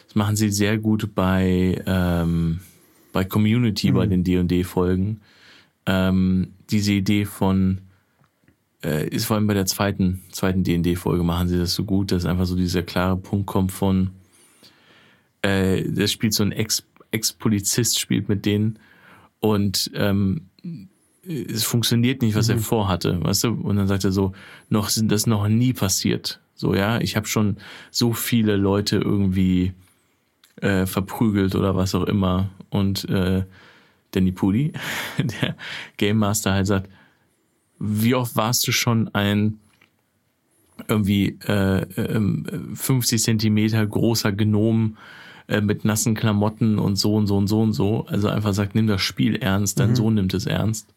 das 0.05 0.15
machen 0.15 0.35
sie 0.35 0.51
sehr 0.51 0.77
gut 0.77 1.15
bei, 1.15 1.81
ähm, 1.87 2.59
bei 3.13 3.23
Community, 3.23 3.91
bei 3.91 4.05
den 4.05 4.23
D&D-Folgen. 4.23 5.21
Ähm, 5.87 6.49
diese 6.69 6.93
Idee 6.93 7.25
von, 7.25 7.79
äh, 8.83 9.07
ist 9.07 9.25
vor 9.25 9.37
allem 9.37 9.47
bei 9.47 9.53
der 9.53 9.65
zweiten, 9.65 10.21
zweiten 10.31 10.63
D&D-Folge 10.63 11.23
machen 11.23 11.47
sie 11.47 11.57
das 11.57 11.73
so 11.73 11.83
gut, 11.83 12.11
dass 12.11 12.25
einfach 12.25 12.45
so 12.45 12.55
dieser 12.55 12.83
klare 12.83 13.17
Punkt 13.17 13.47
kommt 13.47 13.71
von, 13.71 14.11
äh, 15.45 15.83
das 15.87 16.11
spielt 16.11 16.33
so 16.33 16.43
ein 16.43 16.51
Ex- 16.51 16.85
Ex-Polizist 17.11 17.99
spielt 17.99 18.29
mit 18.29 18.45
denen 18.45 18.79
und 19.39 19.91
ähm, 19.93 20.47
es 21.27 21.63
funktioniert 21.63 22.21
nicht, 22.21 22.35
was 22.35 22.49
er 22.49 22.59
vorhatte, 22.59 23.23
weißt 23.23 23.45
du? 23.45 23.49
Und 23.53 23.77
dann 23.77 23.87
sagt 23.87 24.03
er 24.03 24.11
so, 24.11 24.33
noch 24.69 24.89
sind 24.89 25.11
das 25.11 25.25
noch 25.25 25.47
nie 25.47 25.73
passiert. 25.73 26.39
So, 26.55 26.75
ja, 26.75 26.99
ich 26.99 27.15
habe 27.15 27.27
schon 27.27 27.57
so 27.89 28.13
viele 28.13 28.55
Leute 28.55 28.97
irgendwie 28.97 29.73
äh, 30.61 30.85
verprügelt 30.85 31.55
oder 31.55 31.75
was 31.75 31.95
auch 31.95 32.03
immer. 32.03 32.49
Und 32.69 33.09
äh, 33.09 33.43
Danny 34.11 34.31
Pudi, 34.31 34.73
der 35.17 35.55
Game 35.97 36.17
Master, 36.17 36.53
halt 36.53 36.67
sagt, 36.67 36.89
wie 37.79 38.15
oft 38.15 38.35
warst 38.35 38.67
du 38.67 38.71
schon 38.71 39.13
ein 39.13 39.59
irgendwie 40.87 41.37
äh, 41.47 41.81
ähm, 41.97 42.75
50 42.75 43.21
Zentimeter 43.21 43.85
großer 43.85 44.31
Gnom 44.31 44.97
äh, 45.47 45.61
mit 45.61 45.85
nassen 45.85 46.15
Klamotten 46.15 46.79
und 46.79 46.95
so 46.95 47.15
und 47.15 47.27
so 47.27 47.37
und 47.37 47.47
so 47.47 47.61
und 47.61 47.73
so. 47.73 48.05
Also 48.07 48.29
einfach 48.29 48.53
sagt, 48.53 48.75
nimm 48.75 48.87
das 48.87 49.01
Spiel 49.01 49.35
ernst, 49.35 49.79
dein 49.79 49.95
Sohn 49.95 50.15
nimmt 50.15 50.33
es 50.33 50.45
ernst. 50.45 50.87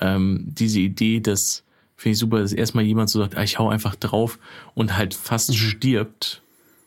Ähm, 0.00 0.44
diese 0.46 0.80
Idee, 0.80 1.20
dass 1.20 1.64
finde 1.96 2.12
ich 2.12 2.18
super, 2.18 2.40
dass 2.40 2.52
erstmal 2.52 2.84
jemand 2.84 3.10
so 3.10 3.20
sagt, 3.20 3.36
ah, 3.36 3.42
ich 3.42 3.58
hau 3.58 3.70
einfach 3.70 3.96
drauf 3.96 4.38
und 4.74 4.96
halt 4.96 5.14
fast 5.14 5.56
stirbt 5.56 6.42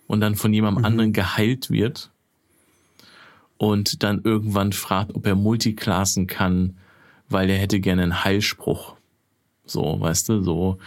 und 0.07 0.21
dann 0.21 0.35
von 0.35 0.53
jemandem 0.53 0.85
anderen 0.85 1.13
geheilt 1.13 1.71
wird 1.71 2.11
und 3.57 4.03
dann 4.03 4.21
irgendwann 4.23 4.71
fragt, 4.71 5.15
ob 5.15 5.25
er 5.25 5.35
Multiklassen 5.35 6.27
kann, 6.27 6.77
weil 7.27 7.49
er 7.49 7.57
hätte 7.57 7.79
gerne 7.79 8.03
einen 8.03 8.23
Heilspruch. 8.23 8.95
So, 9.65 9.99
weißt 9.99 10.29
du, 10.29 10.41
so. 10.41 10.77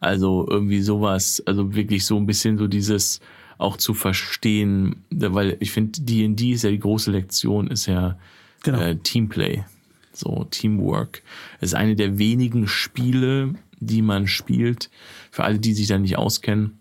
Also 0.00 0.46
irgendwie 0.48 0.80
sowas, 0.80 1.42
also 1.46 1.74
wirklich 1.74 2.04
so 2.06 2.16
ein 2.16 2.26
bisschen 2.26 2.58
so 2.58 2.66
dieses 2.66 3.20
auch 3.62 3.76
zu 3.76 3.94
verstehen, 3.94 4.96
weil 5.10 5.56
ich 5.60 5.70
finde, 5.72 6.00
D&D 6.02 6.52
ist 6.52 6.64
ja 6.64 6.70
die 6.70 6.78
große 6.80 7.10
Lektion, 7.10 7.68
ist 7.68 7.86
ja 7.86 8.18
Genau. 8.64 8.80
äh, 8.80 8.96
Teamplay, 8.96 9.64
so 10.12 10.44
Teamwork. 10.50 11.22
Es 11.60 11.70
ist 11.70 11.74
eine 11.74 11.96
der 11.96 12.18
wenigen 12.18 12.68
Spiele, 12.68 13.54
die 13.80 14.02
man 14.02 14.26
spielt. 14.28 14.90
Für 15.30 15.44
alle, 15.44 15.58
die 15.58 15.74
sich 15.74 15.88
da 15.88 15.98
nicht 15.98 16.16
auskennen. 16.18 16.78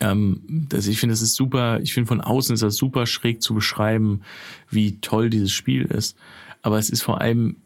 Ähm, 0.00 0.40
das, 0.48 0.86
ich 0.86 0.98
finde, 0.98 1.12
das 1.12 1.22
ist 1.22 1.34
super, 1.34 1.78
ich 1.80 1.92
finde 1.92 2.08
von 2.08 2.20
außen 2.20 2.54
ist 2.54 2.62
das 2.62 2.76
super 2.76 3.06
schräg 3.06 3.42
zu 3.42 3.54
beschreiben, 3.54 4.22
wie 4.70 4.98
toll 5.00 5.28
dieses 5.30 5.52
Spiel 5.52 5.82
ist. 5.82 6.16
Aber 6.62 6.78
es 6.78 6.88
ist 6.88 7.02
vor 7.02 7.20
allem 7.20 7.56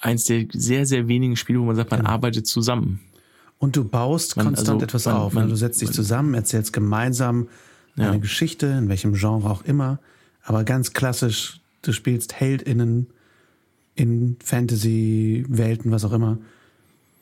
eins 0.00 0.24
der 0.24 0.46
sehr, 0.52 0.86
sehr 0.86 1.08
wenigen 1.08 1.36
Spiele, 1.36 1.58
wo 1.60 1.64
man 1.64 1.74
sagt, 1.76 1.90
man 1.90 2.00
Genau. 2.00 2.10
arbeitet 2.10 2.46
zusammen. 2.46 3.00
Und 3.58 3.76
du 3.76 3.84
baust 3.84 4.36
Man- 4.36 4.46
konstant 4.46 4.76
also, 4.76 4.84
etwas 4.84 5.04
man- 5.06 5.14
auf. 5.16 5.32
man- 5.32 5.48
du 5.48 5.56
setzt 5.56 5.80
dich 5.80 5.90
zusammen, 5.90 6.34
erzählst 6.34 6.72
gemeinsam 6.72 7.48
eine 7.96 8.06
Ja. 8.06 8.16
Geschichte, 8.16 8.66
in 8.66 8.88
welchem 8.88 9.14
Genre 9.14 9.50
auch 9.50 9.64
immer. 9.64 9.98
Aber 10.44 10.62
ganz 10.64 10.92
klassisch, 10.92 11.60
du 11.82 11.92
spielst 11.92 12.38
HeldInnen 12.40 13.08
in 13.96 14.36
Fantasy-Welten, 14.44 15.90
was 15.90 16.04
auch 16.04 16.12
immer. 16.12 16.38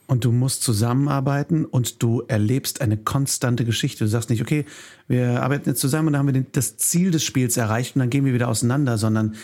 Und 0.08 0.24
du 0.24 0.30
musst 0.30 0.62
zusammenarbeiten 0.62 1.64
und 1.64 2.02
du 2.02 2.22
erlebst 2.28 2.80
eine 2.80 2.96
konstante 2.96 3.64
Geschichte. 3.64 4.04
Du 4.04 4.08
sagst 4.10 4.30
nicht, 4.30 4.42
okay, 4.42 4.64
wir 5.08 5.42
arbeiten 5.42 5.68
jetzt 5.70 5.80
zusammen 5.80 6.08
und 6.08 6.12
dann 6.12 6.26
haben 6.28 6.34
wir 6.34 6.44
das 6.52 6.76
Ziel 6.76 7.10
des 7.10 7.24
Spiels 7.24 7.56
erreicht 7.56 7.96
und 7.96 8.00
dann 8.00 8.10
gehen 8.10 8.24
wir 8.24 8.34
wieder 8.34 8.48
auseinander, 8.48 8.98
sondern 8.98 9.34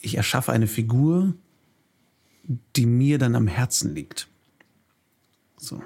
ich 0.00 0.16
erschaffe 0.16 0.52
eine 0.52 0.66
Figur, 0.66 1.32
die 2.76 2.84
mir 2.86 3.18
dann 3.18 3.36
am 3.36 3.46
Herzen 3.46 3.94
liegt. 3.94 4.26
So. 5.56 5.80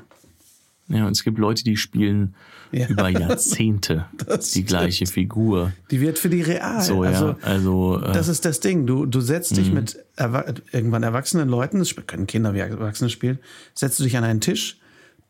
Ja, 0.89 1.07
und 1.07 1.13
es 1.13 1.25
gibt 1.25 1.39
Leute, 1.39 1.65
die 1.65 1.77
spielen 1.77 2.35
Ja. 2.71 2.87
über 2.89 3.09
Jahrzehnte 3.09 4.07
die 4.55 4.65
gleiche 4.65 5.07
Figur. 5.07 5.73
Die 5.91 6.01
wird 6.01 6.19
für 6.19 6.29
die 6.31 6.43
real. 6.43 6.81
So, 6.81 7.03
also, 7.03 7.29
ja. 7.31 7.37
Also, 7.43 8.01
äh, 8.03 8.13
das 8.13 8.29
ist 8.29 8.45
das 8.45 8.61
Ding. 8.61 8.87
Du, 8.87 9.05
du 9.07 9.21
setzt 9.21 9.57
dich 9.57 9.73
mit 9.73 9.99
erwa 10.17 10.45
irgendwann 10.73 11.03
erwachsenen 11.03 11.49
Leuten, 11.49 11.79
das 11.81 11.95
können 12.07 12.27
Kinder 12.27 12.55
wie 12.55 12.59
Erwachsene 12.61 13.11
spielen, 13.11 13.39
setzt 13.75 13.99
du 13.99 14.05
dich 14.05 14.17
an 14.17 14.25
einen 14.25 14.41
Tisch, 14.41 14.79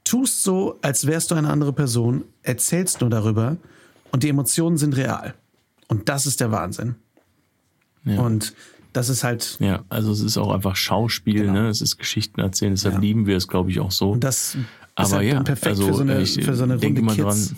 tust 0.04 0.42
so, 0.42 0.78
als 0.82 1.06
wärst 1.06 1.30
du 1.30 1.34
eine 1.34 1.48
andere 1.50 1.72
Person, 1.72 2.24
erzählst 2.42 3.00
nur 3.00 3.10
darüber 3.10 3.56
und 4.12 4.22
die 4.22 4.28
Emotionen 4.28 4.76
sind 4.76 4.96
real. 4.96 5.34
Und 5.88 6.08
das 6.08 6.26
ist 6.26 6.40
der 6.40 6.50
Wahnsinn. 6.52 6.96
Ja. 8.04 8.20
Und 8.20 8.54
das 8.92 9.08
ist 9.08 9.24
halt, 9.24 9.56
ja, 9.60 9.84
also 9.88 10.10
es 10.12 10.20
ist 10.20 10.36
auch 10.38 10.52
einfach 10.52 10.74
Schauspiel, 10.76 11.50
ne? 11.50 11.68
Es 11.68 11.80
ist 11.82 11.98
Geschichten 11.98 12.40
erzählen, 12.40 12.72
deshalb 12.72 12.94
Genau. 12.94 13.02
Ja. 13.02 13.08
lieben 13.08 13.26
wir 13.26 13.36
es, 13.36 13.46
glaube 13.48 13.70
ich, 13.70 13.80
auch 13.80 13.90
so. 13.90 14.12
und 14.12 14.24
das 14.24 14.56
ist 14.98 15.12
Aber 15.12 15.16
halt 15.16 15.28
ja, 15.32 15.42
perfekt 15.42 15.66
also 15.66 15.86
für 15.88 15.94
so 15.94 16.00
eine, 16.02 16.26
für 16.26 16.54
so 16.54 16.64
eine 16.64 16.80
Runde 16.80 17.02
Kids, 17.02 17.16
dran. 17.16 17.56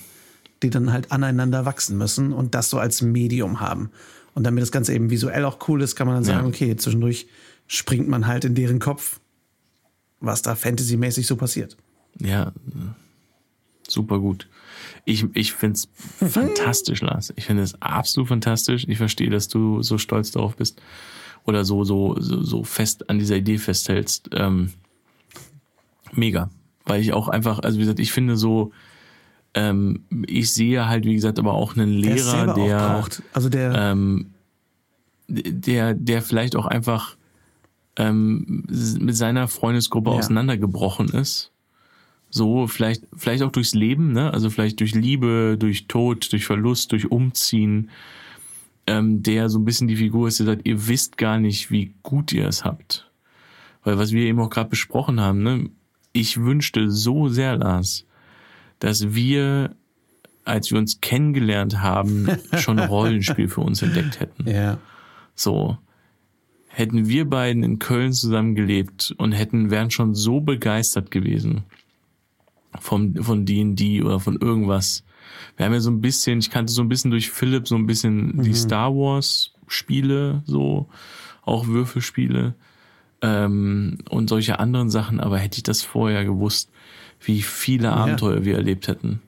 die 0.62 0.70
dann 0.70 0.93
halt 0.93 1.12
aneinander 1.12 1.64
wachsen 1.64 1.97
müssen 1.99 2.32
und 2.32 2.55
das 2.55 2.70
so 2.70 2.78
als 2.78 3.01
Medium 3.03 3.61
haben. 3.61 3.91
Und 4.34 4.45
damit 4.45 4.62
das 4.62 4.72
Ganze 4.72 4.95
eben 4.95 5.11
visuell 5.11 5.45
auch 5.45 5.59
cool 5.68 5.82
ist, 5.82 5.97
kann 5.97 6.07
man 6.07 6.16
dann 6.16 6.24
sagen, 6.24 6.43
Ja. 6.43 6.49
okay, 6.49 6.76
zwischendurch 6.76 7.26
springt 7.66 8.09
man 8.09 8.26
halt 8.26 8.45
in 8.45 8.55
deren 8.55 8.78
Kopf, 8.78 9.20
was 10.20 10.43
da 10.43 10.55
fantasymäßig 10.55 11.26
so 11.26 11.36
passiert. 11.36 11.76
Ja, 12.20 12.53
super 13.86 14.18
gut. 14.18 14.49
Ich, 15.05 15.24
ich 15.34 15.53
finde 15.53 15.74
es 15.74 15.89
fantastisch, 16.32 17.01
Lars. 17.03 17.32
Ich 17.36 17.45
finde 17.47 17.62
es 17.62 17.80
absolut 17.80 18.28
fantastisch. 18.28 18.84
Ich 18.89 18.99
verstehe, 18.99 19.30
dass 19.30 19.49
du 19.49 19.82
so 19.82 19.99
stolz 19.99 20.30
darauf 20.32 20.57
bist 20.57 20.80
oder 21.45 21.64
so, 21.64 21.84
so, 21.84 22.16
so, 22.20 22.43
so 22.43 22.64
fest 22.64 23.09
an 23.09 23.18
dieser 23.18 23.36
Idee 23.36 23.59
festhältst. 23.59 24.28
Ähm, 24.32 24.72
mega. 26.12 26.51
Weil 26.89 27.01
ich 27.01 27.12
auch 27.12 27.28
einfach, 27.28 27.61
also 27.61 27.76
wie 27.76 27.82
gesagt, 27.82 28.01
ich 28.01 28.12
finde 28.12 28.36
so, 28.36 28.72
ähm, 29.55 30.05
ich 30.26 30.53
sehe 30.53 30.89
halt, 30.89 31.05
wie 31.05 31.14
gesagt, 31.14 31.39
aber 31.39 31.55
auch 31.55 31.76
einen 31.76 32.01
Der 32.01 32.14
Lehrer, 32.14 32.55
der, 32.55 32.80
auch 32.80 32.86
braucht. 32.86 33.22
Also 33.32 33.49
der, 33.49 33.74
ähm, 33.74 34.26
der, 35.28 35.95
der 35.95 36.22
vielleicht 36.22 36.57
auch 36.57 36.66
einfach 36.66 37.16
ähm, 37.97 38.64
mit 39.01 39.16
seiner 39.16 39.49
Freundesgruppe 39.49 40.11
Ja. 40.11 40.16
auseinandergebrochen 40.16 41.09
ist. 41.09 41.51
So, 42.30 42.66
vielleicht, 42.66 43.05
vielleicht 43.16 43.43
auch 43.43 43.51
durchs 43.51 43.74
Leben, 43.74 44.12
ne? 44.12 44.32
Also 44.32 44.51
vielleicht 44.51 44.80
durch 44.80 44.95
Liebe, 44.95 45.57
durch 45.59 45.86
Tod, 45.89 46.30
durch 46.32 46.45
Verlust, 46.45 46.93
durch 46.93 47.11
Umziehen, 47.11 47.91
ähm, 48.86 49.22
der 49.22 49.49
so 49.49 49.59
ein 49.59 49.64
bisschen 49.64 49.89
die 49.89 49.97
Figur 49.97 50.28
ist, 50.28 50.39
der 50.39 50.47
sagt, 50.47 50.66
ihr 50.66 50.89
wisst 50.89 51.16
gar 51.16 51.39
nicht, 51.39 51.70
wie 51.70 51.95
gut 52.03 52.32
ihr 52.32 52.47
es 52.47 52.64
habt. 52.64 53.11
Weil 53.82 53.99
was 53.99 54.12
wir 54.12 54.24
eben 54.24 54.41
auch 54.41 54.51
gerade 54.51 54.68
besprochen 54.68 55.20
haben, 55.20 55.43
ne? 55.43 55.70
Ich 56.19 56.41
wünschte 56.41 56.91
so 56.91 57.29
sehr, 57.29 57.57
Lars, 57.57 58.05
dass 58.81 59.14
wir, 59.14 59.75
als 60.45 60.71
wir 60.71 60.79
uns 60.79 61.01
kennengelernt 61.01 61.81
haben, 61.81 62.29
schon 62.59 62.79
ein 62.81 62.89
Rollenspiel 62.89 63.49
für 63.49 63.61
uns 63.61 63.83
entdeckt 63.83 64.21
hätten. 64.21 64.49
ja, 64.49 64.79
So. 65.35 65.79
Hätten 66.71 67.09
wir 67.09 67.29
beiden 67.29 67.62
in 67.64 67.79
Köln 67.81 68.12
zusammen 68.12 68.55
gelebt 68.55 69.12
und 69.19 69.33
hätten, 69.33 69.71
wären 69.71 69.91
schon 69.91 70.14
so 70.14 70.41
begeistert 70.41 71.11
gewesen 71.11 71.64
vom, 72.79 73.16
von 73.16 73.45
D&D 73.47 74.03
oder 74.03 74.21
von 74.21 74.37
irgendwas. 74.41 75.03
Wir 75.57 75.66
haben 75.66 75.73
ja 75.73 75.81
so 75.81 75.91
ein 75.91 76.01
bisschen, 76.01 76.39
ich 76.39 76.51
kannte 76.51 76.73
so 76.73 76.83
ein 76.83 76.89
bisschen 76.89 77.11
durch 77.11 77.31
Philipp 77.31 77.66
so 77.66 77.75
ein 77.75 77.87
bisschen 77.87 78.43
die 78.43 78.55
Star 78.55 78.95
Wars 78.95 79.53
Spiele, 79.66 80.43
so, 80.47 80.89
auch 81.43 81.66
Würfelspiele, 81.66 82.55
ähm, 83.23 83.99
und 84.09 84.29
solche 84.29 84.59
anderen 84.59 84.91
Sachen, 84.91 85.21
aber 85.21 85.39
hätte 85.39 85.59
ich 85.59 85.62
das 85.62 85.83
vorher 85.83 86.25
gewusst, 86.25 86.71
wie 87.21 87.43
viele 87.43 87.93
Abenteuer 87.93 88.45
wir 88.45 88.57
erlebt 88.57 88.89
hätten. 88.89 89.21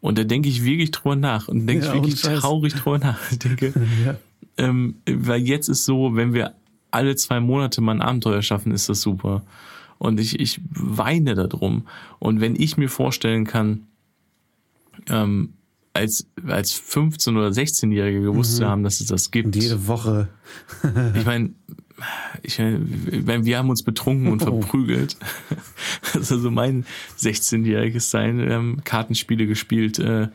Und 0.00 0.18
da 0.18 0.24
denke 0.24 0.48
ich 0.48 0.64
wirklich 0.64 0.90
drüber 0.90 1.14
nach 1.14 1.46
und 1.46 1.66
denke 1.66 1.86
Ja, 1.86 1.94
ich 1.94 1.94
wirklich 1.94 2.20
traurig 2.20 2.74
drüber 2.74 2.98
nach. 2.98 3.18
Ich 3.30 3.38
denke, 3.38 3.72
ja. 4.04 4.16
ähm, 4.58 4.96
weil 5.08 5.40
jetzt 5.42 5.68
ist 5.68 5.84
so, 5.84 6.16
wenn 6.16 6.34
wir 6.34 6.54
alle 6.90 7.14
zwei 7.14 7.38
Monate 7.38 7.80
mal 7.80 7.92
ein 7.92 8.02
Abenteuer 8.02 8.42
schaffen, 8.42 8.72
ist 8.72 8.88
das 8.88 9.00
super. 9.00 9.42
Und 9.98 10.18
ich, 10.18 10.40
ich 10.40 10.60
weine 10.70 11.34
darum. 11.34 11.86
Und 12.18 12.40
wenn 12.40 12.56
ich 12.56 12.76
mir 12.76 12.88
vorstellen 12.88 13.46
kann, 13.46 13.86
ähm, 15.08 15.54
als, 15.94 16.26
als 16.48 16.74
15- 16.74 17.36
oder 17.36 17.48
16-Jährige 17.48 18.22
gewusst 18.22 18.56
zu 18.56 18.66
haben, 18.66 18.82
dass 18.82 19.00
es 19.00 19.06
das 19.06 19.30
gibt. 19.30 19.46
Und 19.46 19.56
jede 19.56 19.86
Woche. 19.86 20.28
Ich 21.14 21.26
meine, 21.26 21.50
ich 22.42 22.58
mein, 22.58 23.44
wir 23.44 23.58
haben 23.58 23.70
uns 23.70 23.82
betrunken 23.82 24.28
und 24.28 24.42
Oh. 24.42 24.60
verprügelt. 24.60 25.16
Das 26.14 26.28
soll 26.28 26.40
so 26.40 26.50
mein 26.50 26.84
16-jähriges 27.18 28.10
sein. 28.10 28.38
Wir 28.38 28.54
haben 28.54 28.82
Kartenspiele 28.84 29.46
gespielt. 29.46 29.98
Äh, 29.98 30.28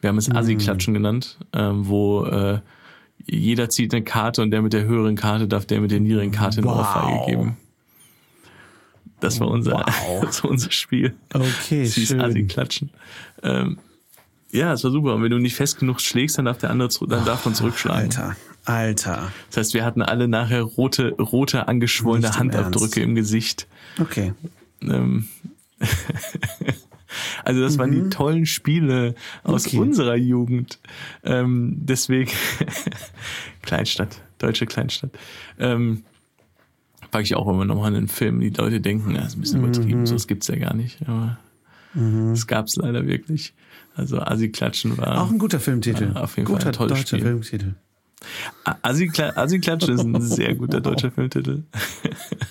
wir 0.00 0.08
haben 0.08 0.18
es 0.18 0.28
Mm. 0.28 0.36
Assi-Klatschen 0.36 0.92
genannt, 0.94 1.38
ähm, 1.52 1.86
wo 1.88 2.24
äh, 2.26 2.60
jeder 3.26 3.68
zieht 3.70 3.94
eine 3.94 4.04
Karte 4.04 4.42
und 4.42 4.50
der 4.50 4.60
mit 4.62 4.72
der 4.72 4.84
höheren 4.84 5.16
Karte 5.16 5.46
darf 5.48 5.64
der 5.66 5.80
mit 5.80 5.90
der 5.90 6.00
niedrigen 6.00 6.32
Karte 6.32 6.58
eine 6.58 6.66
Wow. 6.66 6.78
Ohrfeige 6.78 7.30
geben. 7.30 7.56
Das 9.20 9.40
war 9.40 9.48
unser, 9.48 9.72
Wow. 9.72 10.20
das 10.24 10.42
war 10.44 10.50
unser 10.50 10.70
Spiel. 10.70 11.14
Okay, 11.32 11.86
hieß 11.86 12.08
schön. 12.08 12.20
Assi-Klatschen. 12.20 12.90
Ähm, 13.42 13.78
ja, 14.54 14.72
es 14.72 14.84
war 14.84 14.90
super. 14.90 15.14
Und 15.14 15.22
wenn 15.22 15.30
du 15.30 15.38
nicht 15.38 15.56
fest 15.56 15.78
genug 15.78 16.00
schlägst, 16.00 16.38
dann 16.38 16.44
darf 16.46 16.58
der 16.58 16.70
andere, 16.70 16.88
dann 17.08 17.24
darf 17.24 17.44
man 17.44 17.54
zurückschlagen. 17.54 18.04
Alter, 18.04 18.36
Alter. 18.64 19.32
Das 19.50 19.56
heißt, 19.58 19.74
wir 19.74 19.84
hatten 19.84 20.00
alle 20.02 20.28
nachher 20.28 20.62
rote, 20.62 21.10
rote 21.18 21.68
angeschwollene 21.68 22.26
Nicht 22.28 22.36
im 22.36 22.40
Handabdrücke 22.40 22.84
Ernst. 22.84 22.96
im 22.98 23.14
Gesicht. 23.14 23.66
Okay. 24.00 24.32
Ähm, 24.82 25.28
also 27.44 27.60
das 27.60 27.78
waren 27.78 27.90
die 27.92 28.08
tollen 28.10 28.46
Spiele 28.46 29.14
aus 29.42 29.64
Mhm. 29.66 29.68
Okay. 29.68 29.78
unserer 29.78 30.16
Jugend. 30.16 30.78
Ähm, 31.24 31.76
deswegen 31.80 32.30
Kleinstadt, 33.62 34.20
deutsche 34.38 34.66
Kleinstadt. 34.66 35.10
Ähm, 35.58 36.02
packe 37.10 37.24
ich 37.24 37.34
auch 37.36 37.48
immer 37.48 37.64
nochmal 37.64 37.90
in 37.92 37.96
einen 37.98 38.08
Film. 38.08 38.40
Die 38.40 38.50
Leute 38.50 38.80
denken, 38.80 39.14
das 39.14 39.28
ist 39.28 39.34
ein 39.36 39.40
bisschen 39.40 39.60
Mhm. 39.60 39.66
übertrieben, 39.68 40.06
so 40.06 40.14
das 40.14 40.26
gibt's 40.26 40.48
ja 40.48 40.56
gar 40.56 40.74
nicht. 40.74 40.98
Aber 41.06 41.38
das 41.94 42.46
gab's 42.48 42.74
leider 42.76 43.06
wirklich. 43.06 43.54
Also 43.94 44.18
Assi-Klatschen 44.20 44.98
war... 44.98 45.22
Auch 45.22 45.30
ein 45.30 45.38
guter 45.38 45.60
Filmtitel. 45.60 46.12
Auf 46.14 46.36
jeden 46.36 46.48
Fall 46.48 46.56
guter 46.56 46.68
ein 46.68 46.72
tolles 46.72 46.98
deutscher 46.98 47.16
Spiel. 47.18 47.20
Filmtitel. 47.20 47.74
Assi-Klatsch 48.82 49.36
Assi 49.36 49.58
ist 49.92 50.00
ein 50.00 50.20
sehr 50.20 50.54
guter 50.54 50.80
deutscher 50.80 51.10
Filmtitel. 51.10 51.64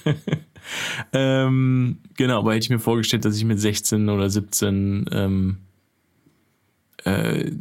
ähm, 1.13 1.97
genau, 2.15 2.39
aber 2.39 2.53
hätte 2.53 2.63
ich 2.63 2.69
mir 2.69 2.79
vorgestellt, 2.79 3.25
dass 3.25 3.35
ich 3.35 3.45
mit 3.45 3.59
16 3.59 4.09
oder 4.09 4.29
17 4.29 5.05
ähm, 5.11 5.57
äh, 7.03 7.51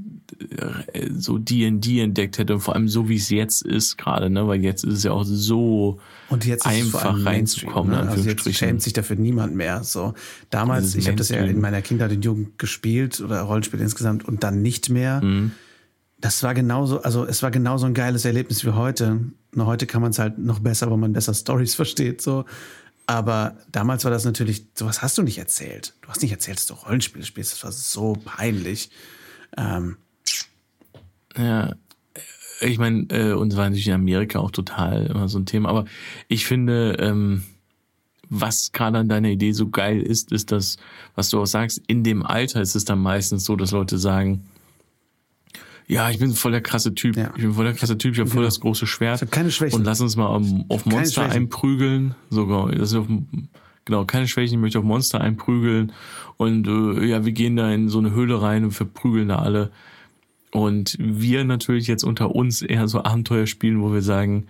so 1.10 1.38
D&D 1.38 2.00
entdeckt 2.00 2.38
hätte 2.38 2.54
und 2.54 2.60
vor 2.60 2.74
allem 2.74 2.88
so, 2.88 3.08
wie 3.08 3.16
es 3.16 3.30
jetzt 3.30 3.62
ist 3.62 3.96
gerade, 3.96 4.30
ne? 4.30 4.46
weil 4.46 4.62
jetzt 4.62 4.84
ist 4.84 4.94
es 4.94 5.02
ja 5.04 5.12
auch 5.12 5.24
so 5.24 5.98
Und 6.32 6.46
jetzt 6.46 6.64
ist 6.64 6.72
einfach 6.72 7.24
reinzukommen, 7.24 7.92
in 7.92 8.06
Ne? 8.06 8.10
Also 8.10 8.28
jetzt 8.28 8.54
schämt 8.54 8.82
sich 8.82 8.92
dafür 8.92 9.16
niemand 9.16 9.54
mehr. 9.54 9.84
So 9.84 10.14
damals, 10.50 10.94
ich 10.94 11.06
habe 11.06 11.16
das 11.16 11.28
ja 11.28 11.38
in 11.38 11.60
meiner 11.60 11.82
Kindheit 11.82 12.10
und 12.12 12.24
Jugend 12.24 12.58
gespielt 12.58 13.20
oder 13.20 13.42
Rollenspiele 13.42 13.82
insgesamt 13.82 14.24
und 14.24 14.42
dann 14.42 14.62
nicht 14.62 14.88
mehr. 14.88 15.22
Mhm. 15.22 15.52
Das 16.18 16.42
war 16.42 16.54
genauso, 16.54 17.02
also 17.02 17.26
es 17.26 17.42
war 17.42 17.50
genauso 17.50 17.86
ein 17.86 17.94
geiles 17.94 18.24
Erlebnis 18.24 18.64
wie 18.64 18.70
heute. 18.70 19.20
Nur 19.54 19.66
heute 19.66 19.86
kann 19.86 20.00
man 20.00 20.12
es 20.12 20.18
halt 20.18 20.38
noch 20.38 20.60
besser, 20.60 20.90
weil 20.90 20.98
man 20.98 21.12
besser 21.12 21.34
Stories 21.34 21.74
versteht. 21.76 22.22
So. 22.22 22.44
Aber 23.06 23.56
damals 23.70 24.04
war 24.04 24.10
das 24.10 24.24
natürlich, 24.24 24.66
sowas 24.74 25.02
hast 25.02 25.18
du 25.18 25.22
nicht 25.22 25.38
erzählt. 25.38 25.94
Du 26.00 26.08
hast 26.08 26.22
nicht 26.22 26.32
erzählt, 26.32 26.58
dass 26.58 26.66
du 26.66 26.74
Rollenspiele 26.74 27.24
spielst. 27.24 27.52
Das 27.52 27.64
war 27.64 27.72
so 27.72 28.14
peinlich. 28.24 28.90
Ähm, 29.56 29.96
Ja, 31.36 31.74
ich 32.62 32.78
meine, 32.78 33.06
äh, 33.10 33.32
und 33.32 33.52
es 33.52 33.58
war 33.58 33.64
natürlich 33.64 33.88
in 33.88 33.94
Amerika 33.94 34.38
auch 34.38 34.50
total 34.50 35.06
immer 35.06 35.28
so 35.28 35.38
ein 35.38 35.46
Thema, 35.46 35.68
aber 35.68 35.84
ich 36.28 36.46
finde, 36.46 36.96
ähm, 37.00 37.42
was 38.28 38.72
gerade 38.72 38.98
an 38.98 39.08
deiner 39.08 39.28
Idee 39.28 39.52
so 39.52 39.68
geil 39.68 40.00
ist, 40.00 40.32
ist 40.32 40.52
das, 40.52 40.78
was 41.14 41.28
du 41.28 41.40
auch 41.40 41.46
sagst, 41.46 41.82
in 41.86 42.02
dem 42.02 42.24
Alter 42.24 42.62
ist 42.62 42.74
es 42.74 42.84
dann 42.84 42.98
meistens 42.98 43.44
so, 43.44 43.56
dass 43.56 43.72
Leute 43.72 43.98
sagen, 43.98 44.44
ja, 45.86 46.08
ich 46.10 46.18
bin 46.18 46.32
voll 46.32 46.52
der 46.52 46.62
krasse 46.62 46.94
Typ. 46.94 47.16
Ja. 47.16 47.32
Ich 47.36 47.42
bin 47.42 47.52
voll 47.52 47.64
der 47.64 47.74
krasse 47.74 47.98
Typ, 47.98 48.14
ich 48.14 48.20
habe 48.20 48.30
voll 48.30 48.38
genau. 48.38 48.46
das 48.46 48.60
große 48.60 48.86
Schwert. 48.86 49.16
Ich 49.16 49.22
habe 49.22 49.30
keine 49.30 49.50
Schwächen. 49.50 49.78
Und 49.78 49.84
lass 49.84 50.00
uns 50.00 50.16
mal 50.16 50.26
auf, 50.26 50.46
auf 50.68 50.86
Monster 50.86 51.28
einprügeln. 51.28 52.14
Sogar, 52.30 52.70
das 52.72 52.92
ist 52.92 52.96
auf, 52.96 53.06
genau, 53.84 54.06
keine 54.06 54.26
Schwächen, 54.28 54.54
ich 54.54 54.60
möchte 54.60 54.78
auf 54.78 54.84
Monster 54.84 55.20
einprügeln. 55.20 55.92
Und 56.38 56.66
äh, 56.66 57.04
ja, 57.04 57.26
wir 57.26 57.32
gehen 57.32 57.56
da 57.56 57.70
in 57.70 57.90
so 57.90 57.98
eine 57.98 58.12
Höhle 58.12 58.40
rein 58.40 58.64
und 58.64 58.70
verprügeln 58.70 59.28
da 59.28 59.36
alle. 59.36 59.70
Und 60.52 60.96
wir 60.98 61.44
natürlich 61.44 61.86
jetzt 61.86 62.04
unter 62.04 62.34
uns 62.34 62.62
eher 62.62 62.86
so 62.86 63.02
Abenteuer 63.02 63.46
spielen, 63.46 63.82
wo 63.82 63.92
wir 63.92 64.02
sagen, 64.02 64.46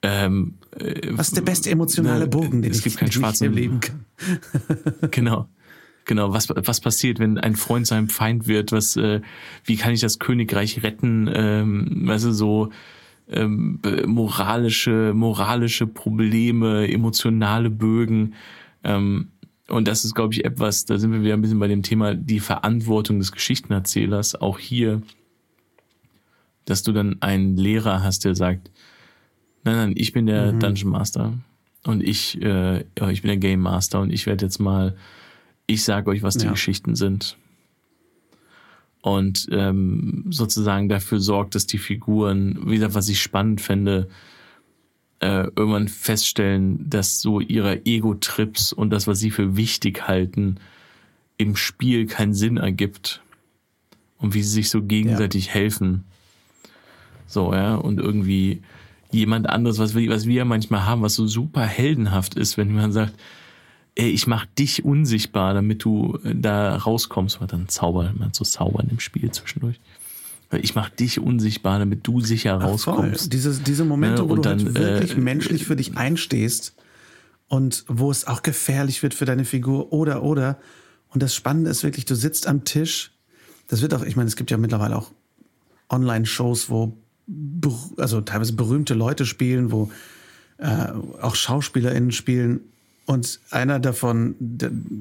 ähm, 0.00 0.54
äh, 0.78 1.10
Was 1.12 1.28
ist 1.28 1.36
der 1.36 1.42
beste 1.42 1.70
emotionale 1.70 2.20
ne, 2.20 2.28
Bogen, 2.28 2.62
den 2.62 2.70
es 2.70 2.78
ich, 2.78 2.84
gibt 2.84 2.98
keinen 2.98 3.12
schwarzen 3.12 3.44
erleben 3.44 3.80
kann? 3.80 4.04
genau. 5.10 5.48
Genau, 6.04 6.32
was, 6.32 6.48
was 6.48 6.80
passiert, 6.80 7.18
wenn 7.18 7.36
ein 7.36 7.54
Freund 7.54 7.86
seinem 7.86 8.08
Feind 8.08 8.46
wird? 8.46 8.72
Was, 8.72 8.96
äh, 8.96 9.20
wie 9.64 9.76
kann 9.76 9.92
ich 9.92 10.00
das 10.00 10.18
Königreich 10.18 10.82
retten? 10.82 11.28
Ähm, 11.30 12.06
weißt 12.06 12.24
du, 12.26 12.32
so 12.32 12.70
ähm, 13.28 13.80
moralische, 14.06 15.12
moralische 15.14 15.86
Probleme, 15.86 16.90
emotionale 16.90 17.68
Bögen. 17.68 18.34
Ähm, 18.84 19.32
und 19.68 19.86
das 19.86 20.04
ist, 20.04 20.14
glaube 20.14 20.34
ich, 20.34 20.44
etwas, 20.44 20.84
da 20.84 20.98
sind 20.98 21.12
wir 21.12 21.22
wieder 21.22 21.34
ein 21.34 21.40
bisschen 21.40 21.58
bei 21.58 21.68
dem 21.68 21.82
Thema 21.82 22.14
die 22.14 22.40
Verantwortung 22.40 23.18
des 23.18 23.32
Geschichtenerzählers. 23.32 24.40
Auch 24.40 24.58
hier, 24.58 25.02
dass 26.64 26.82
du 26.82 26.92
dann 26.92 27.20
einen 27.20 27.56
Lehrer 27.56 28.02
hast, 28.02 28.24
der 28.24 28.34
sagt, 28.34 28.70
nein, 29.64 29.76
nein, 29.76 29.94
ich 29.96 30.12
bin 30.12 30.26
der 30.26 30.52
mhm. 30.52 30.60
Dungeon 30.60 30.90
Master 30.90 31.34
und 31.84 32.02
ich, 32.02 32.40
äh, 32.42 32.80
ich 33.10 33.22
bin 33.22 33.28
der 33.28 33.36
Game 33.36 33.60
Master 33.60 34.00
und 34.00 34.10
ich 34.10 34.26
werde 34.26 34.46
jetzt 34.46 34.58
mal 34.58 34.96
ich 35.68 35.84
sage 35.84 36.10
euch, 36.10 36.22
was 36.24 36.36
die 36.36 36.46
ja. 36.46 36.50
Geschichten 36.50 36.96
sind. 36.96 37.36
Und 39.02 39.46
ähm, 39.52 40.24
sozusagen 40.30 40.88
dafür 40.88 41.20
sorgt, 41.20 41.54
dass 41.54 41.66
die 41.66 41.78
Figuren, 41.78 42.58
wie 42.66 42.74
gesagt, 42.74 42.94
was 42.94 43.08
ich 43.08 43.20
spannend 43.20 43.60
fände, 43.60 44.08
äh, 45.20 45.44
irgendwann 45.56 45.88
feststellen, 45.88 46.88
dass 46.88 47.20
so 47.20 47.40
ihre 47.40 47.84
Ego-Trips 47.84 48.72
und 48.72 48.90
das, 48.90 49.06
was 49.06 49.18
sie 49.18 49.30
für 49.30 49.56
wichtig 49.56 50.06
halten, 50.06 50.58
im 51.36 51.56
Spiel 51.56 52.06
keinen 52.06 52.34
Sinn 52.34 52.56
ergibt. 52.56 53.22
Und 54.18 54.34
wie 54.34 54.42
sie 54.42 54.50
sich 54.50 54.70
so 54.70 54.82
gegenseitig 54.82 55.46
ja. 55.46 55.54
helfen. 55.54 56.04
So, 57.26 57.52
ja, 57.52 57.76
und 57.76 58.00
irgendwie 58.00 58.62
jemand 59.10 59.48
anderes, 59.48 59.78
was 59.78 59.94
wir, 59.94 60.10
was 60.10 60.26
wir 60.26 60.44
manchmal 60.44 60.84
haben, 60.84 61.02
was 61.02 61.14
so 61.14 61.26
super 61.26 61.64
heldenhaft 61.64 62.34
ist, 62.34 62.56
wenn 62.56 62.74
man 62.74 62.92
sagt, 62.92 63.14
ey, 63.94 64.10
ich 64.10 64.26
mach 64.26 64.46
dich 64.46 64.84
unsichtbar, 64.84 65.54
damit 65.54 65.84
du 65.84 66.18
äh, 66.24 66.34
da 66.34 66.76
rauskommst. 66.76 67.38
Oder 67.38 67.48
dann 67.48 67.68
Zauber, 67.68 68.12
man 68.16 68.32
so 68.32 68.44
zaubern 68.44 68.88
im 68.90 69.00
Spiel 69.00 69.30
zwischendurch. 69.30 69.78
Ich 70.52 70.74
mach 70.74 70.88
dich 70.88 71.20
unsichtbar, 71.20 71.78
damit 71.78 72.06
du 72.06 72.20
sicher 72.20 72.54
rauskommst. 72.54 73.24
Ach, 73.26 73.30
diese, 73.30 73.60
diese 73.60 73.84
Momente, 73.84 74.22
ja, 74.22 74.28
wo 74.28 74.36
du 74.36 74.48
halt 74.48 74.60
dann, 74.60 74.74
halt 74.74 74.76
wirklich 74.76 75.16
äh, 75.16 75.20
menschlich 75.20 75.66
für 75.66 75.76
dich 75.76 75.96
einstehst 75.96 76.74
und 77.48 77.84
wo 77.86 78.10
es 78.10 78.26
auch 78.26 78.42
gefährlich 78.42 79.02
wird 79.02 79.12
für 79.12 79.26
deine 79.26 79.44
Figur 79.44 79.92
oder, 79.92 80.22
oder. 80.22 80.58
Und 81.10 81.22
das 81.22 81.34
Spannende 81.34 81.70
ist 81.70 81.82
wirklich, 81.82 82.06
du 82.06 82.14
sitzt 82.14 82.46
am 82.46 82.64
Tisch. 82.64 83.12
Das 83.68 83.82
wird 83.82 83.92
auch, 83.92 84.02
ich 84.02 84.16
meine, 84.16 84.28
es 84.28 84.36
gibt 84.36 84.50
ja 84.50 84.56
mittlerweile 84.56 84.96
auch 84.96 85.12
Online-Shows, 85.90 86.70
wo 86.70 86.96
also 87.98 88.22
teilweise 88.22 88.54
berühmte 88.54 88.94
Leute 88.94 89.26
spielen, 89.26 89.70
wo 89.70 89.90
äh, 90.56 90.86
auch 91.20 91.34
SchauspielerInnen 91.34 92.10
spielen 92.12 92.60
und 93.08 93.40
einer 93.48 93.80
davon, 93.80 94.34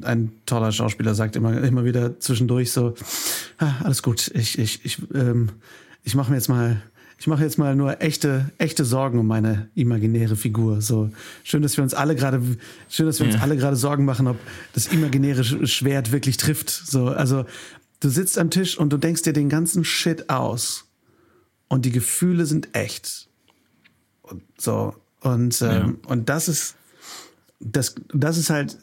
ein 0.03 0.31
toller 0.45 0.71
Schauspieler, 0.71 1.13
sagt 1.13 1.35
immer, 1.35 1.61
immer 1.61 1.83
wieder 1.83 2.21
zwischendurch 2.21 2.71
so, 2.71 2.93
ah, 3.57 3.73
alles 3.83 4.01
gut, 4.01 4.31
ich, 4.33 4.57
ich, 4.57 4.85
ich, 4.85 4.99
ähm, 5.13 5.49
ich 6.05 6.15
mache 6.15 6.31
mir 6.31 6.37
jetzt 6.37 6.47
mal, 6.47 6.81
ich 7.19 7.27
mache 7.27 7.43
jetzt 7.43 7.57
mal 7.57 7.75
nur 7.75 8.01
echte, 8.01 8.49
echte 8.59 8.85
Sorgen 8.85 9.19
um 9.19 9.27
meine 9.27 9.67
imaginäre 9.75 10.37
Figur. 10.37 10.79
So 10.79 11.11
schön, 11.43 11.61
dass 11.61 11.75
wir 11.75 11.83
uns 11.83 11.93
alle 11.93 12.15
gerade, 12.15 12.41
schön, 12.87 13.07
dass 13.07 13.19
wir 13.19 13.27
ja. 13.27 13.33
uns 13.33 13.43
alle 13.43 13.57
gerade 13.57 13.75
Sorgen 13.75 14.05
machen, 14.05 14.27
ob 14.27 14.37
das 14.71 14.87
imaginäre 14.87 15.43
Schwert 15.43 16.13
wirklich 16.13 16.37
trifft. 16.37 16.69
So, 16.69 17.09
also 17.09 17.43
du 17.99 18.07
sitzt 18.07 18.39
am 18.39 18.49
Tisch 18.49 18.77
und 18.77 18.93
du 18.93 18.97
denkst 18.97 19.23
dir 19.23 19.33
den 19.33 19.49
ganzen 19.49 19.83
Shit 19.83 20.29
aus 20.29 20.85
und 21.67 21.83
die 21.83 21.91
Gefühle 21.91 22.45
sind 22.45 22.73
echt. 22.73 23.27
Und 24.21 24.43
so 24.57 24.95
und 25.19 25.61
ähm, 25.61 25.67
ja. 26.03 26.09
und 26.09 26.29
das 26.29 26.47
ist 26.47 26.77
das, 27.59 27.95
das 28.13 28.37
ist 28.37 28.49
halt 28.49 28.77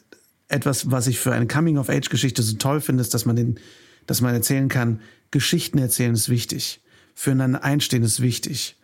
etwas, 0.47 0.91
was 0.91 1.07
ich 1.07 1.19
für 1.19 1.33
eine 1.33 1.47
Coming-of-Age-Geschichte 1.47 2.41
so 2.41 2.55
toll 2.57 2.81
finde, 2.81 3.01
ist, 3.01 3.13
dass 3.13 3.25
man 3.25 3.35
den, 3.35 3.59
dass 4.05 4.21
man 4.21 4.33
erzählen 4.33 4.69
kann, 4.69 4.99
Geschichten 5.31 5.77
erzählen 5.77 6.13
ist 6.13 6.29
wichtig. 6.29 6.81
Füreinander 7.15 7.63
einstehen 7.63 8.03
ist 8.03 8.21
wichtig. 8.21 8.77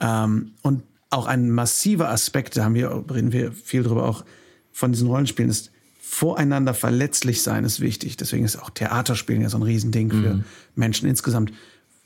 Ähm, 0.00 0.52
und 0.62 0.82
auch 1.10 1.26
ein 1.26 1.50
massiver 1.50 2.10
Aspekt, 2.10 2.56
da 2.56 2.64
haben 2.64 2.74
wir, 2.74 3.04
reden 3.12 3.32
wir 3.32 3.52
viel 3.52 3.82
drüber 3.82 4.06
auch 4.06 4.24
von 4.72 4.92
diesen 4.92 5.08
Rollenspielen, 5.08 5.50
ist, 5.50 5.70
voreinander 6.00 6.74
verletzlich 6.74 7.42
sein 7.42 7.64
ist 7.64 7.80
wichtig. 7.80 8.16
Deswegen 8.16 8.44
ist 8.44 8.56
auch 8.56 8.70
Theaterspielen 8.70 9.42
ja 9.42 9.48
so 9.48 9.58
ein 9.58 9.62
Riesending 9.62 10.10
für 10.10 10.34
mhm. 10.34 10.44
Menschen 10.74 11.08
insgesamt. 11.08 11.52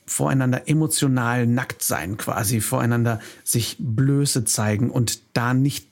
Voreinander 0.06 0.68
emotional 0.68 1.46
nackt 1.46 1.82
sein, 1.82 2.16
quasi 2.16 2.60
voreinander 2.60 3.20
sich 3.44 3.76
Blöße 3.78 4.44
zeigen 4.44 4.90
und 4.90 5.20
da 5.34 5.54
nicht 5.54 5.86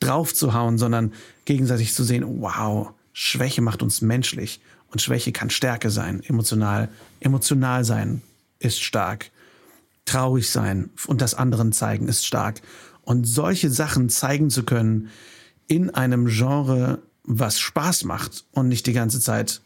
draufzuhauen, 0.00 0.78
sondern 0.78 1.12
gegenseitig 1.44 1.94
zu 1.94 2.04
sehen, 2.04 2.24
wow, 2.40 2.90
Schwäche 3.12 3.62
macht 3.62 3.82
uns 3.82 4.00
menschlich 4.00 4.60
und 4.90 5.00
Schwäche 5.00 5.32
kann 5.32 5.50
Stärke 5.50 5.90
sein, 5.90 6.22
emotional. 6.24 6.88
Emotional 7.20 7.84
sein 7.84 8.22
ist 8.58 8.82
stark. 8.82 9.30
Traurig 10.04 10.50
sein 10.50 10.90
und 11.06 11.20
das 11.20 11.34
anderen 11.34 11.72
zeigen 11.72 12.08
ist 12.08 12.26
stark. 12.26 12.60
Und 13.02 13.24
solche 13.24 13.70
Sachen 13.70 14.08
zeigen 14.08 14.50
zu 14.50 14.64
können 14.64 15.08
in 15.66 15.90
einem 15.90 16.26
Genre, 16.26 17.00
was 17.24 17.58
Spaß 17.58 18.04
macht 18.04 18.44
und 18.52 18.68
nicht 18.68 18.86
die 18.86 18.92
ganze 18.92 19.20
Zeit. 19.20 19.62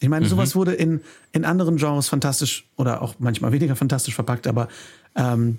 Ich 0.00 0.08
meine, 0.08 0.26
mhm. 0.26 0.30
sowas 0.30 0.54
wurde 0.54 0.72
in, 0.72 1.00
in 1.32 1.44
anderen 1.44 1.76
Genres 1.76 2.08
fantastisch 2.08 2.68
oder 2.76 3.02
auch 3.02 3.16
manchmal 3.18 3.52
weniger 3.52 3.76
fantastisch 3.76 4.14
verpackt, 4.14 4.46
aber 4.46 4.68
ähm, 5.16 5.58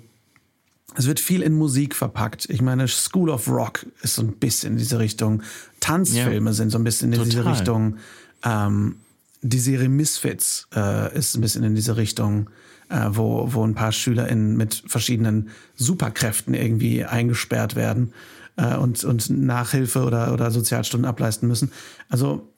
es 0.96 1.06
wird 1.06 1.20
viel 1.20 1.42
in 1.42 1.54
Musik 1.54 1.94
verpackt. 1.94 2.48
Ich 2.50 2.62
meine, 2.62 2.88
School 2.88 3.30
of 3.30 3.48
Rock 3.48 3.86
ist 4.02 4.14
so 4.14 4.22
ein 4.22 4.32
bisschen 4.32 4.72
in 4.72 4.78
diese 4.78 4.98
Richtung. 4.98 5.42
Tanzfilme 5.80 6.50
ja, 6.50 6.54
sind 6.54 6.70
so 6.70 6.78
ein 6.78 6.84
bisschen 6.84 7.12
in 7.12 7.18
total. 7.18 7.30
diese 7.30 7.44
Richtung. 7.44 7.96
Ähm, 8.44 8.96
die 9.42 9.58
Serie 9.58 9.88
Misfits 9.88 10.66
äh, 10.74 11.16
ist 11.16 11.36
ein 11.36 11.40
bisschen 11.40 11.62
in 11.62 11.74
diese 11.74 11.96
Richtung, 11.96 12.50
äh, 12.88 13.06
wo, 13.10 13.52
wo 13.52 13.64
ein 13.64 13.74
paar 13.74 13.92
SchülerInnen 13.92 14.56
mit 14.56 14.82
verschiedenen 14.86 15.50
Superkräften 15.76 16.54
irgendwie 16.54 17.04
eingesperrt 17.04 17.76
werden 17.76 18.12
äh, 18.56 18.76
und, 18.76 19.04
und 19.04 19.30
Nachhilfe 19.30 20.02
oder, 20.02 20.32
oder 20.32 20.50
Sozialstunden 20.50 21.08
ableisten 21.08 21.48
müssen. 21.48 21.70
Also, 22.08 22.48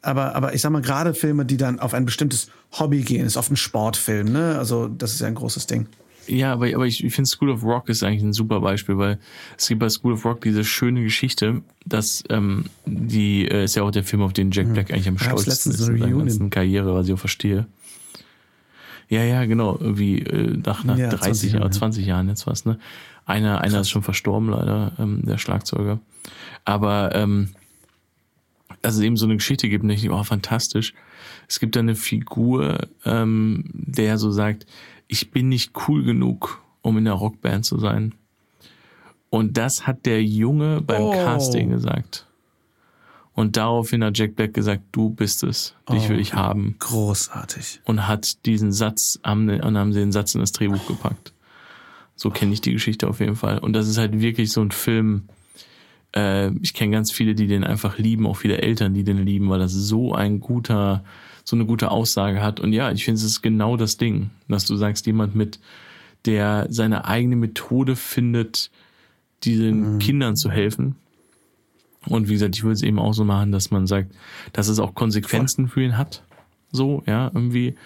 aber, 0.00 0.34
aber 0.34 0.54
ich 0.54 0.62
sag 0.62 0.70
mal, 0.70 0.82
gerade 0.82 1.14
Filme, 1.14 1.44
die 1.44 1.56
dann 1.56 1.78
auf 1.78 1.94
ein 1.94 2.04
bestimmtes 2.04 2.48
Hobby 2.72 3.02
gehen, 3.02 3.26
ist 3.26 3.36
oft 3.36 3.50
ein 3.50 3.56
Sportfilm, 3.56 4.32
ne? 4.32 4.58
Also, 4.58 4.88
das 4.88 5.12
ist 5.12 5.20
ja 5.20 5.26
ein 5.26 5.34
großes 5.34 5.66
Ding. 5.66 5.86
Ja, 6.26 6.52
aber, 6.52 6.66
aber 6.74 6.86
ich, 6.86 7.02
ich 7.04 7.14
finde 7.14 7.28
School 7.28 7.50
of 7.50 7.64
Rock 7.64 7.88
ist 7.88 8.02
eigentlich 8.02 8.22
ein 8.22 8.32
super 8.32 8.60
Beispiel, 8.60 8.96
weil 8.96 9.18
es 9.58 9.68
gibt 9.68 9.80
bei 9.80 9.88
School 9.88 10.12
of 10.12 10.24
Rock 10.24 10.40
diese 10.42 10.64
schöne 10.64 11.02
Geschichte, 11.02 11.62
dass 11.84 12.22
ähm, 12.28 12.66
die 12.86 13.48
äh, 13.48 13.64
ist 13.64 13.74
ja 13.74 13.82
auch 13.82 13.90
der 13.90 14.04
Film, 14.04 14.22
auf 14.22 14.32
den 14.32 14.50
Jack 14.50 14.66
hm. 14.66 14.72
Black 14.72 14.92
eigentlich 14.92 15.08
am 15.08 15.18
stolzesten 15.18 15.72
ist 15.72 15.80
in 15.88 15.98
seiner 15.98 16.16
ganzen 16.16 16.50
Karriere, 16.50 16.94
was 16.94 17.08
ich 17.08 17.14
auch 17.14 17.18
verstehe. 17.18 17.66
Ja, 19.08 19.22
ja, 19.24 19.44
genau, 19.44 19.76
irgendwie 19.78 20.20
äh, 20.20 20.56
nach, 20.64 20.84
nach 20.84 20.96
ja, 20.96 21.10
30 21.10 21.52
Jahren, 21.54 21.70
20 21.70 22.06
Jahren 22.06 22.28
jetzt 22.28 22.46
was, 22.46 22.64
ne? 22.64 22.78
Einer, 23.26 23.60
einer 23.60 23.80
ist 23.80 23.90
schon 23.90 24.02
verstorben, 24.02 24.48
leider, 24.48 24.92
ähm, 24.98 25.22
der 25.24 25.38
Schlagzeuger. 25.38 26.00
Aber 26.64 27.14
ähm, 27.14 27.50
also 28.82 29.02
eben 29.02 29.16
so 29.16 29.26
eine 29.26 29.36
Geschichte 29.36 29.68
gibt, 29.68 29.88
denke, 29.88 30.10
oh, 30.10 30.22
fantastisch. 30.24 30.94
Es 31.48 31.60
gibt 31.60 31.76
da 31.76 31.80
eine 31.80 31.94
Figur, 31.94 32.88
ähm, 33.04 33.64
der 33.72 34.18
so 34.18 34.30
sagt, 34.30 34.66
ich 35.08 35.30
bin 35.30 35.48
nicht 35.48 35.72
cool 35.86 36.02
genug, 36.04 36.62
um 36.82 36.98
in 36.98 37.04
der 37.04 37.14
Rockband 37.14 37.64
zu 37.64 37.78
sein. 37.78 38.14
Und 39.30 39.56
das 39.56 39.86
hat 39.86 40.04
der 40.04 40.22
Junge 40.22 40.82
beim 40.82 41.02
oh. 41.02 41.12
Casting 41.12 41.70
gesagt. 41.70 42.26
Und 43.34 43.56
daraufhin 43.56 44.04
hat 44.04 44.18
Jack 44.18 44.36
Black 44.36 44.52
gesagt, 44.52 44.82
du 44.92 45.08
bist 45.08 45.42
es, 45.42 45.74
dich 45.90 46.04
oh, 46.04 46.08
will 46.10 46.20
ich 46.20 46.34
haben. 46.34 46.76
Großartig. 46.78 47.80
Und 47.84 48.06
hat 48.06 48.44
diesen 48.44 48.72
Satz, 48.72 49.18
und 49.24 49.78
haben 49.78 49.92
sie 49.92 50.00
den 50.00 50.12
Satz 50.12 50.34
in 50.34 50.42
das 50.42 50.52
Drehbuch 50.52 50.86
gepackt. 50.86 51.32
So 52.14 52.28
kenne 52.28 52.52
ich 52.52 52.60
die 52.60 52.72
Geschichte 52.72 53.08
auf 53.08 53.20
jeden 53.20 53.36
Fall. 53.36 53.58
Und 53.58 53.72
das 53.72 53.88
ist 53.88 53.96
halt 53.96 54.20
wirklich 54.20 54.52
so 54.52 54.60
ein 54.60 54.70
Film, 54.70 55.28
äh, 56.14 56.50
ich 56.58 56.74
kenne 56.74 56.92
ganz 56.92 57.10
viele, 57.10 57.34
die 57.34 57.46
den 57.46 57.64
einfach 57.64 57.96
lieben, 57.96 58.26
auch 58.26 58.36
viele 58.36 58.58
Eltern, 58.58 58.92
die 58.92 59.02
den 59.02 59.24
lieben, 59.24 59.48
weil 59.48 59.60
das 59.60 59.72
so 59.72 60.12
ein 60.12 60.40
guter, 60.40 61.02
so 61.44 61.56
eine 61.56 61.66
gute 61.66 61.90
Aussage 61.90 62.42
hat. 62.42 62.60
Und 62.60 62.72
ja, 62.72 62.90
ich 62.92 63.04
finde, 63.04 63.18
es 63.18 63.24
ist 63.24 63.42
genau 63.42 63.76
das 63.76 63.96
Ding, 63.96 64.30
dass 64.48 64.66
du 64.66 64.76
sagst, 64.76 65.06
jemand 65.06 65.34
mit, 65.34 65.58
der 66.24 66.66
seine 66.70 67.04
eigene 67.04 67.36
Methode 67.36 67.96
findet, 67.96 68.70
diesen 69.44 69.94
mhm. 69.94 69.98
Kindern 69.98 70.36
zu 70.36 70.50
helfen. 70.50 70.96
Und 72.06 72.28
wie 72.28 72.34
gesagt, 72.34 72.56
ich 72.56 72.62
würde 72.62 72.74
es 72.74 72.82
eben 72.82 72.98
auch 72.98 73.12
so 73.12 73.24
machen, 73.24 73.52
dass 73.52 73.70
man 73.70 73.86
sagt, 73.86 74.12
dass 74.52 74.68
es 74.68 74.78
auch 74.78 74.94
Konsequenzen 74.94 75.68
für 75.68 75.82
ihn 75.82 75.98
hat. 75.98 76.22
So, 76.70 77.02
ja, 77.06 77.30
irgendwie. 77.32 77.76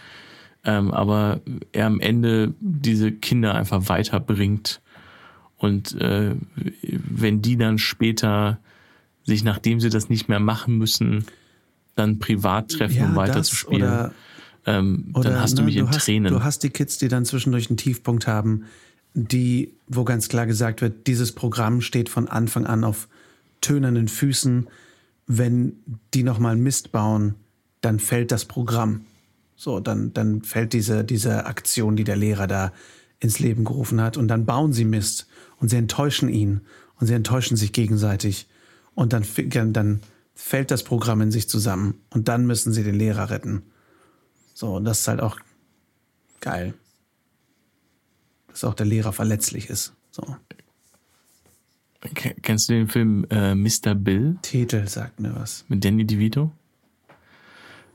Ähm, 0.64 0.90
aber 0.90 1.40
er 1.72 1.86
am 1.86 2.00
Ende 2.00 2.54
diese 2.61 3.12
Kinder 3.12 3.54
einfach 3.54 3.88
weiterbringt. 3.88 4.80
Und 5.59 5.98
äh, 6.00 6.34
wenn 6.82 7.42
die 7.42 7.57
dann 7.57 7.78
später 7.78 8.59
sich, 9.24 9.44
nachdem 9.44 9.80
sie 9.80 9.90
das 9.90 10.09
nicht 10.09 10.28
mehr 10.28 10.40
machen 10.40 10.78
müssen, 10.78 11.26
dann 11.97 12.18
privat 12.20 12.70
treffen, 12.70 12.97
Ja, 12.97 13.07
um 13.07 13.16
weiter 13.16 13.34
das 13.34 13.49
zu 13.49 13.57
spielen, 13.57 13.82
oder- 13.82 14.12
ähm, 14.66 15.11
Oder, 15.14 15.30
dann 15.30 15.40
hast 15.40 15.59
du 15.59 15.62
ne, 15.62 15.66
mich 15.66 15.76
in 15.76 15.88
hast, 15.88 16.05
Tränen. 16.05 16.32
Du 16.32 16.42
hast 16.42 16.62
die 16.62 16.70
Kids, 16.70 16.99
die 16.99 17.09
dann 17.09 17.24
zwischendurch 17.24 17.68
einen 17.70 17.76
Tiefpunkt 17.76 18.26
haben, 18.26 18.64
die, 19.14 19.74
wo 19.88 20.05
ganz 20.05 20.28
klar 20.28 20.47
gesagt 20.47 20.82
wird, 20.82 21.07
dieses 21.07 21.32
Programm 21.32 21.80
steht 21.80 22.09
von 22.09 22.28
Anfang 22.28 22.66
an 22.66 22.84
auf 22.84 23.09
tönernen 23.61 24.09
Füßen. 24.09 24.68
Wenn 25.26 25.74
die 26.14 26.22
nochmal 26.22 26.57
Mist 26.57 26.92
bauen, 26.92 27.34
dann 27.80 27.99
fällt 27.99 28.30
das 28.30 28.44
Programm. 28.44 29.03
So, 29.57 29.80
dann, 29.80 30.12
dann 30.12 30.42
fällt 30.42 30.72
diese, 30.72 31.03
diese 31.05 31.47
Aktion, 31.47 31.97
die 31.97 32.05
der 32.05 32.16
Lehrer 32.16 32.47
da 32.47 32.72
ins 33.20 33.38
Leben 33.38 33.64
gerufen 33.64 34.01
hat. 34.03 34.16
Und 34.16 34.28
dann 34.28 34.44
bauen 34.44 34.72
sie 34.72 34.84
Mist 34.84 35.26
und 35.61 35.70
sie 35.70 35.76
enttäuschen 35.76 36.28
ihn 36.28 36.61
und 37.01 37.07
sie 37.07 37.14
enttäuschen 37.14 37.57
sich 37.57 37.72
gegenseitig. 37.72 38.49
Und 38.94 39.12
dann, 39.12 39.24
dann 39.72 40.01
fällt 40.37 40.70
das 40.70 40.84
Programm 40.84 41.20
in 41.22 41.32
sich 41.32 41.49
zusammen 41.49 41.95
und 42.11 42.28
dann 42.28 42.47
müssen 42.47 42.72
sie 42.72 42.84
den 42.84 42.95
Lehrer 42.95 43.30
retten. 43.30 43.62
So, 44.55 44.76
und 44.76 44.84
das 44.84 45.01
ist 45.01 45.09
halt 45.09 45.20
auch 45.20 45.39
geil. 46.41 46.74
Dass 48.49 48.62
auch 48.64 48.74
der 48.74 48.87
Lehrer 48.87 49.12
verletzlich 49.12 49.68
ist. 49.68 49.93
So. 50.12 50.22
Ke- 52.14 52.37
Kennst 52.43 52.68
du 52.68 52.74
den 52.74 52.87
Film 52.89 53.26
äh, 53.30 53.55
Mr. 53.55 53.95
Bill 53.95 54.37
Titel 54.43 54.87
sagt 54.87 55.18
mir 55.20 55.34
was. 55.34 55.64
mit 55.68 55.84
Danny 55.84 56.07
DeVito? 56.07 56.53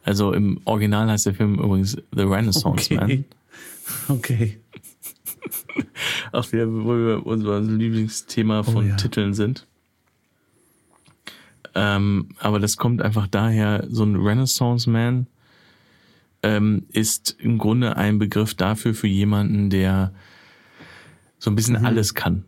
Also 0.04 0.34
im 0.34 0.60
Original 0.66 1.10
heißt 1.10 1.28
der 1.28 1.36
Film 1.36 1.56
übrigens 1.60 1.92
The 2.14 2.24
Renaissance 2.24 2.94
Man. 2.94 3.26
Okay. 4.08 4.60
Okay. 4.60 4.60
Ach, 6.32 6.52
wieder, 6.52 6.72
wo 6.72 6.96
wir 6.96 7.26
unser 7.26 7.60
Lieblingsthema 7.60 8.64
von 8.64 8.76
Oh 8.78 8.82
ja. 8.82 8.96
Titeln 8.96 9.34
sind. 9.34 9.68
Ähm, 11.76 12.30
aber 12.40 12.60
das 12.60 12.78
kommt 12.78 13.02
einfach 13.02 13.28
daher, 13.28 13.86
so 13.90 14.04
ein 14.04 14.16
Renaissance 14.16 14.90
Man 14.90 15.28
ähm, 16.44 16.84
ist 16.92 17.36
im 17.40 17.58
Grunde 17.58 17.96
ein 17.98 18.20
Begriff 18.20 18.54
dafür 18.56 18.94
für 18.94 19.08
jemanden, 19.08 19.70
der 19.70 20.12
so 21.40 21.50
ein 21.50 21.54
Mhm. 21.54 21.56
bisschen 21.56 21.86
alles 21.86 22.14
kann. 22.14 22.44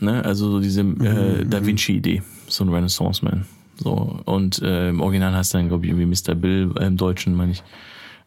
Ne? 0.00 0.24
Also 0.24 0.50
so 0.50 0.60
diese 0.60 0.82
äh, 0.82 1.44
Da 1.44 1.64
Vinci-Idee, 1.64 2.22
so 2.48 2.64
ein 2.64 2.68
Renaissance 2.70 3.24
Man. 3.24 3.46
So, 3.76 4.20
und 4.26 4.60
äh, 4.62 4.90
im 4.90 5.00
Original 5.00 5.34
heißt 5.34 5.54
er 5.54 5.60
dann, 5.60 5.68
glaube 5.68 5.86
ich, 5.86 5.92
irgendwie 5.92 6.06
Mr. 6.06 6.34
Bill, 6.34 6.72
äh, 6.78 6.86
im 6.86 6.96
Deutschen 6.96 7.34
meine 7.34 7.52
ich. 7.52 7.62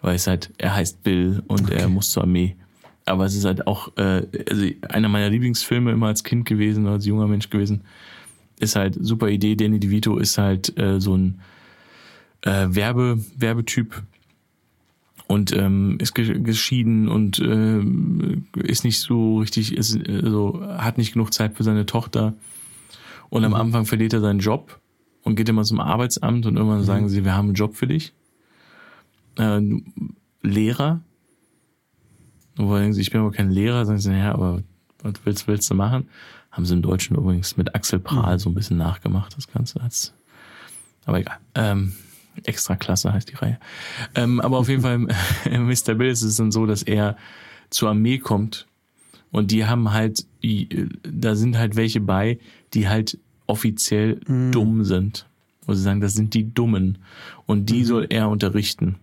Weil 0.01 0.15
es 0.15 0.27
halt, 0.27 0.51
er 0.57 0.75
heißt 0.75 1.03
Bill 1.03 1.43
und 1.47 1.69
er 1.71 1.87
muss 1.87 2.11
zur 2.11 2.23
Armee. 2.23 2.55
Aber 3.05 3.25
es 3.25 3.35
ist 3.35 3.45
halt 3.45 3.67
auch 3.67 3.95
äh, 3.97 4.25
also 4.49 4.65
einer 4.89 5.07
meiner 5.09 5.29
Lieblingsfilme 5.29 5.91
immer 5.91 6.07
als 6.07 6.23
Kind 6.23 6.45
gewesen, 6.45 6.87
als 6.87 7.05
junger 7.05 7.27
Mensch 7.27 7.49
gewesen. 7.49 7.81
Ist 8.59 8.75
halt 8.75 8.97
super 8.99 9.29
Idee. 9.29 9.55
Danny 9.55 9.79
DeVito 9.79 10.17
ist 10.17 10.37
halt 10.37 10.77
äh, 10.77 10.99
so 10.99 11.15
ein 11.15 11.41
äh, 12.41 12.67
Werbe, 12.69 13.19
Werbetyp 13.37 14.03
und 15.27 15.51
ähm, 15.53 15.97
ist 15.99 16.13
ge 16.13 16.39
geschieden 16.39 17.07
und 17.09 17.39
ähm, 17.39 18.47
ist 18.55 18.83
nicht 18.83 18.99
so 18.99 19.39
richtig, 19.39 19.75
ist, 19.75 19.97
also 20.07 20.61
hat 20.61 20.97
nicht 20.97 21.13
genug 21.13 21.33
Zeit 21.33 21.55
für 21.55 21.63
seine 21.63 21.85
Tochter. 21.85 22.33
Und 23.29 23.43
am 23.43 23.55
Anfang 23.55 23.85
verliert 23.85 24.13
er 24.13 24.21
seinen 24.21 24.39
Job 24.39 24.79
und 25.23 25.35
geht 25.35 25.49
immer 25.49 25.63
zum 25.63 25.79
Arbeitsamt 25.79 26.45
und 26.45 26.55
irgendwann 26.55 26.83
sagen 26.83 27.09
sie, 27.09 27.25
wir 27.25 27.35
haben 27.35 27.47
einen 27.47 27.55
Job 27.55 27.75
für 27.75 27.87
dich. 27.87 28.13
Äh, 29.37 29.61
Lehrer. 30.41 31.01
Und 32.57 32.67
wo 32.69 32.75
denken 32.75 32.93
sie, 32.93 33.01
ich 33.01 33.11
bin 33.11 33.21
aber 33.21 33.31
kein 33.31 33.49
Lehrer, 33.49 33.85
sagen 33.85 33.99
sie, 33.99 34.11
naja, 34.11 34.33
aber 34.33 34.61
was 35.01 35.13
willst, 35.25 35.47
willst 35.47 35.69
du 35.69 35.75
machen? 35.75 36.07
Haben 36.55 36.65
sie 36.65 36.73
im 36.73 36.81
Deutschen 36.81 37.17
übrigens 37.17 37.57
mit 37.57 37.75
Axel 37.75 37.99
Prahl 37.99 38.39
so 38.39 38.49
ein 38.49 38.53
bisschen 38.55 38.77
nachgemacht, 38.77 39.35
das 39.37 39.47
Ganze 39.51 39.81
als, 39.81 40.13
aber 41.05 41.19
egal. 41.19 41.37
Ähm, 41.53 41.93
extra 42.43 42.75
klasse 42.75 43.11
heißt 43.13 43.29
die 43.29 43.35
Reihe. 43.35 43.59
Ähm, 44.15 44.39
aber 44.39 44.57
auf 44.57 44.69
jeden 44.69 44.81
Fall, 44.81 44.99
Mr. 45.49 45.95
Bill 45.95 46.09
ist 46.09 46.21
es 46.21 46.37
dann 46.37 46.51
so, 46.51 46.65
dass 46.65 46.81
er 46.83 47.17
zur 47.69 47.89
Armee 47.89 48.19
kommt 48.19 48.67
und 49.31 49.51
die 49.51 49.65
haben 49.65 49.91
halt, 49.91 50.25
die- 50.43 50.87
da 51.03 51.35
sind 51.35 51.57
halt 51.57 51.75
welche 51.75 51.99
bei, 51.99 52.39
die 52.73 52.87
halt 52.87 53.17
offiziell 53.47 54.19
dumm 54.51 54.83
sind. 54.85 55.27
Wo 55.67 55.73
sie 55.73 55.81
sagen, 55.81 55.99
das 55.99 56.13
sind 56.13 56.33
die 56.35 56.53
Dummen. 56.53 56.99
Und 57.47 57.69
die 57.71 57.83
soll 57.85 58.05
er 58.09 58.29
unterrichten. 58.29 58.97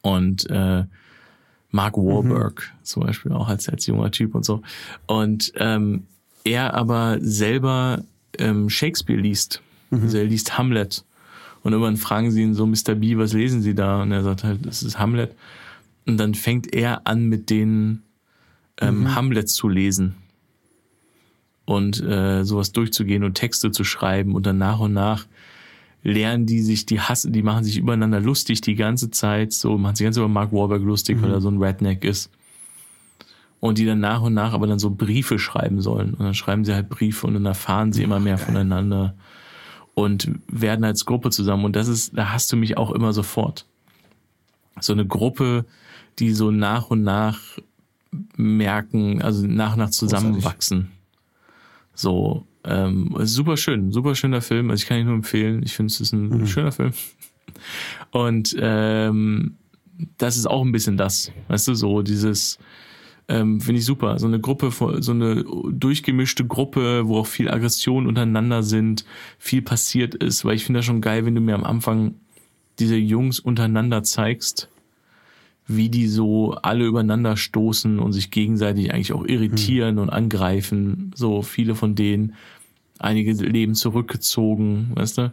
Und 0.00 0.48
äh, 0.50 0.84
Mark 1.70 1.96
Wahlberg 1.96 2.72
zum 2.82 3.02
Beispiel 3.04 3.32
auch 3.32 3.48
als, 3.48 3.68
als 3.68 3.86
junger 3.86 4.10
Typ 4.12 4.34
und 4.34 4.44
so. 4.44 4.62
Und 5.06 5.52
ähm, 5.56 6.06
er 6.44 6.74
aber 6.74 7.18
selber 7.20 8.04
ähm, 8.38 8.68
Shakespeare 8.68 9.20
liest. 9.20 9.62
Also 9.90 10.18
er 10.18 10.24
liest 10.24 10.58
Hamlet. 10.58 11.04
Und 11.62 11.72
irgendwann 11.72 11.96
fragen 11.96 12.30
sie 12.30 12.42
ihn 12.42 12.54
so, 12.54 12.66
Mr. 12.66 12.94
B, 12.94 13.16
was 13.16 13.32
lesen 13.32 13.62
Sie 13.62 13.74
da? 13.74 14.02
Und 14.02 14.12
er 14.12 14.22
sagt 14.22 14.44
halt, 14.44 14.66
das 14.66 14.82
ist 14.82 14.98
Hamlet. 14.98 15.34
Und 16.06 16.18
dann 16.18 16.34
fängt 16.34 16.74
er 16.74 17.06
an, 17.06 17.26
mit 17.26 17.48
denen 17.48 18.02
ähm, 18.80 19.14
Hamlet 19.14 19.48
zu 19.48 19.68
lesen. 19.68 20.14
Und 21.64 22.02
äh, 22.02 22.44
sowas 22.44 22.72
durchzugehen 22.72 23.24
und 23.24 23.34
Texte 23.34 23.70
zu 23.70 23.84
schreiben. 23.84 24.34
Und 24.34 24.44
dann 24.44 24.58
nach 24.58 24.80
und 24.80 24.92
nach 24.92 25.26
lernen 26.02 26.44
die 26.44 26.60
sich, 26.60 26.84
die 26.84 27.00
hassen, 27.00 27.32
die 27.32 27.42
machen 27.42 27.64
sich 27.64 27.78
übereinander 27.78 28.20
lustig 28.20 28.60
die 28.60 28.74
ganze 28.74 29.10
Zeit, 29.10 29.54
so 29.54 29.78
machen 29.78 29.96
sich 29.96 30.04
ganz 30.04 30.18
über 30.18 30.28
Mark 30.28 30.52
Wahlberg 30.52 30.82
lustig, 30.82 31.22
weil 31.22 31.32
er 31.32 31.40
so 31.40 31.48
ein 31.48 31.62
Redneck 31.62 32.04
ist. 32.04 32.30
Und 33.64 33.78
die 33.78 33.86
dann 33.86 34.00
nach 34.00 34.20
und 34.20 34.34
nach 34.34 34.52
aber 34.52 34.66
dann 34.66 34.78
so 34.78 34.90
Briefe 34.90 35.38
schreiben 35.38 35.80
sollen. 35.80 36.12
Und 36.12 36.20
dann 36.22 36.34
schreiben 36.34 36.66
sie 36.66 36.74
halt 36.74 36.90
Briefe 36.90 37.26
und 37.26 37.32
dann 37.32 37.46
erfahren 37.46 37.94
sie 37.94 38.02
immer 38.02 38.20
mehr 38.20 38.36
voneinander 38.36 39.14
und 39.94 40.30
werden 40.48 40.84
als 40.84 41.06
Gruppe 41.06 41.30
zusammen. 41.30 41.64
Und 41.64 41.74
das 41.74 41.88
ist, 41.88 42.14
da 42.14 42.30
hast 42.30 42.52
du 42.52 42.58
mich 42.58 42.76
auch 42.76 42.90
immer 42.90 43.14
sofort. 43.14 43.64
So 44.80 44.92
eine 44.92 45.06
Gruppe, 45.06 45.64
die 46.18 46.32
so 46.32 46.50
nach 46.50 46.90
und 46.90 47.04
nach 47.04 47.40
merken, 48.36 49.22
also 49.22 49.46
nach 49.46 49.72
und 49.72 49.78
nach 49.78 49.88
zusammenwachsen. 49.88 50.90
So, 51.94 52.46
ähm, 52.64 53.16
ist 53.18 53.32
super 53.32 53.56
schön, 53.56 53.92
super 53.92 54.14
schöner 54.14 54.42
Film. 54.42 54.68
Also 54.68 54.82
ich 54.82 54.86
kann 54.86 54.98
ihn 54.98 55.06
nur 55.06 55.14
empfehlen. 55.14 55.62
Ich 55.62 55.72
finde, 55.72 55.90
es 55.90 56.02
ist 56.02 56.12
ein 56.12 56.46
schöner 56.46 56.72
Film. 56.72 56.92
Und 58.10 58.54
ähm, 58.60 59.54
das 60.18 60.36
ist 60.36 60.44
auch 60.44 60.62
ein 60.62 60.72
bisschen 60.72 60.98
das, 60.98 61.32
weißt 61.48 61.68
du, 61.68 61.74
so 61.74 62.02
dieses, 62.02 62.58
ähm, 63.28 63.60
finde 63.60 63.78
ich 63.78 63.84
super. 63.86 64.18
So 64.18 64.26
eine 64.26 64.40
Gruppe, 64.40 64.70
so 65.02 65.12
eine 65.12 65.44
durchgemischte 65.70 66.44
Gruppe, 66.46 67.06
wo 67.08 67.18
auch 67.18 67.26
viel 67.26 67.50
Aggression 67.50 68.06
untereinander 68.06 68.62
sind, 68.62 69.04
viel 69.38 69.62
passiert 69.62 70.14
ist, 70.14 70.44
weil 70.44 70.56
ich 70.56 70.64
finde 70.64 70.78
das 70.78 70.84
schon 70.86 71.00
geil, 71.00 71.24
wenn 71.24 71.34
du 71.34 71.40
mir 71.40 71.54
am 71.54 71.64
Anfang 71.64 72.14
diese 72.78 72.96
Jungs 72.96 73.40
untereinander 73.40 74.02
zeigst, 74.02 74.68
wie 75.66 75.88
die 75.88 76.08
so 76.08 76.52
alle 76.62 76.84
übereinander 76.84 77.36
stoßen 77.38 77.98
und 77.98 78.12
sich 78.12 78.30
gegenseitig 78.30 78.92
eigentlich 78.92 79.12
auch 79.14 79.24
irritieren 79.26 79.98
und 79.98 80.10
angreifen. 80.10 81.10
So 81.14 81.40
viele 81.42 81.74
von 81.74 81.94
denen, 81.94 82.34
einige 82.98 83.32
leben 83.32 83.74
zurückgezogen, 83.74 84.92
weißt 84.94 85.18
du? 85.18 85.32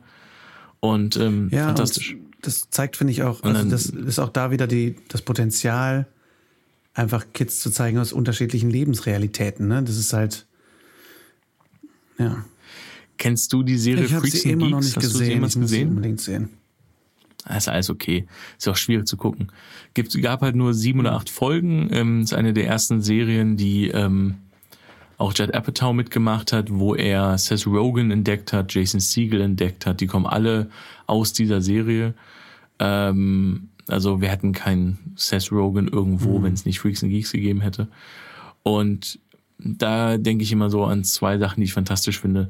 Und 0.79 1.17
ähm, 1.17 1.49
Ja, 1.51 1.65
fantastisch. 1.67 2.13
Und 2.13 2.21
das 2.41 2.69
zeigt, 2.69 2.95
finde 2.97 3.11
ich 3.11 3.23
auch, 3.23 3.43
also 3.43 3.59
dann- 3.59 3.69
das 3.69 3.87
ist 3.87 4.19
auch 4.19 4.29
da 4.29 4.51
wieder 4.51 4.67
die, 4.67 4.95
das 5.09 5.21
Potenzial, 5.21 6.07
einfach 6.93 7.25
Kids 7.33 7.59
zu 7.59 7.71
zeigen 7.71 7.97
aus 7.97 8.13
unterschiedlichen 8.13 8.69
Lebensrealitäten. 8.69 9.67
Ne? 9.67 9.83
Das 9.83 9.97
ist 9.97 10.13
halt, 10.13 10.45
ja. 12.17 12.45
Kennst 13.17 13.53
du 13.53 13.63
die 13.63 13.77
Serie 13.77 14.05
Ich 14.05 14.11
Freaks 14.11 14.41
sie 14.41 14.51
and 14.51 14.61
immer 14.61 14.69
noch 14.71 14.79
Geeks? 14.79 14.95
nicht 14.95 14.97
Hast 14.97 15.13
du 15.13 15.17
sie 15.17 15.19
gesehen. 15.19 15.35
Ich 15.35 15.41
muss 15.41 15.53
sie 15.53 15.59
gesehen? 15.59 15.89
unbedingt 15.89 16.21
sehen. 16.21 16.49
Das 17.45 17.57
ist 17.57 17.67
alles 17.69 17.89
okay. 17.89 18.27
Ist 18.57 18.67
auch 18.67 18.75
schwierig 18.75 19.07
zu 19.07 19.17
gucken. 19.17 19.51
Gibt, 19.93 20.19
gab 20.21 20.41
halt 20.41 20.55
nur 20.55 20.73
sieben 20.73 20.99
oder 20.99 21.13
acht 21.13 21.29
Folgen. 21.29 21.89
Ähm, 21.91 22.21
ist 22.21 22.33
eine 22.33 22.53
der 22.53 22.67
ersten 22.67 23.01
Serien, 23.01 23.57
die 23.57 23.89
ähm, 23.89 24.35
auch 25.17 25.33
Judd 25.35 25.53
Apatow 25.53 25.93
mitgemacht 25.93 26.51
hat, 26.51 26.67
wo 26.71 26.95
er 26.95 27.37
Seth 27.37 27.67
Rogen 27.67 28.11
entdeckt 28.11 28.53
hat, 28.53 28.73
Jason 28.73 28.99
Segel 28.99 29.41
entdeckt 29.41 29.85
hat. 29.85 30.01
Die 30.01 30.07
kommen 30.07 30.25
alle 30.25 30.69
aus 31.07 31.33
dieser 31.33 31.61
Serie. 31.61 32.15
Ähm, 32.79 33.69
also 33.91 34.21
wir 34.21 34.29
hätten 34.29 34.53
keinen 34.53 35.13
Seth 35.15 35.51
Rogen 35.51 35.87
irgendwo, 35.87 36.41
wenn 36.41 36.53
es 36.53 36.65
nicht 36.65 36.79
Freaks 36.79 37.03
and 37.03 37.11
Geeks 37.11 37.31
gegeben 37.31 37.61
hätte. 37.61 37.87
Und 38.63 39.19
da 39.57 40.17
denke 40.17 40.43
ich 40.43 40.51
immer 40.51 40.69
so 40.69 40.83
an 40.83 41.03
zwei 41.03 41.37
Sachen, 41.37 41.61
die 41.61 41.65
ich 41.65 41.73
fantastisch 41.73 42.19
finde. 42.19 42.49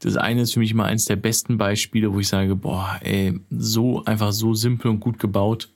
Das 0.00 0.16
eine 0.16 0.42
ist 0.42 0.52
für 0.52 0.60
mich 0.60 0.70
immer 0.70 0.84
eins 0.84 1.06
der 1.06 1.16
besten 1.16 1.56
Beispiele, 1.56 2.12
wo 2.12 2.20
ich 2.20 2.28
sage, 2.28 2.54
boah, 2.54 2.98
ey, 3.00 3.40
so 3.50 4.04
einfach 4.04 4.32
so 4.32 4.54
simpel 4.54 4.90
und 4.90 5.00
gut 5.00 5.18
gebaut. 5.18 5.70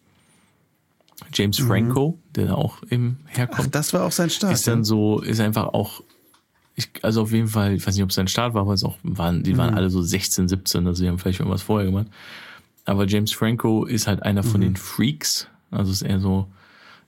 James 1.32 1.58
Franco, 1.58 2.18
der 2.34 2.46
da 2.46 2.54
auch 2.54 2.82
eben 2.90 3.18
Ach, 3.26 3.36
herkommt, 3.38 3.74
das 3.74 3.92
war 3.92 4.04
auch 4.04 4.12
sein 4.12 4.30
Start. 4.30 4.52
ist 4.52 4.66
dann 4.66 4.84
so, 4.84 5.20
ist 5.20 5.40
einfach 5.40 5.66
auch, 5.68 6.02
ich, 6.76 6.88
also 7.02 7.22
auf 7.22 7.32
jeden 7.32 7.48
Fall, 7.48 7.74
ich 7.74 7.86
weiß 7.86 7.94
nicht, 7.94 8.02
ob 8.02 8.10
es 8.10 8.16
sein 8.16 8.28
Start 8.28 8.54
war, 8.54 8.62
aber 8.62 8.72
es 8.72 8.84
auch 8.84 8.96
waren, 9.02 9.42
die 9.42 9.56
waren 9.56 9.74
alle 9.74 9.90
so 9.90 10.02
16, 10.02 10.48
17, 10.48 10.86
also 10.86 11.02
die 11.02 11.08
haben 11.08 11.18
vielleicht 11.18 11.40
irgendwas 11.40 11.62
vorher 11.62 11.86
gemacht. 11.86 12.06
Aber 12.84 13.06
James 13.06 13.32
Franco 13.32 13.84
ist 13.84 14.06
halt 14.06 14.22
einer 14.22 14.42
von 14.42 14.60
den 14.60 14.76
Freaks. 14.76 15.48
Also 15.70 15.92
ist 15.92 16.02
eher 16.02 16.20
so, 16.20 16.48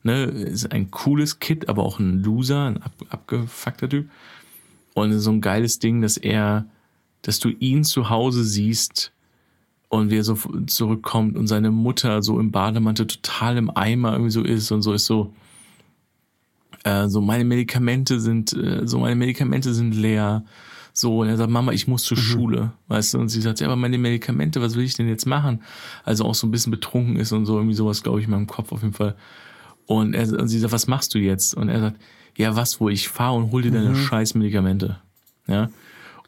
ne, 0.02 0.24
ist 0.24 0.70
ein 0.70 0.90
cooles 0.90 1.38
Kid, 1.38 1.68
aber 1.68 1.82
auch 1.82 1.98
ein 1.98 2.22
Loser, 2.22 2.66
ein 2.66 2.82
ab, 2.82 2.92
abgefuckter 3.10 3.88
Typ. 3.88 4.08
Und 4.94 5.18
so 5.18 5.30
ein 5.30 5.40
geiles 5.40 5.78
Ding, 5.78 6.02
dass 6.02 6.16
er, 6.16 6.66
dass 7.22 7.38
du 7.38 7.48
ihn 7.48 7.84
zu 7.84 8.10
Hause 8.10 8.44
siehst 8.44 9.12
und 9.88 10.10
wie 10.10 10.18
er 10.18 10.24
so 10.24 10.38
zurückkommt 10.66 11.36
und 11.36 11.46
seine 11.46 11.70
Mutter 11.70 12.22
so 12.22 12.38
im 12.40 12.50
Bademantel 12.50 13.06
total 13.06 13.56
im 13.56 13.70
Eimer 13.76 14.12
irgendwie 14.12 14.30
so 14.30 14.42
ist 14.42 14.70
und 14.70 14.82
so 14.82 14.92
ist 14.92 15.06
so, 15.06 15.32
äh, 16.84 17.08
so 17.08 17.20
meine 17.20 17.44
Medikamente 17.44 18.20
sind, 18.20 18.52
äh, 18.52 18.86
so 18.86 18.98
meine 18.98 19.16
Medikamente 19.16 19.74
sind 19.74 19.94
leer. 19.94 20.44
So, 20.94 21.20
und 21.20 21.28
er 21.28 21.36
sagt, 21.36 21.50
Mama, 21.50 21.72
ich 21.72 21.88
muss 21.88 22.04
zur 22.04 22.18
Schule, 22.18 22.72
weißt 22.88 23.14
du, 23.14 23.18
und 23.18 23.30
sie 23.30 23.40
sagt, 23.40 23.60
ja, 23.60 23.66
aber 23.66 23.76
meine 23.76 23.96
Medikamente, 23.96 24.60
was 24.60 24.76
will 24.76 24.84
ich 24.84 24.94
denn 24.94 25.08
jetzt 25.08 25.26
machen? 25.26 25.62
Also 26.04 26.24
auch 26.24 26.34
so 26.34 26.46
ein 26.46 26.50
bisschen 26.50 26.70
betrunken 26.70 27.16
ist 27.16 27.32
und 27.32 27.46
so, 27.46 27.56
irgendwie 27.56 27.74
sowas, 27.74 28.02
glaube 28.02 28.20
ich, 28.20 28.26
in 28.26 28.30
meinem 28.30 28.46
Kopf 28.46 28.72
auf 28.72 28.82
jeden 28.82 28.94
Fall. 28.94 29.16
Und, 29.86 30.14
er, 30.14 30.30
und 30.38 30.48
sie 30.48 30.58
sagt, 30.58 30.72
was 30.72 30.86
machst 30.86 31.14
du 31.14 31.18
jetzt? 31.18 31.54
Und 31.54 31.70
er 31.70 31.80
sagt, 31.80 32.00
ja, 32.36 32.56
was, 32.56 32.80
wo 32.80 32.88
ich 32.88 33.08
fahre 33.08 33.36
und 33.36 33.52
hol 33.52 33.62
dir 33.62 33.70
deine 33.70 33.94
scheiß 33.94 34.34
Medikamente. 34.34 34.98
Ja. 35.46 35.70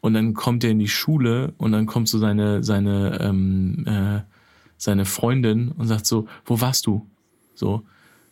Und 0.01 0.13
dann 0.13 0.33
kommt 0.33 0.63
er 0.63 0.71
in 0.71 0.79
die 0.79 0.87
Schule 0.87 1.53
und 1.57 1.71
dann 1.71 1.85
kommt 1.85 2.09
so 2.09 2.19
seine, 2.19 2.63
seine, 2.63 3.19
ähm, 3.21 3.85
äh, 3.87 4.21
seine 4.77 5.05
Freundin 5.05 5.71
und 5.71 5.87
sagt 5.87 6.05
so, 6.05 6.27
wo 6.45 6.61
warst 6.61 6.85
du? 6.85 7.07
So, 7.55 7.83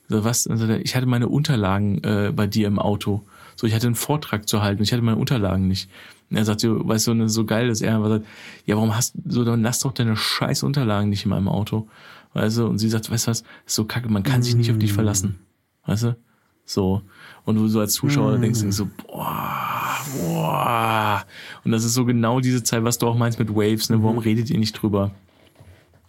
so 0.08 0.24
was? 0.24 0.46
Und 0.46 0.58
sagt 0.58 0.70
er, 0.70 0.82
ich 0.82 0.96
hatte 0.96 1.08
meine 1.08 1.30
Unterlagen 1.30 2.04
äh, 2.04 2.32
bei 2.36 2.48
dir 2.48 2.68
im 2.68 2.80
Auto. 2.80 3.24
So, 3.56 3.66
ich 3.66 3.74
hatte 3.74 3.88
einen 3.88 3.96
Vortrag 3.96 4.48
zu 4.48 4.62
halten, 4.62 4.84
ich 4.84 4.92
hatte 4.94 5.02
meine 5.02 5.18
Unterlagen 5.18 5.68
nicht. 5.68 5.90
Und 6.34 6.38
er 6.38 6.46
sagt 6.46 6.62
so, 6.62 6.88
weißt 6.88 7.10
du, 7.10 7.30
so 7.30 7.46
geil, 7.46 7.68
dass 7.68 7.82
er 7.82 7.96
einfach 7.96 8.10
sagt, 8.10 8.26
ja, 8.66 8.76
warum 8.76 8.96
hast 8.96 9.14
du, 9.14 9.32
so, 9.32 9.46
dann 9.46 9.62
lass 9.62 9.82
doch 9.82 9.92
deine 9.92 10.16
scheiß 10.16 10.64
Unterlagen 10.64 11.12
nicht 11.12 11.26
in 11.26 11.30
meinem 11.30 11.48
Auto. 11.48 11.88
Weißt 12.34 12.58
du, 12.58 12.66
und 12.66 12.80
sie 12.80 12.90
sagt, 12.90 13.12
weißt 13.12 13.28
du 13.28 13.30
was, 13.30 13.44
ist 13.68 13.76
so 13.76 13.86
kacke, 13.86 14.10
man 14.10 14.24
kann 14.24 14.42
sich 14.42 14.56
nicht 14.56 14.72
auf 14.72 14.80
dich 14.80 14.94
verlassen. 14.94 15.38
Weißt 15.86 16.06
du? 16.06 16.18
So. 16.66 17.04
Und 17.46 17.58
du 17.58 17.68
so 17.68 17.82
als 17.82 17.94
Zuschauer 17.94 18.40
denkst 18.40 18.62
du 18.62 18.72
so, 18.72 18.90
boah, 19.06 20.00
boah. 20.18 21.24
Und 21.64 21.72
das 21.72 21.84
ist 21.84 21.94
so 21.94 22.04
genau 22.04 22.40
diese 22.40 22.64
Zeit, 22.64 22.84
was 22.84 22.98
du 22.98 23.06
auch 23.06 23.16
meinst 23.16 23.38
mit 23.38 23.52
Waves, 23.52 23.92
ne? 23.92 24.02
Warum 24.02 24.18
redet 24.18 24.50
ihr 24.50 24.58
nicht 24.58 24.74
drüber? 24.74 25.12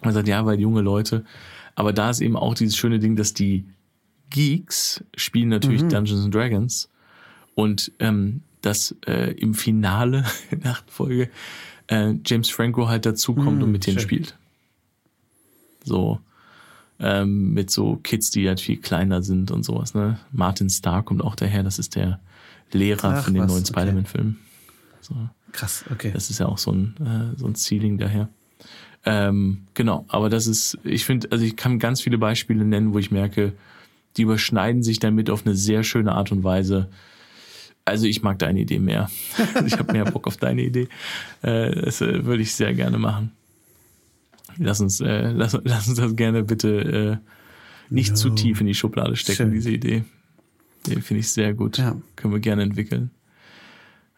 Er 0.01 0.13
sagt, 0.13 0.27
ja, 0.27 0.47
weil 0.47 0.59
junge 0.59 0.81
Leute. 0.81 1.27
Aber 1.75 1.93
da 1.93 2.09
ist 2.09 2.23
eben 2.23 2.37
auch 2.37 2.55
dieses 2.55 2.79
schöne 2.79 2.99
Ding, 2.99 3.15
dass 3.15 3.35
die 3.35 3.67
Geeks 4.31 5.05
spielen 5.19 5.51
natürlich 5.51 5.83
Dungeons 5.83 6.25
and 6.25 6.35
Dragons 6.35 6.89
und 7.55 7.93
ähm, 7.99 8.41
dass 8.65 8.97
äh, 9.07 9.33
im 9.33 9.55
Finale 9.55 10.25
in 10.51 10.61
der 10.63 10.73
achten 10.73 10.91
Folge 10.91 11.31
äh, 11.89 12.15
James 12.25 12.51
Franco 12.51 12.89
halt 12.89 13.07
dazukommt 13.07 13.63
und 13.63 13.71
mit 13.71 13.87
denen 13.87 13.99
schön. 13.99 14.09
spielt. 14.09 14.37
So 15.85 16.21
ähm, 17.01 17.53
mit 17.53 17.71
so 17.71 17.97
Kids, 17.97 18.31
die 18.31 18.49
halt 18.49 18.61
viel 18.61 18.79
kleiner 18.79 19.23
sind 19.23 19.51
und 19.51 19.65
sowas. 19.65 19.95
Ne? 19.95 20.19
Martin 20.33 20.71
Starr 20.71 21.03
kommt 21.03 21.23
auch 21.23 21.37
daher, 21.37 21.63
das 21.63 21.79
ist 21.79 21.97
der 21.97 22.21
Lehrer 22.73 23.17
Ach, 23.19 23.25
von 23.25 23.35
den 23.35 23.43
was, 23.43 23.51
neuen 23.51 23.63
okay. 23.63 23.73
Spider-Man-Filmen. 23.73 24.39
So. 25.01 25.15
Krass, 25.53 25.85
okay. 25.93 26.11
Das 26.13 26.31
ist 26.31 26.41
ja 26.41 26.47
auch 26.47 26.59
so 26.59 26.73
ein, 26.73 26.95
äh, 27.01 27.39
so 27.39 27.47
ein 27.47 27.55
Ceiling 27.55 27.99
daher. 27.99 28.29
Ähm, 29.05 29.67
genau, 29.75 30.07
aber 30.09 30.31
das 30.31 30.47
ist, 30.47 30.79
ich 30.83 31.05
finde, 31.05 31.31
also 31.31 31.45
ich 31.45 31.57
kann 31.57 31.79
ganz 31.79 32.01
viele 32.01 32.19
Beispiele 32.19 32.65
nennen, 32.65 32.95
wo 32.95 32.99
ich 32.99 33.11
merke, 33.11 33.53
die 34.17 34.23
überschneiden 34.23 34.83
sich 34.83 34.99
damit 34.99 35.29
auf 35.29 35.45
eine 35.45 35.55
sehr 35.55 35.85
schöne 35.85 36.13
Art 36.13 36.33
und 36.33 36.43
Weise. 36.43 36.89
Also 37.85 38.07
ich 38.07 38.23
mag 38.23 38.39
deine 38.39 38.61
Idee 38.61 38.79
mehr. 38.79 39.11
ich 39.67 39.79
habe 39.79 39.93
mehr 39.93 40.05
Bock 40.05 40.27
auf 40.27 40.37
deine 40.39 40.63
Idee. 40.63 40.89
Äh, 41.43 41.83
das 41.83 42.01
äh, 42.01 42.25
würde 42.25 42.43
ich 42.43 42.55
sehr 42.55 42.73
gerne 42.75 42.99
machen. 42.99 43.33
Lass 44.57 44.81
uns, 44.81 45.01
äh, 45.01 45.31
lass, 45.33 45.59
lass 45.65 45.89
uns 45.89 45.99
das 45.99 46.17
gerne 46.17 46.45
bitte 46.45 47.21
äh, 47.21 47.95
nicht 47.95 48.11
No. 48.13 48.17
zu 48.17 48.31
tief 48.31 48.61
in 48.61 48.67
die 48.67 48.75
Schublade 48.75 49.17
stecken, 49.17 49.37
Schön. 49.37 49.53
diese 49.53 49.71
Idee. 49.71 50.05
Den 50.87 51.03
finde 51.03 51.21
ich 51.21 51.31
sehr 51.31 51.53
gut. 51.55 51.79
Ja. 51.79 51.97
Können 52.17 52.33
wir 52.33 52.41
gerne 52.41 52.63
entwickeln. 52.63 53.11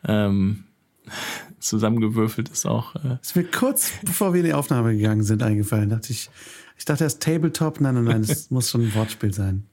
Ähm, 0.06 0.64
zusammengewürfelt 1.58 2.48
ist 2.48 2.66
auch. 2.66 2.94
Äh, 2.96 3.18
Ist 3.20 3.34
mir 3.34 3.44
kurz 3.44 3.92
bevor 4.04 4.32
wir 4.32 4.40
in 4.40 4.46
die 4.46 4.52
Aufnahme 4.54 4.94
gegangen 4.96 5.22
sind 5.24 5.42
eingefallen. 5.42 5.90
Dachte 5.90 6.12
ich, 6.12 6.30
ich 6.78 6.84
dachte 6.84 7.04
erst 7.04 7.20
Tabletop. 7.22 7.80
Nein, 7.80 7.94
nein, 7.94 8.04
nein, 8.04 8.20
es 8.22 8.50
muss 8.50 8.70
schon 8.70 8.82
ein 8.82 8.94
Wortspiel 8.94 9.32
sein. 9.32 9.64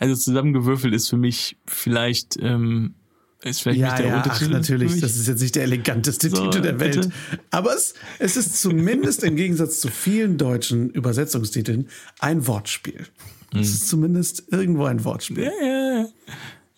Also 0.00 0.14
zusammengewürfelt 0.16 0.94
ist 0.94 1.08
für 1.08 1.18
mich 1.18 1.56
vielleicht, 1.66 2.36
ähm, 2.40 2.94
ist 3.42 3.62
vielleicht 3.62 3.80
nicht 3.80 3.98
der 3.98 4.14
ach, 4.14 4.16
Untertitel. 4.16 4.44
für 4.46 4.50
natürlich. 4.50 5.00
Das 5.00 5.14
ist 5.16 5.28
jetzt 5.28 5.42
nicht 5.42 5.54
der 5.54 5.64
eleganteste 5.64 6.30
So, 6.30 6.36
Titel 6.44 6.62
der 6.62 6.80
Welt. 6.80 6.94
bitte. 6.96 7.10
Aber 7.50 7.74
es, 7.74 7.94
es 8.18 8.36
ist 8.36 8.60
zumindest 8.60 9.22
im 9.22 9.36
Gegensatz 9.36 9.80
zu 9.80 9.88
vielen 9.88 10.38
deutschen 10.38 10.90
Übersetzungstiteln 10.90 11.88
ein 12.18 12.46
Wortspiel. 12.46 13.06
Hm. 13.52 13.60
Es 13.60 13.68
ist 13.68 13.88
zumindest 13.88 14.44
irgendwo 14.50 14.86
ein 14.86 15.04
Wortspiel. 15.04 15.44
Ja, 15.44 15.50
ja, 15.66 15.98
ja. 16.00 16.08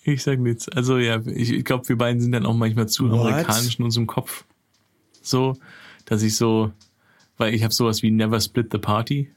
Ich 0.05 0.25
sag 0.25 0.41
nichts. 0.41 0.69
Also 0.69 0.99
ja, 0.99 1.21
ich, 1.27 1.53
ich 1.53 1.65
glaube, 1.65 1.89
wir 1.89 1.97
beiden 1.97 2.21
sind 2.21 2.33
dann 2.33 2.45
auch 2.45 2.57
manchmal 2.57 2.89
zu 2.89 3.09
What? 3.09 3.21
amerikanisch 3.21 3.79
in 3.79 3.85
unserem 3.85 4.09
Kopf. 4.09 4.45
So, 5.23 5.57
dass 6.07 6.23
ich 6.23 6.35
so, 6.35 6.73
weil 7.37 7.55
ich 7.55 7.63
habe 7.63 7.73
sowas 7.73 8.03
wie 8.03 8.11
Never 8.11 8.41
Split 8.41 8.69
the 8.73 8.79
Party 8.79 9.31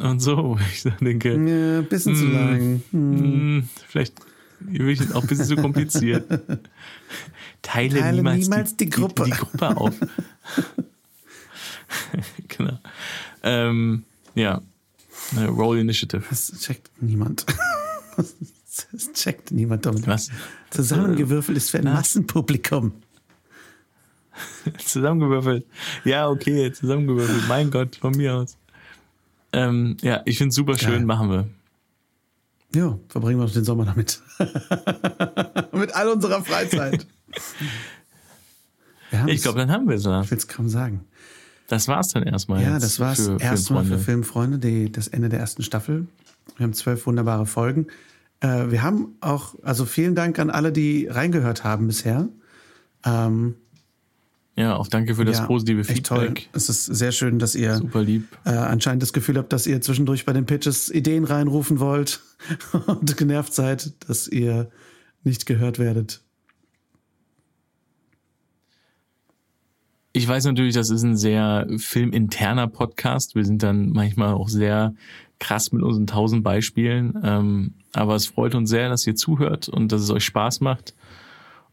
und 0.00 0.20
so, 0.20 0.58
ich 0.72 0.82
denke, 1.00 1.30
Ja, 1.32 1.78
ein 1.80 1.88
bisschen 1.88 2.16
zu 2.16 2.24
Mm. 2.24 2.32
lang. 2.34 2.82
Hm. 2.90 3.56
mh, 3.58 3.64
vielleicht 3.88 4.14
auch 5.14 5.22
ein 5.22 5.26
bisschen 5.26 5.46
zu 5.46 5.56
kompliziert. 5.56 6.26
Teile, 7.62 8.00
Teile 8.00 8.16
niemals, 8.16 8.38
niemals 8.40 8.76
die 8.76 8.88
Gruppe. 8.88 9.24
Die, 9.24 9.30
die 9.30 9.36
Gruppe 9.36 9.76
auf. 9.76 9.94
genau. 12.48 12.78
Ähm, 13.42 14.04
ja. 14.34 14.60
Äh, 15.36 15.44
Roll 15.44 15.78
Initiative. 15.78 16.24
Das 16.28 16.52
checkt 16.60 16.90
niemand. 17.00 17.46
Das 18.16 19.12
checkt 19.12 19.50
niemand 19.50 19.86
damit. 19.86 20.06
Was? 20.06 20.30
Zusammengewürfelt 20.70 21.56
ist 21.56 21.70
für 21.70 21.78
ein 21.78 21.84
Massenpublikum. 21.84 22.92
Zusammengewürfelt. 24.78 25.66
Ja, 26.04 26.28
okay, 26.28 26.72
zusammengewürfelt. 26.72 27.48
Mein 27.48 27.70
Gott, 27.70 27.96
von 27.96 28.12
mir 28.16 28.34
aus. 28.36 28.56
Ähm, 29.52 29.96
ja, 30.02 30.22
ich 30.24 30.38
finde 30.38 30.54
super 30.54 30.78
schön, 30.78 30.90
Geil. 30.90 31.04
machen 31.04 31.30
wir. 31.30 31.48
Ja, 32.74 32.98
verbringen 33.08 33.40
wir 33.40 33.46
den 33.46 33.64
Sommer 33.64 33.84
damit. 33.84 34.20
Mit 35.72 35.94
all 35.94 36.08
unserer 36.08 36.44
Freizeit. 36.44 37.06
Ich 39.26 39.42
glaube, 39.42 39.58
dann 39.58 39.72
haben 39.72 39.88
wir 39.88 39.96
es. 39.96 40.02
ich 40.02 40.30
will 40.30 40.38
es 40.38 40.46
kaum 40.46 40.68
sagen. 40.68 41.04
Das 41.66 41.88
war's 41.88 42.08
dann 42.08 42.22
erstmal. 42.22 42.62
Ja, 42.62 42.78
das 42.78 43.00
war's 43.00 43.26
erstmal 43.26 43.84
für 43.84 43.98
Filmfreunde. 43.98 44.58
Filmfreunde, 44.58 44.58
die, 44.58 44.92
das 44.92 45.08
Ende 45.08 45.28
der 45.28 45.40
ersten 45.40 45.62
Staffel. 45.62 46.06
Wir 46.56 46.64
haben 46.64 46.74
zwölf 46.74 47.06
wunderbare 47.06 47.46
Folgen. 47.46 47.86
Äh, 48.40 48.70
wir 48.70 48.82
haben 48.82 49.16
auch, 49.20 49.54
also 49.62 49.84
vielen 49.84 50.14
Dank 50.14 50.38
an 50.38 50.50
alle, 50.50 50.72
die 50.72 51.06
reingehört 51.06 51.64
haben 51.64 51.86
bisher. 51.86 52.28
Ähm, 53.04 53.54
Ja, 54.60 54.76
auch 54.76 54.88
danke 54.88 55.14
für 55.14 55.24
das 55.24 55.38
ja, 55.38 55.46
positive 55.46 55.80
echt 55.80 56.04
toll. 56.04 56.26
Feedback. 56.26 56.48
Es 56.52 56.68
ist 56.68 56.84
sehr 56.84 57.12
schön, 57.12 57.38
dass 57.38 57.54
ihr 57.54 57.76
Super 57.76 58.02
lieb. 58.02 58.28
äh, 58.44 58.50
anscheinend 58.50 59.02
das 59.02 59.14
Gefühl 59.14 59.38
habt, 59.38 59.54
dass 59.54 59.66
ihr 59.66 59.80
zwischendurch 59.80 60.26
bei 60.26 60.34
den 60.34 60.44
Pitches 60.44 60.90
Ideen 60.90 61.24
reinrufen 61.24 61.80
wollt 61.80 62.20
und 62.86 63.16
genervt 63.16 63.54
seid, 63.54 63.94
dass 64.06 64.28
ihr 64.28 64.68
nicht 65.24 65.46
gehört 65.46 65.78
werdet. 65.78 66.20
Ich 70.12 70.28
weiß 70.28 70.44
natürlich, 70.44 70.74
das 70.74 70.90
ist 70.90 71.04
ein 71.04 71.16
sehr 71.16 71.66
filminterner 71.78 72.66
Podcast. 72.66 73.34
Wir 73.34 73.46
sind 73.46 73.62
dann 73.62 73.90
manchmal 73.92 74.34
auch 74.34 74.50
sehr 74.50 74.92
krass 75.38 75.72
mit 75.72 75.82
unseren 75.82 76.06
tausend 76.06 76.44
Beispielen. 76.44 77.18
Ähm, 77.24 77.74
aber 77.94 78.14
es 78.14 78.26
freut 78.26 78.54
uns 78.54 78.68
sehr, 78.68 78.90
dass 78.90 79.06
ihr 79.06 79.14
zuhört 79.14 79.70
und 79.70 79.90
dass 79.90 80.02
es 80.02 80.10
euch 80.10 80.24
Spaß 80.24 80.60
macht. 80.60 80.94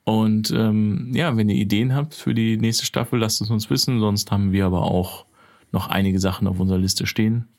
Und 0.07 0.51
ähm, 0.51 1.11
ja, 1.13 1.35
wenn 1.35 1.49
ihr 1.49 1.57
Ideen 1.57 1.93
habt 1.93 2.13
für 2.13 2.33
die 2.33 2.55
nächste 2.55 2.85
Staffel, 2.85 3.19
lasst 3.19 3.41
es 3.41 3.49
uns 3.49 3.69
wissen. 3.69 3.99
Sonst 3.99 4.31
haben 4.31 4.53
wir 4.53 4.65
aber 4.65 4.83
auch 4.83 5.25
noch 5.73 5.89
einige 5.89 6.21
Sachen 6.21 6.47
auf 6.47 6.61
unserer 6.61 6.77
Liste 6.77 7.05
stehen. 7.05 7.49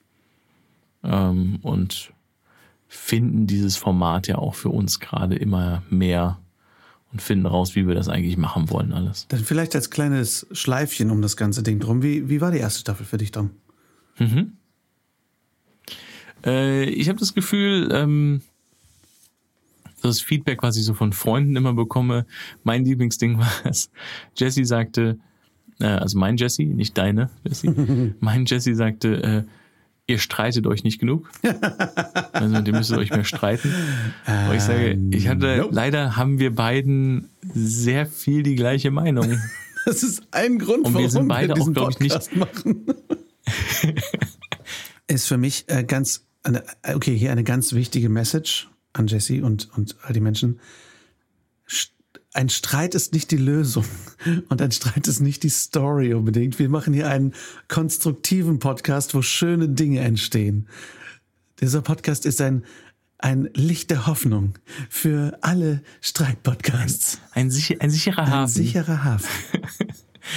Ähm, 1.04 1.58
und 1.60 2.14
finden 2.86 3.46
dieses 3.46 3.76
Format 3.76 4.28
ja 4.28 4.38
auch 4.38 4.54
für 4.54 4.70
uns 4.70 4.98
gerade 4.98 5.36
immer 5.36 5.82
mehr 5.90 6.38
und 7.12 7.20
finden 7.20 7.44
raus, 7.44 7.74
wie 7.74 7.86
wir 7.86 7.94
das 7.94 8.08
eigentlich 8.08 8.38
machen 8.38 8.70
wollen 8.70 8.94
alles. 8.94 9.26
Dann 9.28 9.44
vielleicht 9.44 9.74
als 9.74 9.90
kleines 9.90 10.46
Schleifchen 10.52 11.10
um 11.10 11.20
das 11.20 11.36
ganze 11.36 11.62
Ding 11.62 11.80
drum. 11.80 12.02
Wie, 12.02 12.30
wie 12.30 12.40
war 12.40 12.50
die 12.50 12.60
erste 12.60 12.80
Staffel 12.80 13.04
für 13.04 13.18
dich, 13.18 13.30
Tom? 13.30 13.50
Äh, 16.46 16.84
ich 16.84 17.10
habe 17.10 17.18
das 17.18 17.34
Gefühl, 17.34 17.90
ähm, 17.92 18.40
das 20.02 20.20
Feedback, 20.20 20.62
was 20.62 20.76
ich 20.76 20.84
so 20.84 20.94
von 20.94 21.12
Freunden 21.12 21.56
immer 21.56 21.72
bekomme, 21.74 22.26
mein 22.64 22.84
Lieblingsding 22.84 23.38
war 23.38 23.50
es. 23.64 23.90
Jesse 24.36 24.64
sagte, 24.64 25.18
äh, 25.80 25.86
also 25.86 26.18
mein 26.18 26.36
Jesse, 26.36 26.64
nicht 26.64 26.96
deine 26.98 27.30
Jesse, 27.44 28.14
mein 28.20 28.44
Jesse 28.46 28.74
sagte, 28.74 29.22
äh, 29.22 29.42
ihr 30.06 30.18
streitet 30.18 30.66
euch 30.66 30.84
nicht 30.84 30.98
genug. 30.98 31.30
also 32.32 32.54
mit 32.56 32.66
dem 32.66 32.76
müsst 32.76 32.90
ihr 32.90 32.98
euch 32.98 33.10
mehr 33.10 33.24
streiten. 33.24 33.72
Aber 34.24 34.54
ich 34.54 34.62
sage, 34.62 34.98
ich 35.10 35.28
hatte, 35.28 35.58
nope. 35.58 35.74
leider 35.74 36.16
haben 36.16 36.38
wir 36.38 36.54
beiden 36.54 37.28
sehr 37.52 38.06
viel 38.06 38.42
die 38.42 38.54
gleiche 38.54 38.90
Meinung. 38.90 39.38
Das 39.84 40.02
ist 40.02 40.22
ein 40.30 40.58
Grund, 40.58 40.86
Und 40.86 40.92
wir 40.94 41.00
warum 41.00 41.08
sind 41.10 41.28
beide 41.28 41.52
auch, 41.52 41.56
diesen 41.56 41.74
glaub 41.74 41.90
ich, 41.90 41.98
nicht- 42.00 42.12
Podcast 42.12 42.36
machen. 42.36 42.86
ist 45.06 45.26
für 45.26 45.36
mich 45.38 45.64
äh, 45.68 45.84
ganz, 45.84 46.26
eine, 46.42 46.62
okay, 46.94 47.16
hier 47.16 47.32
eine 47.32 47.44
ganz 47.44 47.72
wichtige 47.72 48.08
Message 48.08 48.68
an 48.92 49.06
Jesse 49.06 49.44
und, 49.44 49.68
und 49.76 49.96
all 50.02 50.12
die 50.12 50.20
Menschen. 50.20 50.60
Ein 52.34 52.48
Streit 52.48 52.94
ist 52.94 53.12
nicht 53.12 53.30
die 53.30 53.36
Lösung 53.36 53.84
und 54.48 54.60
ein 54.62 54.70
Streit 54.70 55.08
ist 55.08 55.20
nicht 55.20 55.42
die 55.42 55.48
Story 55.48 56.14
unbedingt. 56.14 56.58
Wir 56.58 56.68
machen 56.68 56.94
hier 56.94 57.08
einen 57.08 57.34
konstruktiven 57.68 58.58
Podcast, 58.58 59.14
wo 59.14 59.22
schöne 59.22 59.68
Dinge 59.68 60.00
entstehen. 60.00 60.68
Dieser 61.60 61.82
Podcast 61.82 62.26
ist 62.26 62.40
ein, 62.40 62.64
ein 63.18 63.50
Licht 63.54 63.90
der 63.90 64.06
Hoffnung 64.06 64.54
für 64.88 65.38
alle 65.40 65.82
Streitpodcasts. 66.00 67.20
Ein, 67.32 67.50
sicher, 67.50 67.76
ein 67.80 67.90
sicherer 67.90 68.22
Ein 68.22 68.30
Hafen. 68.30 68.52
sicherer 68.52 69.04
Hafen. 69.04 69.28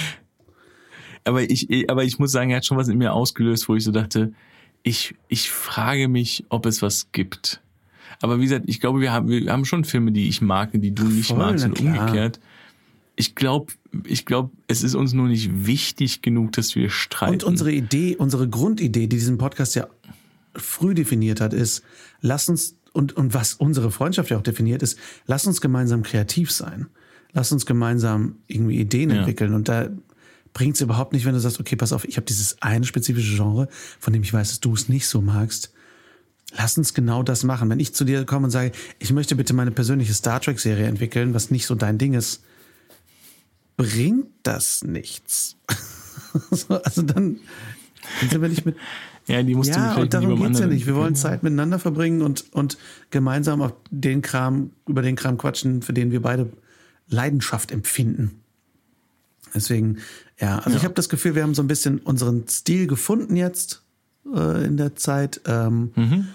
aber 1.24 1.42
ich, 1.42 1.88
aber 1.88 2.04
ich 2.04 2.18
muss 2.18 2.32
sagen, 2.32 2.50
er 2.50 2.56
hat 2.56 2.66
schon 2.66 2.76
was 2.76 2.88
in 2.88 2.98
mir 2.98 3.12
ausgelöst, 3.12 3.68
wo 3.68 3.76
ich 3.76 3.84
so 3.84 3.92
dachte, 3.92 4.32
ich, 4.82 5.14
ich 5.28 5.50
frage 5.50 6.08
mich, 6.08 6.44
ob 6.48 6.66
es 6.66 6.82
was 6.82 7.12
gibt. 7.12 7.62
Aber 8.22 8.38
wie 8.38 8.44
gesagt, 8.44 8.64
ich 8.68 8.80
glaube, 8.80 9.00
wir 9.00 9.12
haben, 9.12 9.28
wir 9.28 9.52
haben 9.52 9.64
schon 9.64 9.84
Filme, 9.84 10.12
die 10.12 10.28
ich 10.28 10.40
mag 10.40 10.72
und 10.74 10.80
die 10.80 10.94
du 10.94 11.04
nicht 11.04 11.28
Voll, 11.28 11.38
magst 11.38 11.64
und 11.66 11.74
klar. 11.74 11.98
umgekehrt. 12.00 12.40
Ich 13.16 13.34
glaube, 13.34 13.72
ich 14.06 14.24
glaube, 14.24 14.50
es 14.68 14.82
ist 14.82 14.94
uns 14.94 15.12
nur 15.12 15.28
nicht 15.28 15.66
wichtig 15.66 16.22
genug, 16.22 16.52
dass 16.52 16.74
wir 16.74 16.88
streiten. 16.88 17.34
Und 17.34 17.44
unsere 17.44 17.70
Idee, 17.72 18.16
unsere 18.16 18.48
Grundidee, 18.48 19.00
die 19.06 19.16
diesen 19.16 19.36
Podcast 19.38 19.74
ja 19.74 19.86
früh 20.56 20.94
definiert 20.94 21.40
hat, 21.40 21.52
ist, 21.52 21.82
lass 22.20 22.48
uns, 22.48 22.76
und, 22.92 23.14
und 23.14 23.34
was 23.34 23.54
unsere 23.54 23.90
Freundschaft 23.90 24.30
ja 24.30 24.38
auch 24.38 24.42
definiert 24.42 24.82
ist, 24.82 24.98
lass 25.26 25.46
uns 25.46 25.60
gemeinsam 25.60 26.02
kreativ 26.02 26.50
sein. 26.50 26.86
Lass 27.34 27.50
uns 27.52 27.64
gemeinsam 27.66 28.36
irgendwie 28.46 28.78
Ideen 28.78 29.10
Ja. 29.10 29.16
entwickeln. 29.18 29.54
Und 29.54 29.68
da 29.68 29.88
bringt 30.52 30.74
es 30.76 30.80
überhaupt 30.82 31.12
nicht, 31.14 31.24
wenn 31.24 31.32
du 31.32 31.40
sagst, 31.40 31.58
okay, 31.60 31.76
pass 31.76 31.92
auf, 31.92 32.04
ich 32.04 32.16
habe 32.16 32.26
dieses 32.26 32.60
eine 32.62 32.84
spezifische 32.84 33.34
Genre, 33.36 33.68
von 33.98 34.12
dem 34.12 34.22
ich 34.22 34.32
weiß, 34.32 34.48
dass 34.50 34.60
du 34.60 34.74
es 34.74 34.88
nicht 34.88 35.06
so 35.06 35.20
magst. 35.22 35.72
Lass 36.56 36.76
uns 36.76 36.94
genau 36.94 37.22
das 37.22 37.44
machen. 37.44 37.70
Wenn 37.70 37.80
ich 37.80 37.94
zu 37.94 38.04
dir 38.04 38.24
komme 38.24 38.44
und 38.44 38.50
sage, 38.50 38.72
ich 38.98 39.12
möchte 39.12 39.36
bitte 39.36 39.54
meine 39.54 39.70
persönliche 39.70 40.12
Star 40.12 40.40
Trek-Serie 40.40 40.86
entwickeln, 40.86 41.34
was 41.34 41.50
nicht 41.50 41.66
so 41.66 41.74
dein 41.74 41.98
Ding 41.98 42.14
ist, 42.14 42.42
bringt 43.76 44.26
das 44.42 44.82
nichts. 44.82 45.56
So, 46.50 46.80
also 46.82 47.02
dann, 47.02 47.40
sind 48.20 48.40
wir 48.40 48.48
nicht 48.48 48.64
mit, 48.64 48.76
ja, 49.26 49.42
die 49.42 49.54
musst 49.54 49.68
ja, 49.68 49.96
und 49.96 50.14
darum 50.14 50.30
lieber 50.30 50.46
geht's 50.46 50.60
ja 50.60 50.66
nicht. 50.66 50.86
Wir 50.86 50.94
wollen. 50.94 51.14
Zeit 51.14 51.42
miteinander 51.42 51.78
verbringen 51.78 52.22
und, 52.22 52.50
und 52.54 52.78
gemeinsam 53.10 53.60
auf 53.60 53.74
den 53.90 54.22
Kram, 54.22 54.70
über 54.86 55.02
den 55.02 55.14
Kram 55.14 55.36
quatschen, 55.36 55.82
für 55.82 55.92
den 55.92 56.10
wir 56.10 56.22
beide 56.22 56.50
Leidenschaft 57.08 57.70
empfinden. 57.70 58.40
Deswegen, 59.54 59.98
ja, 60.40 60.60
also 60.60 60.78
ich 60.78 60.84
habe 60.84 60.94
das 60.94 61.10
Gefühl, 61.10 61.34
wir 61.34 61.42
haben 61.42 61.54
so 61.54 61.62
ein 61.62 61.68
bisschen 61.68 61.98
unseren 61.98 62.48
Stil 62.48 62.86
gefunden 62.86 63.36
jetzt 63.36 63.82
äh, 64.34 64.64
in 64.64 64.78
der 64.78 64.96
Zeit. 64.96 65.42
Ähm, 65.44 65.92
Mhm. 65.96 66.28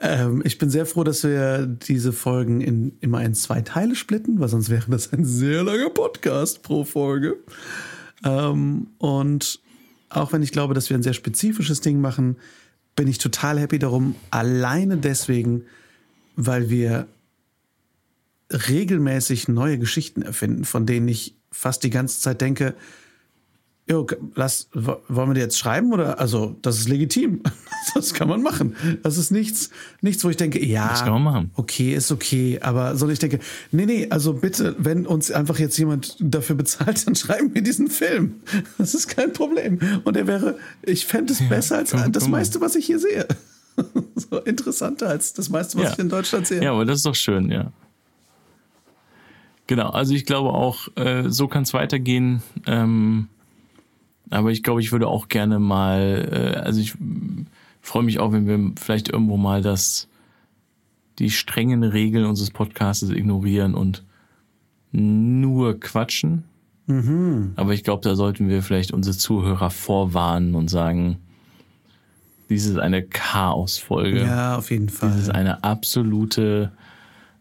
Ähm, 0.00 0.42
ich 0.44 0.58
bin 0.58 0.70
sehr 0.70 0.86
froh, 0.86 1.04
dass 1.04 1.24
wir 1.24 1.66
diese 1.66 2.12
Folgen 2.12 2.60
in 2.60 2.96
immer 3.00 3.22
in 3.22 3.34
zwei 3.34 3.60
Teile 3.60 3.94
splitten, 3.94 4.40
weil 4.40 4.48
sonst 4.48 4.70
wäre 4.70 4.90
das 4.90 5.12
ein 5.12 5.24
sehr 5.24 5.62
langer 5.62 5.90
Podcast 5.90 6.62
pro 6.62 6.84
Folge. 6.84 7.36
Ähm, 8.24 8.88
und 8.98 9.60
auch 10.08 10.32
wenn 10.32 10.42
ich 10.42 10.52
glaube, 10.52 10.74
dass 10.74 10.90
wir 10.90 10.96
ein 10.96 11.02
sehr 11.02 11.12
spezifisches 11.12 11.82
Ding 11.82 12.00
machen, 12.00 12.36
bin 12.96 13.08
ich 13.08 13.18
total 13.18 13.60
happy 13.60 13.78
darum. 13.78 14.14
Alleine 14.30 14.96
deswegen, 14.96 15.64
weil 16.34 16.70
wir 16.70 17.06
regelmäßig 18.50 19.48
neue 19.48 19.78
Geschichten 19.78 20.22
erfinden, 20.22 20.64
von 20.64 20.86
denen 20.86 21.08
ich 21.08 21.36
fast 21.52 21.84
die 21.84 21.90
ganze 21.90 22.20
Zeit 22.20 22.40
denke, 22.40 22.74
jo, 23.90 24.06
lass, 24.36 24.68
wo- 24.72 24.98
wollen 25.08 25.30
wir 25.30 25.34
die 25.34 25.40
jetzt 25.40 25.58
schreiben 25.58 25.92
oder, 25.92 26.18
also, 26.20 26.56
das 26.62 26.78
ist 26.78 26.88
legitim. 26.88 27.42
Das 27.94 28.12
kann 28.12 28.28
man 28.28 28.42
machen. 28.42 28.76
Das 29.02 29.16
ist 29.16 29.30
nichts, 29.30 29.70
nichts, 30.02 30.22
wo 30.22 30.28
ich 30.28 30.36
denke, 30.36 30.62
ja, 30.62 30.88
Das 30.90 31.02
kann 31.02 31.14
man 31.14 31.22
machen. 31.22 31.50
okay, 31.54 31.94
ist 31.94 32.12
okay, 32.12 32.58
aber 32.60 32.94
so 32.94 33.08
ich 33.08 33.18
denke, 33.18 33.38
nee, 33.72 33.86
nee, 33.86 34.06
also 34.10 34.34
bitte, 34.34 34.76
wenn 34.78 35.06
uns 35.06 35.30
einfach 35.30 35.58
jetzt 35.58 35.78
jemand 35.78 36.14
dafür 36.20 36.56
bezahlt, 36.56 37.06
dann 37.06 37.14
schreiben 37.14 37.54
wir 37.54 37.62
diesen 37.62 37.88
Film. 37.88 38.34
Das 38.76 38.94
ist 38.94 39.08
kein 39.08 39.32
Problem. 39.32 39.78
Und 40.04 40.14
er 40.18 40.26
wäre, 40.26 40.58
ich 40.82 41.06
fände 41.06 41.32
es 41.32 41.40
besser 41.48 41.78
als 41.78 41.92
komm, 41.92 42.12
das 42.12 42.24
komm 42.24 42.32
meiste, 42.32 42.60
was 42.60 42.74
ich 42.76 42.84
hier 42.84 42.98
sehe. 42.98 43.26
So 44.14 44.36
interessanter 44.40 45.08
als 45.08 45.32
das 45.32 45.48
meiste, 45.48 45.78
was 45.78 45.84
Ja. 45.84 45.92
ich 45.94 45.98
in 46.00 46.10
Deutschland 46.10 46.46
sehe. 46.46 46.62
Ja, 46.62 46.72
aber 46.72 46.84
das 46.84 46.98
ist 46.98 47.06
doch 47.06 47.14
schön, 47.14 47.50
ja. 47.50 47.72
Genau, 49.66 49.88
also 49.88 50.12
ich 50.14 50.26
glaube 50.26 50.50
auch, 50.50 50.88
äh, 50.96 51.24
so 51.30 51.48
kann 51.48 51.62
es 51.62 51.72
weitergehen. 51.72 52.42
Ähm, 52.66 53.28
aber 54.30 54.50
ich 54.50 54.62
glaube, 54.62 54.80
ich 54.80 54.92
würde 54.92 55.08
auch 55.08 55.28
gerne 55.28 55.58
mal, 55.58 56.28
äh, 56.32 56.58
also 56.58 56.80
ich 56.80 56.94
freue 57.80 58.04
mich 58.04 58.20
auch, 58.20 58.32
wenn 58.32 58.46
wir 58.46 58.72
vielleicht 58.80 59.08
irgendwo 59.08 59.36
mal 59.36 59.62
das, 59.62 60.08
die 61.18 61.30
strengen 61.30 61.82
Regeln 61.82 62.24
unseres 62.24 62.50
Podcasts 62.50 63.02
ignorieren 63.10 63.74
und 63.74 64.04
nur 64.92 65.78
quatschen. 65.78 66.44
Aber 67.56 67.74
ich 67.74 67.84
glaube, 67.84 68.02
da 68.02 68.14
sollten 68.14 68.48
wir 68.48 68.62
vielleicht 68.62 68.92
unsere 68.92 69.16
Zuhörer 69.16 69.70
vorwarnen 69.70 70.54
und 70.54 70.68
sagen, 70.68 71.18
dies 72.48 72.66
ist 72.66 72.78
eine 72.78 73.02
Chaosfolge. 73.02 74.22
Ja, 74.22 74.56
auf 74.56 74.70
jeden 74.70 74.88
Fall. 74.88 75.10
Das 75.10 75.20
ist 75.20 75.30
eine 75.30 75.62
absolute, 75.62 76.72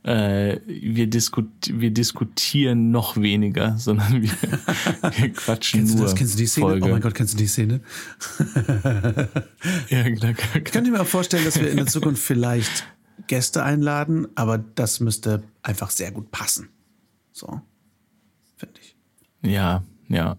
äh, 0.04 0.60
wir, 0.66 1.08
diskut, 1.08 1.50
wir 1.72 1.92
diskutieren 1.92 2.92
noch 2.92 3.18
weniger, 3.18 3.78
sondern 3.78 4.22
wir, 4.22 4.32
wir 4.32 5.34
quatschen 5.34 5.82
Kennst 5.82 5.94
du 5.94 5.98
nur. 5.98 6.06
das? 6.06 6.16
Kennst 6.16 6.34
du 6.36 6.38
die 6.38 6.48
Szene? 6.48 6.68
Folge. 6.68 6.86
Oh 6.86 6.90
mein 6.90 7.02
Gott, 7.02 7.14
kennst 7.16 7.34
du 7.34 7.38
die 7.38 7.48
Szene? 7.48 7.82
Ja, 9.90 10.04
klar, 10.12 10.34
klar, 10.34 10.56
Ich 10.56 10.72
könnte 10.72 10.92
mir 10.92 11.02
auch 11.02 11.08
vorstellen, 11.08 11.44
dass 11.44 11.60
wir 11.60 11.70
in 11.70 11.78
der 11.78 11.88
Zukunft 11.88 12.22
vielleicht 12.24 12.88
Gäste 13.28 13.64
einladen, 13.64 14.28
aber 14.36 14.58
das 14.58 15.00
müsste 15.00 15.44
einfach 15.62 15.90
sehr 15.90 16.12
gut 16.12 16.32
passen. 16.32 16.70
So, 17.32 17.62
finde 18.56 18.80
ich. 18.82 18.96
ja, 19.42 19.84
ja. 20.08 20.38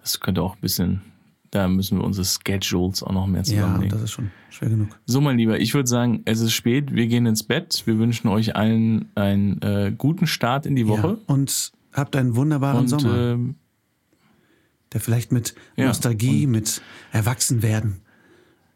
Das 0.00 0.18
könnte 0.18 0.42
auch 0.42 0.54
ein 0.56 0.60
bisschen, 0.60 1.02
da 1.50 1.66
müssen 1.68 1.98
wir 1.98 2.04
unsere 2.04 2.24
Schedules 2.26 3.02
auch 3.02 3.12
noch 3.12 3.26
mehr 3.26 3.40
Ja, 3.40 3.44
zusammenlegen. 3.44 3.90
das 3.90 4.02
ist 4.02 4.10
schon 4.12 4.30
schwer 4.50 4.68
genug. 4.68 4.88
so, 5.06 5.20
mein 5.20 5.36
Lieber, 5.38 5.58
ich 5.58 5.74
würde 5.74 5.88
sagen, 5.88 6.22
es 6.24 6.40
ist 6.40 6.52
spät, 6.52 6.94
wir 6.94 7.06
gehen 7.08 7.26
ins 7.26 7.42
Bett. 7.42 7.82
Wir 7.86 7.98
wünschen 7.98 8.28
euch 8.28 8.54
allen 8.56 9.10
einen 9.16 9.60
äh, 9.62 9.92
guten 9.96 10.26
Start 10.26 10.66
in 10.66 10.76
die 10.76 10.82
Ja. 10.82 10.88
Woche. 10.88 11.18
Und 11.26 11.72
habt 11.92 12.14
einen 12.16 12.36
wunderbaren 12.36 12.80
Und 12.80 12.88
Sommer, 12.88 13.32
ähm, 13.32 13.56
der 14.92 15.00
vielleicht 15.00 15.32
mit 15.32 15.54
ja, 15.76 15.86
Nostalgie, 15.86 16.46
mit 16.46 16.82
Erwachsenwerden 17.12 18.00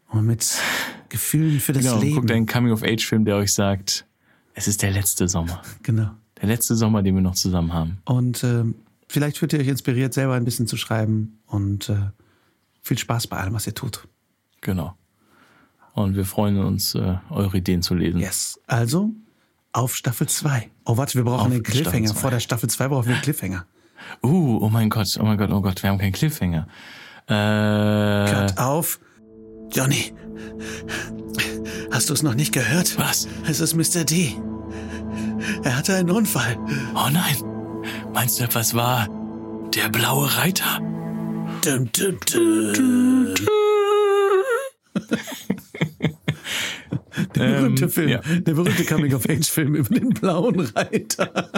und 0.09 0.25
mit 0.25 0.57
Gefühlen 1.09 1.59
für 1.59 1.73
das 1.73 1.83
genau, 1.83 1.99
Leben. 1.99 2.15
guckt 2.15 2.31
einen 2.31 2.45
Coming-of-Age-Film, 2.45 3.25
der 3.25 3.35
euch 3.37 3.53
sagt, 3.53 4.05
es 4.53 4.67
ist 4.67 4.81
der 4.81 4.91
letzte 4.91 5.27
Sommer. 5.27 5.61
Genau. 5.83 6.11
Der 6.41 6.49
letzte 6.49 6.75
Sommer, 6.75 7.01
den 7.01 7.15
wir 7.15 7.21
noch 7.21 7.35
zusammen 7.35 7.71
haben. 7.71 7.99
Und 8.03 8.43
ähm, 8.43 8.75
vielleicht 9.07 9.37
fühlt 9.37 9.53
ihr 9.53 9.59
euch 9.59 9.69
inspiriert, 9.69 10.13
selber 10.13 10.33
ein 10.33 10.43
bisschen 10.43 10.67
zu 10.67 10.75
schreiben 10.75 11.39
und 11.47 11.87
äh, 11.87 11.95
viel 12.85 12.97
Spaß 12.97 13.27
bei 13.27 13.37
allem, 13.37 13.53
was 13.53 13.65
ihr 13.67 13.73
tut. 13.73 14.07
Genau. 14.61 14.95
Und 15.93 16.15
wir 16.15 16.25
freuen 16.25 16.59
uns, 16.59 16.93
äh, 16.93 17.15
eure 17.29 17.57
Ideen 17.57 17.81
zu 17.81 17.95
lesen. 17.95 18.19
Yes. 18.19 18.59
Also 18.67 19.11
auf 19.71 19.95
Staffel 19.95 20.27
2. 20.27 20.69
Oh, 20.85 20.97
warte, 20.97 21.15
wir 21.15 21.23
brauchen 21.23 21.47
Auf 21.47 21.51
einen 21.51 21.63
Cliffhanger. 21.63 22.13
Vor 22.13 22.29
der 22.29 22.39
Staffel 22.39 22.69
2 22.69 22.87
brauchen 22.89 23.07
wir 23.07 23.15
einen 23.15 23.23
Cliffhanger. 23.23 23.65
Uh, 24.23 24.59
oh 24.61 24.69
mein 24.69 24.89
Gott, 24.89 25.17
oh 25.19 25.23
mein 25.23 25.37
Gott, 25.37 25.49
oh 25.51 25.61
Gott, 25.61 25.81
wir 25.81 25.89
haben 25.89 25.97
keinen 25.97 26.11
Cliffhanger. 26.11 26.67
Äh, 27.27 28.31
Cut 28.31 28.57
auf. 28.57 28.99
Johnny, 29.71 30.13
hast 31.91 32.09
du 32.09 32.13
es 32.13 32.21
noch 32.21 32.35
nicht 32.35 32.53
gehört? 32.53 32.99
was? 32.99 33.27
Es 33.47 33.59
ist 33.59 33.73
Mr. 33.73 34.03
D. 34.03 34.35
Er 35.63 35.75
hatte 35.75 35.95
einen 35.95 36.11
Unfall. 36.11 36.55
Oh 36.93 37.09
nein. 37.11 37.35
Meinst 38.13 38.39
du, 38.39 38.43
etwas 38.43 38.75
war 38.75 39.07
der 39.73 39.89
blaue 39.89 40.37
Reiter? 40.37 40.79
Dum, 41.65 41.89
dum, 41.91 42.19
dum. 42.25 43.33
Der 47.35 47.47
berühmte 47.57 47.85
Ähm, 47.85 47.89
Film, 47.89 48.09
ja. 48.09 48.19
der 48.21 48.53
berühmte 48.53 48.85
Coming-of-Age-Film 48.85 49.75
über 49.75 49.89
den 49.95 50.09
blauen 50.09 50.59
Reiter. 50.59 51.49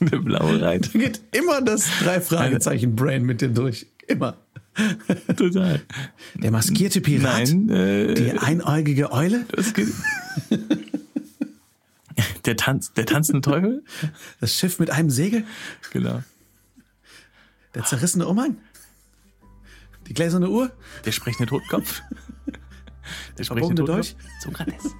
Der 0.00 0.18
blaue 0.18 0.60
Reiter. 0.60 0.90
Da 0.92 0.98
geht 0.98 1.20
immer 1.32 1.60
das 1.60 1.88
drei 2.02 2.20
Fragezeichen 2.20 2.94
Brain 2.96 3.24
mit 3.24 3.40
dir 3.40 3.48
durch. 3.48 3.86
Immer. 4.06 4.36
Total. 5.36 5.82
Der 6.34 6.50
maskierte 6.52 7.00
Pirat. 7.00 7.48
Nein, 7.52 7.68
äh, 7.68 8.14
Die 8.14 8.30
einäugige 8.32 9.12
Eule. 9.12 9.44
das 9.54 9.74
geht. 9.74 9.88
Der, 12.46 12.56
Tanz, 12.56 12.92
der 12.94 13.04
tanzende 13.04 13.40
Teufel? 13.42 13.84
Das 14.40 14.54
Schiff 14.54 14.78
mit 14.78 14.90
einem 14.90 15.10
Segel. 15.10 15.44
Genau. 15.92 16.22
Der 17.78 17.84
zerrissene 17.84 18.26
Umhang. 18.26 18.56
Die 20.08 20.12
gläserne 20.12 20.50
Uhr? 20.50 20.72
Der 21.04 21.12
sprechende 21.12 21.46
Totkopf? 21.46 22.02
Der 23.38 23.44
sprechende 23.44 23.84
Dolch? 23.84 24.16
Sokrates. 24.42 24.96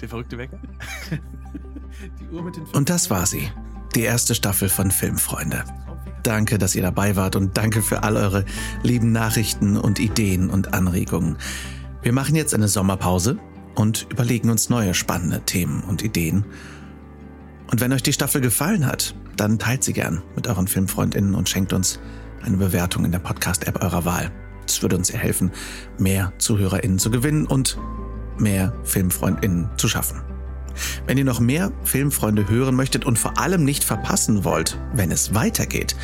Der 0.00 0.08
verrückte 0.08 0.38
Wecker? 0.38 0.60
Die 2.20 2.28
Uhr 2.28 2.44
mit 2.44 2.54
den 2.54 2.62
Und 2.66 2.88
das 2.88 3.10
war 3.10 3.26
sie. 3.26 3.50
Die 3.96 4.02
erste 4.02 4.36
Staffel 4.36 4.68
von 4.68 4.92
Filmfreunde. 4.92 5.64
Danke, 6.22 6.58
dass 6.58 6.76
ihr 6.76 6.82
dabei 6.82 7.16
wart 7.16 7.34
und 7.34 7.56
danke 7.58 7.82
für 7.82 8.04
all 8.04 8.16
eure 8.16 8.44
lieben 8.84 9.10
Nachrichten 9.10 9.76
und 9.76 9.98
Ideen 9.98 10.48
und 10.48 10.74
Anregungen. 10.74 11.38
Wir 12.02 12.12
machen 12.12 12.36
jetzt 12.36 12.54
eine 12.54 12.68
Sommerpause 12.68 13.40
und 13.74 14.06
überlegen 14.10 14.48
uns 14.48 14.70
neue 14.70 14.94
spannende 14.94 15.40
Themen 15.40 15.82
und 15.82 16.02
Ideen. 16.02 16.44
Und 17.70 17.80
wenn 17.80 17.92
euch 17.92 18.02
die 18.02 18.12
Staffel 18.12 18.40
gefallen 18.40 18.86
hat, 18.86 19.14
dann 19.36 19.58
teilt 19.58 19.84
sie 19.84 19.92
gern 19.92 20.22
mit 20.34 20.46
euren 20.48 20.68
Filmfreundinnen 20.68 21.34
und 21.34 21.48
schenkt 21.48 21.72
uns 21.72 22.00
eine 22.42 22.56
Bewertung 22.56 23.04
in 23.04 23.12
der 23.12 23.18
Podcast-App 23.18 23.82
eurer 23.82 24.04
Wahl. 24.04 24.30
Das 24.66 24.82
würde 24.82 24.96
uns 24.96 25.08
sehr 25.08 25.18
helfen, 25.18 25.50
mehr 25.98 26.32
ZuhörerInnen 26.38 26.98
zu 26.98 27.10
gewinnen 27.10 27.46
und 27.46 27.78
mehr 28.38 28.72
FilmfreundInnen 28.84 29.70
zu 29.76 29.88
schaffen. 29.88 30.22
Wenn 31.06 31.18
ihr 31.18 31.24
noch 31.24 31.40
mehr 31.40 31.72
Filmfreunde 31.84 32.48
hören 32.48 32.76
möchtet 32.76 33.04
und 33.04 33.18
vor 33.18 33.38
allem 33.38 33.64
nicht 33.64 33.84
verpassen 33.84 34.44
wollt, 34.44 34.78
wenn 34.92 35.10
es 35.10 35.34
weitergeht, 35.34 35.96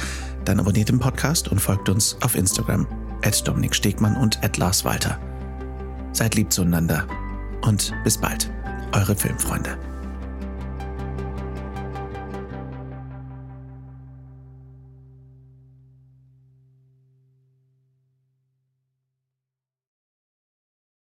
dann 0.45 0.61
abonniert 0.61 0.89
den 0.89 0.99
Podcast 0.99 1.49
und 1.49 1.61
folgt 1.61 1.89
uns 1.89 2.17
auf 2.23 2.35
Instagram 2.35 2.87
at 3.23 3.47
Dominik 3.47 3.75
Stegmann 3.75 4.17
und 4.17 4.43
at 4.45 4.57
Lars 4.57 4.85
Walter. 4.85 5.19
Seid 6.13 6.35
lieb 6.35 6.53
zueinander 6.53 7.07
und 7.63 7.93
bis 8.05 8.19
bald, 8.19 8.51
eure 8.93 9.15
Filmfreunde. 9.15 9.94